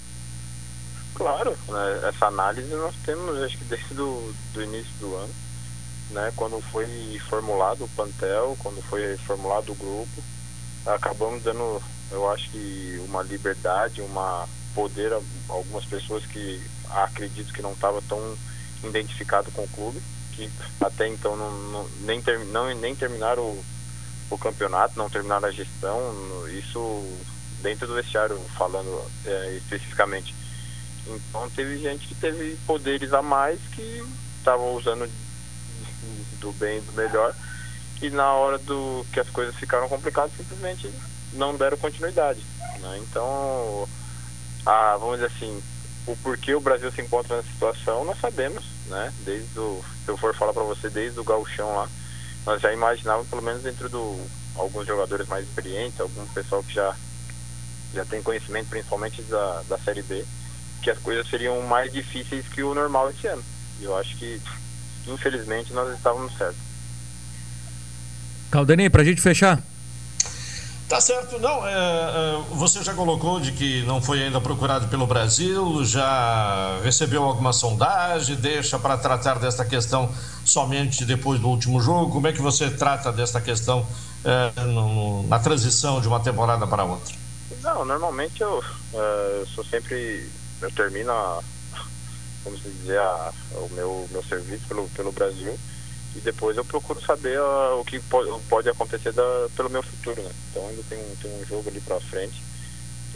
Claro, 1.16 1.56
né, 1.70 2.10
essa 2.10 2.28
análise 2.28 2.70
nós 2.76 2.94
temos, 3.04 3.42
acho 3.42 3.58
que 3.58 3.64
desde 3.64 3.96
do, 3.96 4.32
do 4.54 4.62
início 4.62 4.92
do 5.00 5.16
ano 5.16 5.45
né, 6.16 6.32
quando 6.38 6.62
foi 6.62 6.88
formulado 7.30 7.84
o 7.84 7.90
plantel, 7.90 8.56
quando 8.60 8.82
foi 8.82 9.18
formulado 9.18 9.74
o 9.74 9.76
grupo, 9.76 10.24
acabamos 10.86 11.44
dando, 11.44 11.82
eu 12.10 12.32
acho 12.32 12.50
que 12.52 13.04
uma 13.06 13.22
liberdade, 13.22 14.02
uma 14.02 14.48
poder 14.74 15.12
a 15.14 15.22
algumas 15.50 15.84
pessoas 15.86 16.26
que 16.26 16.62
acredito 16.90 17.54
que 17.54 17.62
não 17.62 17.74
estavam 17.74 18.02
tão 18.04 18.38
identificado 18.84 19.52
com 19.52 19.64
o 19.64 19.68
clube, 19.68 20.02
que 20.32 20.50
até 20.80 21.08
então 21.08 21.36
não, 21.36 21.52
não 21.52 21.90
nem, 22.02 22.22
ter, 22.22 22.40
não, 22.46 22.74
nem 22.76 22.96
terminaram 22.96 23.44
o, 23.44 23.66
o, 24.30 24.38
campeonato, 24.38 24.98
não 24.98 25.10
terminaram 25.10 25.50
a 25.50 25.52
gestão, 25.52 26.00
isso 26.50 27.04
dentro 27.62 27.88
do 27.88 27.96
vestiário 27.96 28.40
falando 28.58 29.04
é, 29.26 29.56
especificamente. 29.58 30.34
Então 31.08 31.50
teve 31.50 31.78
gente 31.78 32.08
que 32.08 32.16
teve 32.16 32.58
poderes 32.66 33.12
a 33.12 33.22
mais 33.22 33.60
que 33.74 34.04
estavam 34.40 34.76
usando 34.76 35.10
do 36.40 36.52
bem 36.54 36.78
e 36.78 36.82
do 36.82 36.94
melhor. 36.94 37.36
E 38.02 38.10
na 38.10 38.34
hora 38.34 38.58
do 38.58 39.06
que 39.12 39.20
as 39.20 39.30
coisas 39.30 39.56
ficaram 39.56 39.88
complicadas, 39.88 40.32
simplesmente 40.36 40.92
não 41.34 41.56
deram 41.56 41.78
continuidade. 41.78 42.42
Né? 42.80 43.00
Então, 43.02 43.88
a, 44.66 44.98
vamos 44.98 45.16
dizer 45.16 45.28
assim, 45.28 45.62
o 46.08 46.16
porquê 46.18 46.54
o 46.54 46.62
Brasil 46.62 46.92
se 46.92 47.02
encontra 47.02 47.38
nessa 47.38 47.50
situação, 47.50 48.06
nós 48.06 48.20
sabemos, 48.20 48.64
né? 48.88 49.12
Desde 49.22 49.60
o, 49.60 49.84
se 50.04 50.12
eu 50.12 50.18
for 50.18 50.36
falar 50.36 50.54
para 50.54 50.64
você, 50.64 50.90
desde 50.90 51.20
o 51.20 51.24
gauchão 51.24 51.76
lá, 51.76 51.90
nós 52.46 52.62
já 52.62 52.72
imaginávamos, 52.72 53.28
pelo 53.28 53.42
menos 53.42 53.64
dentro 53.64 53.90
do 53.90 54.20
alguns 54.56 54.88
jogadores 54.88 55.28
mais 55.28 55.46
experientes, 55.46 56.00
algum 56.00 56.26
pessoal 56.28 56.64
que 56.64 56.74
já 56.74 56.96
já 57.94 58.06
tem 58.06 58.22
conhecimento, 58.22 58.70
principalmente 58.70 59.22
da, 59.24 59.64
da 59.70 59.78
Série 59.78 60.04
B, 60.04 60.26
que 60.82 60.90
as 60.90 61.00
coisas 61.00 61.28
seriam 61.30 61.62
mais 61.62 61.92
difíceis 61.92 62.46
que 62.48 62.62
o 62.62 62.76
normal 62.76 63.10
esse 63.10 63.26
ano. 63.28 63.44
E 63.80 63.86
eu 63.86 63.98
acho 63.98 64.18
que 64.18 64.42
infelizmente 65.08 65.74
nós 65.74 65.94
estávamos 65.96 66.36
certos. 66.38 66.62
Caldenei, 68.52 68.90
para 68.90 69.02
a 69.02 69.06
gente 69.06 69.22
fechar. 69.22 69.62
Tá 70.88 71.02
certo, 71.02 71.40
não. 71.40 71.68
É, 71.68 71.74
é, 71.74 72.42
você 72.52 72.84
já 72.84 72.94
colocou 72.94 73.40
de 73.40 73.52
que 73.52 73.82
não 73.84 74.00
foi 74.00 74.22
ainda 74.22 74.40
procurado 74.40 74.88
pelo 74.88 75.08
Brasil, 75.08 75.84
já 75.84 76.80
recebeu 76.84 77.24
alguma 77.24 77.52
sondagem, 77.52 78.36
deixa 78.36 78.78
para 78.78 78.96
tratar 78.96 79.40
desta 79.40 79.66
questão 79.66 80.14
somente 80.46 81.04
depois 81.04 81.40
do 81.40 81.50
último 81.50 81.82
jogo. 81.82 82.12
Como 82.12 82.28
é 82.28 82.34
que 82.34 82.42
você 82.42 82.70
trata 82.70 83.12
desta 83.12 83.42
questão 83.42 83.86
é, 84.24 84.62
no, 84.62 85.28
na 85.28 85.40
transição 85.40 86.00
de 86.00 86.08
uma 86.08 86.20
temporada 86.20 86.68
para 86.68 86.84
outra? 86.84 87.16
Não, 87.64 87.84
normalmente 87.84 88.42
eu, 88.42 88.64
é, 88.94 89.40
eu 89.40 89.48
sou 89.48 89.66
sempre. 89.66 90.30
Eu 90.62 90.72
termino 90.72 91.12
a, 91.12 91.42
vamos 92.46 92.62
dizer, 92.64 93.00
a, 93.00 93.34
o 93.52 93.70
meu, 93.74 94.08
meu 94.12 94.24
serviço 94.24 94.66
pelo, 94.68 94.88
pelo 94.90 95.12
Brasil 95.12 95.58
e 96.16 96.22
depois 96.22 96.56
eu 96.56 96.64
procuro 96.64 97.02
saber 97.02 97.40
uh, 97.40 97.80
o 97.80 97.84
que 97.84 98.00
pode, 98.00 98.30
pode 98.48 98.70
acontecer 98.70 99.12
da, 99.12 99.24
pelo 99.56 99.70
meu 99.70 99.84
futuro, 99.84 100.22
né? 100.22 100.32
Então 100.50 100.66
ainda 100.68 100.82
tem 100.88 100.98
um, 100.98 101.16
tem 101.22 101.32
um 101.32 101.46
jogo 101.46 101.70
ali 101.70 101.82
para 101.82 102.00
frente. 102.00 102.42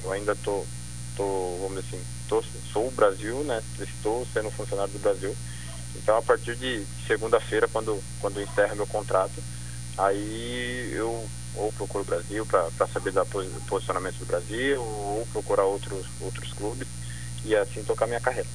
Eu 0.04 0.12
ainda 0.12 0.36
tô, 0.36 0.66
tô 1.16 1.58
vamos 1.62 1.82
dizer 1.84 1.96
assim, 1.96 2.06
tô, 2.28 2.44
sou 2.74 2.88
o 2.88 2.92
Brasil, 2.92 3.38
né? 3.46 3.64
Estou 3.80 4.28
sendo 4.34 4.52
funcionário 4.52 4.92
do 4.92 5.00
Brasil. 5.00 5.34
Então 5.96 6.18
a 6.18 6.22
partir 6.22 6.56
de 6.58 6.86
segunda-feira, 7.08 7.70
quando, 7.70 8.04
quando 8.20 8.42
encerra 8.42 8.76
meu 8.76 8.88
contrato, 8.88 9.42
aí 9.98 10.92
eu 10.94 11.26
ou 11.56 11.72
procuro 11.74 12.04
o 12.04 12.08
Brasil 12.08 12.46
para 12.46 12.88
saber 12.88 13.12
do 13.12 13.26
posicionamento 13.68 14.18
do 14.18 14.26
Brasil, 14.26 14.82
ou 14.82 15.28
procurar 15.32 15.64
outros, 15.64 16.06
outros 16.22 16.54
clubes 16.54 16.88
e 17.46 17.56
assim 17.56 17.84
tocar 17.84 18.08
minha 18.08 18.20
carreira. 18.20 18.48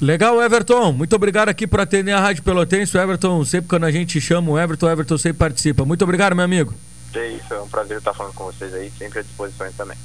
Legal, 0.00 0.40
Everton. 0.40 0.92
Muito 0.92 1.14
obrigado 1.16 1.48
aqui 1.48 1.66
por 1.66 1.80
atender 1.80 2.12
a 2.12 2.20
Rádio 2.20 2.42
Pelotense. 2.42 2.96
O 2.96 3.00
Everton, 3.00 3.44
sempre 3.44 3.68
quando 3.68 3.84
a 3.84 3.90
gente 3.90 4.20
chama 4.20 4.50
o 4.50 4.58
Everton, 4.58 4.86
o 4.86 4.90
Everton 4.90 5.18
sempre 5.18 5.38
participa. 5.38 5.84
Muito 5.84 6.02
obrigado, 6.04 6.36
meu 6.36 6.44
amigo. 6.44 6.72
É 7.14 7.28
isso, 7.28 7.52
é 7.52 7.60
um 7.60 7.68
prazer 7.68 7.98
estar 7.98 8.14
falando 8.14 8.34
com 8.34 8.44
vocês 8.44 8.72
aí, 8.74 8.92
sempre 8.96 9.20
à 9.20 9.22
disposição 9.22 9.66
também. 9.76 9.96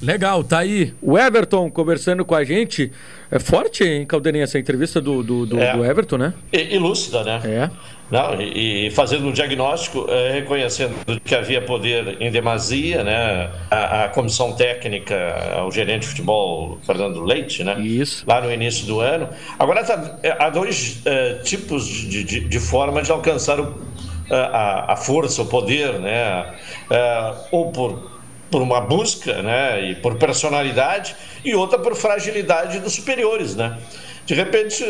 Legal, 0.00 0.44
tá 0.44 0.58
aí 0.58 0.94
o 1.02 1.18
Everton 1.18 1.70
conversando 1.70 2.24
com 2.24 2.34
a 2.34 2.44
gente. 2.44 2.92
É 3.30 3.38
forte, 3.38 3.84
hein, 3.84 4.06
Caldeirinha, 4.06 4.44
essa 4.44 4.58
entrevista 4.58 5.00
do, 5.00 5.22
do, 5.22 5.44
do, 5.44 5.60
é. 5.60 5.76
do 5.76 5.84
Everton, 5.84 6.16
né? 6.16 6.34
E, 6.52 6.74
e, 6.74 6.78
lúcida, 6.78 7.24
né? 7.24 7.40
É. 7.44 7.70
Não, 8.10 8.40
e, 8.40 8.86
e 8.86 8.90
fazendo 8.92 9.26
um 9.26 9.32
diagnóstico, 9.32 10.06
é, 10.08 10.32
reconhecendo 10.32 10.94
que 11.22 11.34
havia 11.34 11.60
poder 11.60 12.16
em 12.20 12.30
demasia, 12.30 13.02
né? 13.02 13.50
A, 13.70 14.04
a, 14.04 14.08
comissão 14.08 14.52
técnica, 14.52 15.16
o 15.66 15.70
gerente 15.70 16.02
de 16.02 16.08
futebol, 16.08 16.78
Fernando 16.86 17.20
Leite, 17.20 17.64
né? 17.64 17.78
Isso. 17.80 18.24
Lá 18.26 18.40
no 18.40 18.50
início 18.52 18.86
do 18.86 19.00
ano. 19.00 19.28
Agora, 19.58 19.84
tá, 19.84 20.18
é, 20.22 20.36
há 20.38 20.48
dois 20.48 21.02
é, 21.04 21.34
tipos 21.42 21.86
de, 21.86 22.22
de, 22.24 22.40
de, 22.40 22.60
forma 22.60 23.02
de 23.02 23.10
alcançar 23.10 23.60
o, 23.60 23.74
a, 24.30 24.92
a 24.92 24.96
força, 24.96 25.42
o 25.42 25.46
poder, 25.46 25.98
né? 25.98 26.54
É, 26.88 27.34
ou 27.50 27.72
por 27.72 28.17
por 28.50 28.62
uma 28.62 28.80
busca, 28.80 29.42
né, 29.42 29.90
e 29.90 29.94
por 29.96 30.16
personalidade, 30.16 31.14
e 31.44 31.54
outra 31.54 31.78
por 31.78 31.94
fragilidade 31.94 32.80
dos 32.80 32.94
superiores, 32.94 33.54
né. 33.54 33.78
De 34.24 34.34
repente 34.34 34.84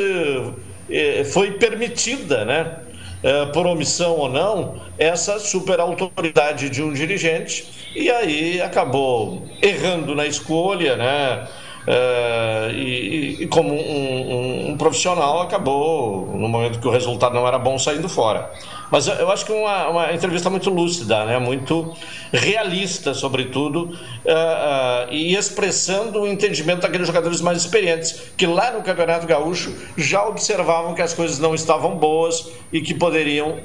eh, 0.91 1.25
foi 1.25 1.53
permitida, 1.53 2.45
né, 2.45 2.77
eh, 3.23 3.47
por 3.47 3.67
omissão 3.67 4.13
ou 4.17 4.29
não, 4.29 4.81
essa 4.99 5.39
superautoridade 5.39 6.71
de 6.71 6.83
um 6.83 6.93
dirigente 6.93 7.67
e 7.95 8.11
aí 8.11 8.61
acabou 8.61 9.49
errando 9.63 10.15
na 10.15 10.27
escolha, 10.27 10.97
né, 10.97 11.49
Uh, 11.89 12.71
e, 12.75 13.45
e, 13.45 13.47
como 13.47 13.73
um, 13.73 13.79
um, 13.79 14.71
um, 14.73 14.77
profissional 14.77 15.41
acabou, 15.41 16.27
no 16.37 16.47
momento 16.47 16.81
que 16.81 16.87
o 16.87 16.91
resultado 16.91 17.35
não 17.35 17.49
era 17.49 17.59
bom, 17.59 17.79
saindo 17.79 18.11
fora. 18.11 18.51
Mas 18.91 19.09
eu 19.09 19.31
acho 19.31 19.47
que 19.47 19.53
uma, 19.53 19.89
uma 19.89 20.13
entrevista 20.13 20.51
muito 20.51 20.69
lúcida, 20.69 21.25
né? 21.25 21.39
muito 21.39 21.95
realista, 22.31 23.15
sobretudo, 23.15 23.85
uh, 23.85 23.89
uh, 23.89 25.13
e 25.13 25.35
expressando 25.35 26.21
o 26.21 26.27
entendimento 26.27 26.83
daqueles 26.83 27.07
jogadores 27.07 27.41
mais 27.41 27.57
experientes, 27.57 28.33
que 28.37 28.47
lá 28.47 28.71
no 28.71 28.83
Campeonato 28.83 29.27
Gaúcho 29.27 29.75
já 29.97 30.27
observavam 30.27 30.95
que 30.95 31.01
as 31.01 31.15
coisas 31.15 31.39
não 31.39 31.55
estavam 31.55 31.97
boas 31.97 32.51
e 32.71 32.83
que 32.83 32.93
poderiam 32.93 33.61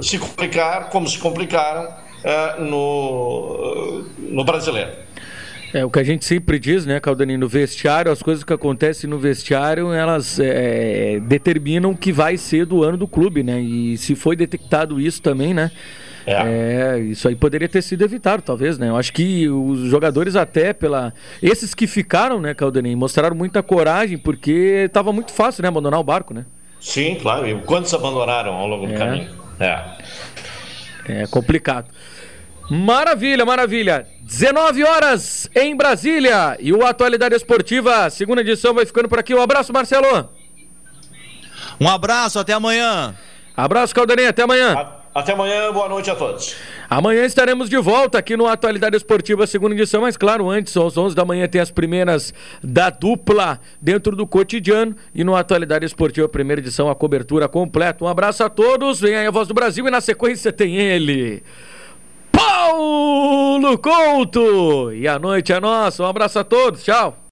se 0.00 0.18
complicar, 0.18 0.88
como 0.88 1.06
se 1.06 1.18
complicaram 1.18 1.92
no, 2.60 4.04
no 4.18 4.44
brasileiro. 4.44 5.07
É 5.72 5.84
o 5.84 5.90
que 5.90 5.98
a 5.98 6.04
gente 6.04 6.24
sempre 6.24 6.58
diz, 6.58 6.86
né, 6.86 6.98
Caldani, 6.98 7.36
no 7.36 7.48
vestiário, 7.48 8.10
as 8.10 8.22
coisas 8.22 8.42
que 8.42 8.52
acontecem 8.52 9.08
no 9.08 9.18
vestiário, 9.18 9.92
elas 9.92 10.40
é, 10.40 11.20
determinam 11.20 11.94
que 11.94 12.10
vai 12.10 12.36
ser 12.38 12.64
do 12.64 12.82
ano 12.82 12.96
do 12.96 13.06
clube, 13.06 13.42
né? 13.42 13.60
E 13.60 13.98
se 13.98 14.14
foi 14.14 14.34
detectado 14.34 14.98
isso 14.98 15.20
também, 15.20 15.52
né? 15.52 15.70
É. 16.26 16.96
é. 16.96 16.98
isso 17.00 17.28
aí 17.28 17.34
poderia 17.34 17.68
ter 17.68 17.82
sido 17.82 18.02
evitado, 18.02 18.42
talvez, 18.42 18.78
né? 18.78 18.88
Eu 18.88 18.96
acho 18.96 19.12
que 19.12 19.48
os 19.48 19.80
jogadores 19.90 20.36
até 20.36 20.72
pela... 20.72 21.12
Esses 21.42 21.74
que 21.74 21.86
ficaram, 21.86 22.40
né, 22.40 22.54
Caldani, 22.54 22.94
mostraram 22.96 23.36
muita 23.36 23.62
coragem, 23.62 24.16
porque 24.16 24.84
estava 24.86 25.12
muito 25.12 25.32
fácil, 25.32 25.62
né, 25.62 25.68
abandonar 25.68 26.00
o 26.00 26.04
barco, 26.04 26.32
né? 26.32 26.46
Sim, 26.80 27.16
claro. 27.20 27.46
E 27.46 27.60
quantos 27.62 27.92
abandonaram 27.92 28.54
ao 28.54 28.66
longo 28.66 28.86
do 28.86 28.94
é. 28.94 28.96
caminho? 28.96 29.28
É. 29.60 29.84
É 31.08 31.26
complicado. 31.26 31.88
Maravilha, 32.70 33.46
maravilha. 33.46 34.06
19 34.20 34.84
horas 34.84 35.48
em 35.54 35.74
Brasília. 35.74 36.56
E 36.60 36.72
o 36.72 36.84
Atualidade 36.84 37.34
Esportiva, 37.34 38.10
segunda 38.10 38.42
edição, 38.42 38.74
vai 38.74 38.84
ficando 38.84 39.08
por 39.08 39.18
aqui. 39.18 39.34
Um 39.34 39.40
abraço, 39.40 39.72
Marcelo. 39.72 40.28
Um 41.80 41.88
abraço, 41.88 42.38
até 42.38 42.52
amanhã. 42.52 43.14
Abraço, 43.56 43.94
Caldeirinha, 43.94 44.28
até 44.28 44.42
amanhã. 44.42 44.76
Até 45.14 45.32
amanhã, 45.32 45.72
boa 45.72 45.88
noite 45.88 46.10
a 46.10 46.14
todos. 46.14 46.54
Amanhã 46.90 47.24
estaremos 47.24 47.70
de 47.70 47.76
volta 47.78 48.18
aqui 48.18 48.36
no 48.36 48.46
Atualidade 48.46 48.96
Esportiva, 48.96 49.46
segunda 49.46 49.74
edição, 49.74 50.02
mas 50.02 50.16
claro, 50.16 50.48
antes, 50.48 50.76
às 50.76 50.96
11 50.96 51.16
da 51.16 51.24
manhã, 51.24 51.48
tem 51.48 51.60
as 51.60 51.70
primeiras 51.70 52.32
da 52.62 52.90
dupla 52.90 53.58
dentro 53.80 54.14
do 54.14 54.26
cotidiano 54.26 54.94
e 55.14 55.24
no 55.24 55.34
Atualidade 55.34 55.86
Esportiva, 55.86 56.28
primeira 56.28 56.60
edição, 56.60 56.90
a 56.90 56.94
cobertura 56.94 57.48
completa. 57.48 58.04
Um 58.04 58.08
abraço 58.08 58.44
a 58.44 58.48
todos, 58.48 59.00
vem 59.00 59.16
aí 59.16 59.26
a 59.26 59.30
Voz 59.30 59.48
do 59.48 59.54
Brasil 59.54 59.86
e 59.88 59.90
na 59.90 60.00
sequência 60.00 60.52
tem 60.52 60.76
ele. 60.76 61.42
Paulo 62.38 63.76
Couto. 63.78 64.92
E 64.92 65.08
a 65.08 65.18
noite 65.18 65.52
é 65.52 65.58
nossa. 65.58 66.04
Um 66.04 66.06
abraço 66.06 66.38
a 66.38 66.44
todos. 66.44 66.84
Tchau. 66.84 67.18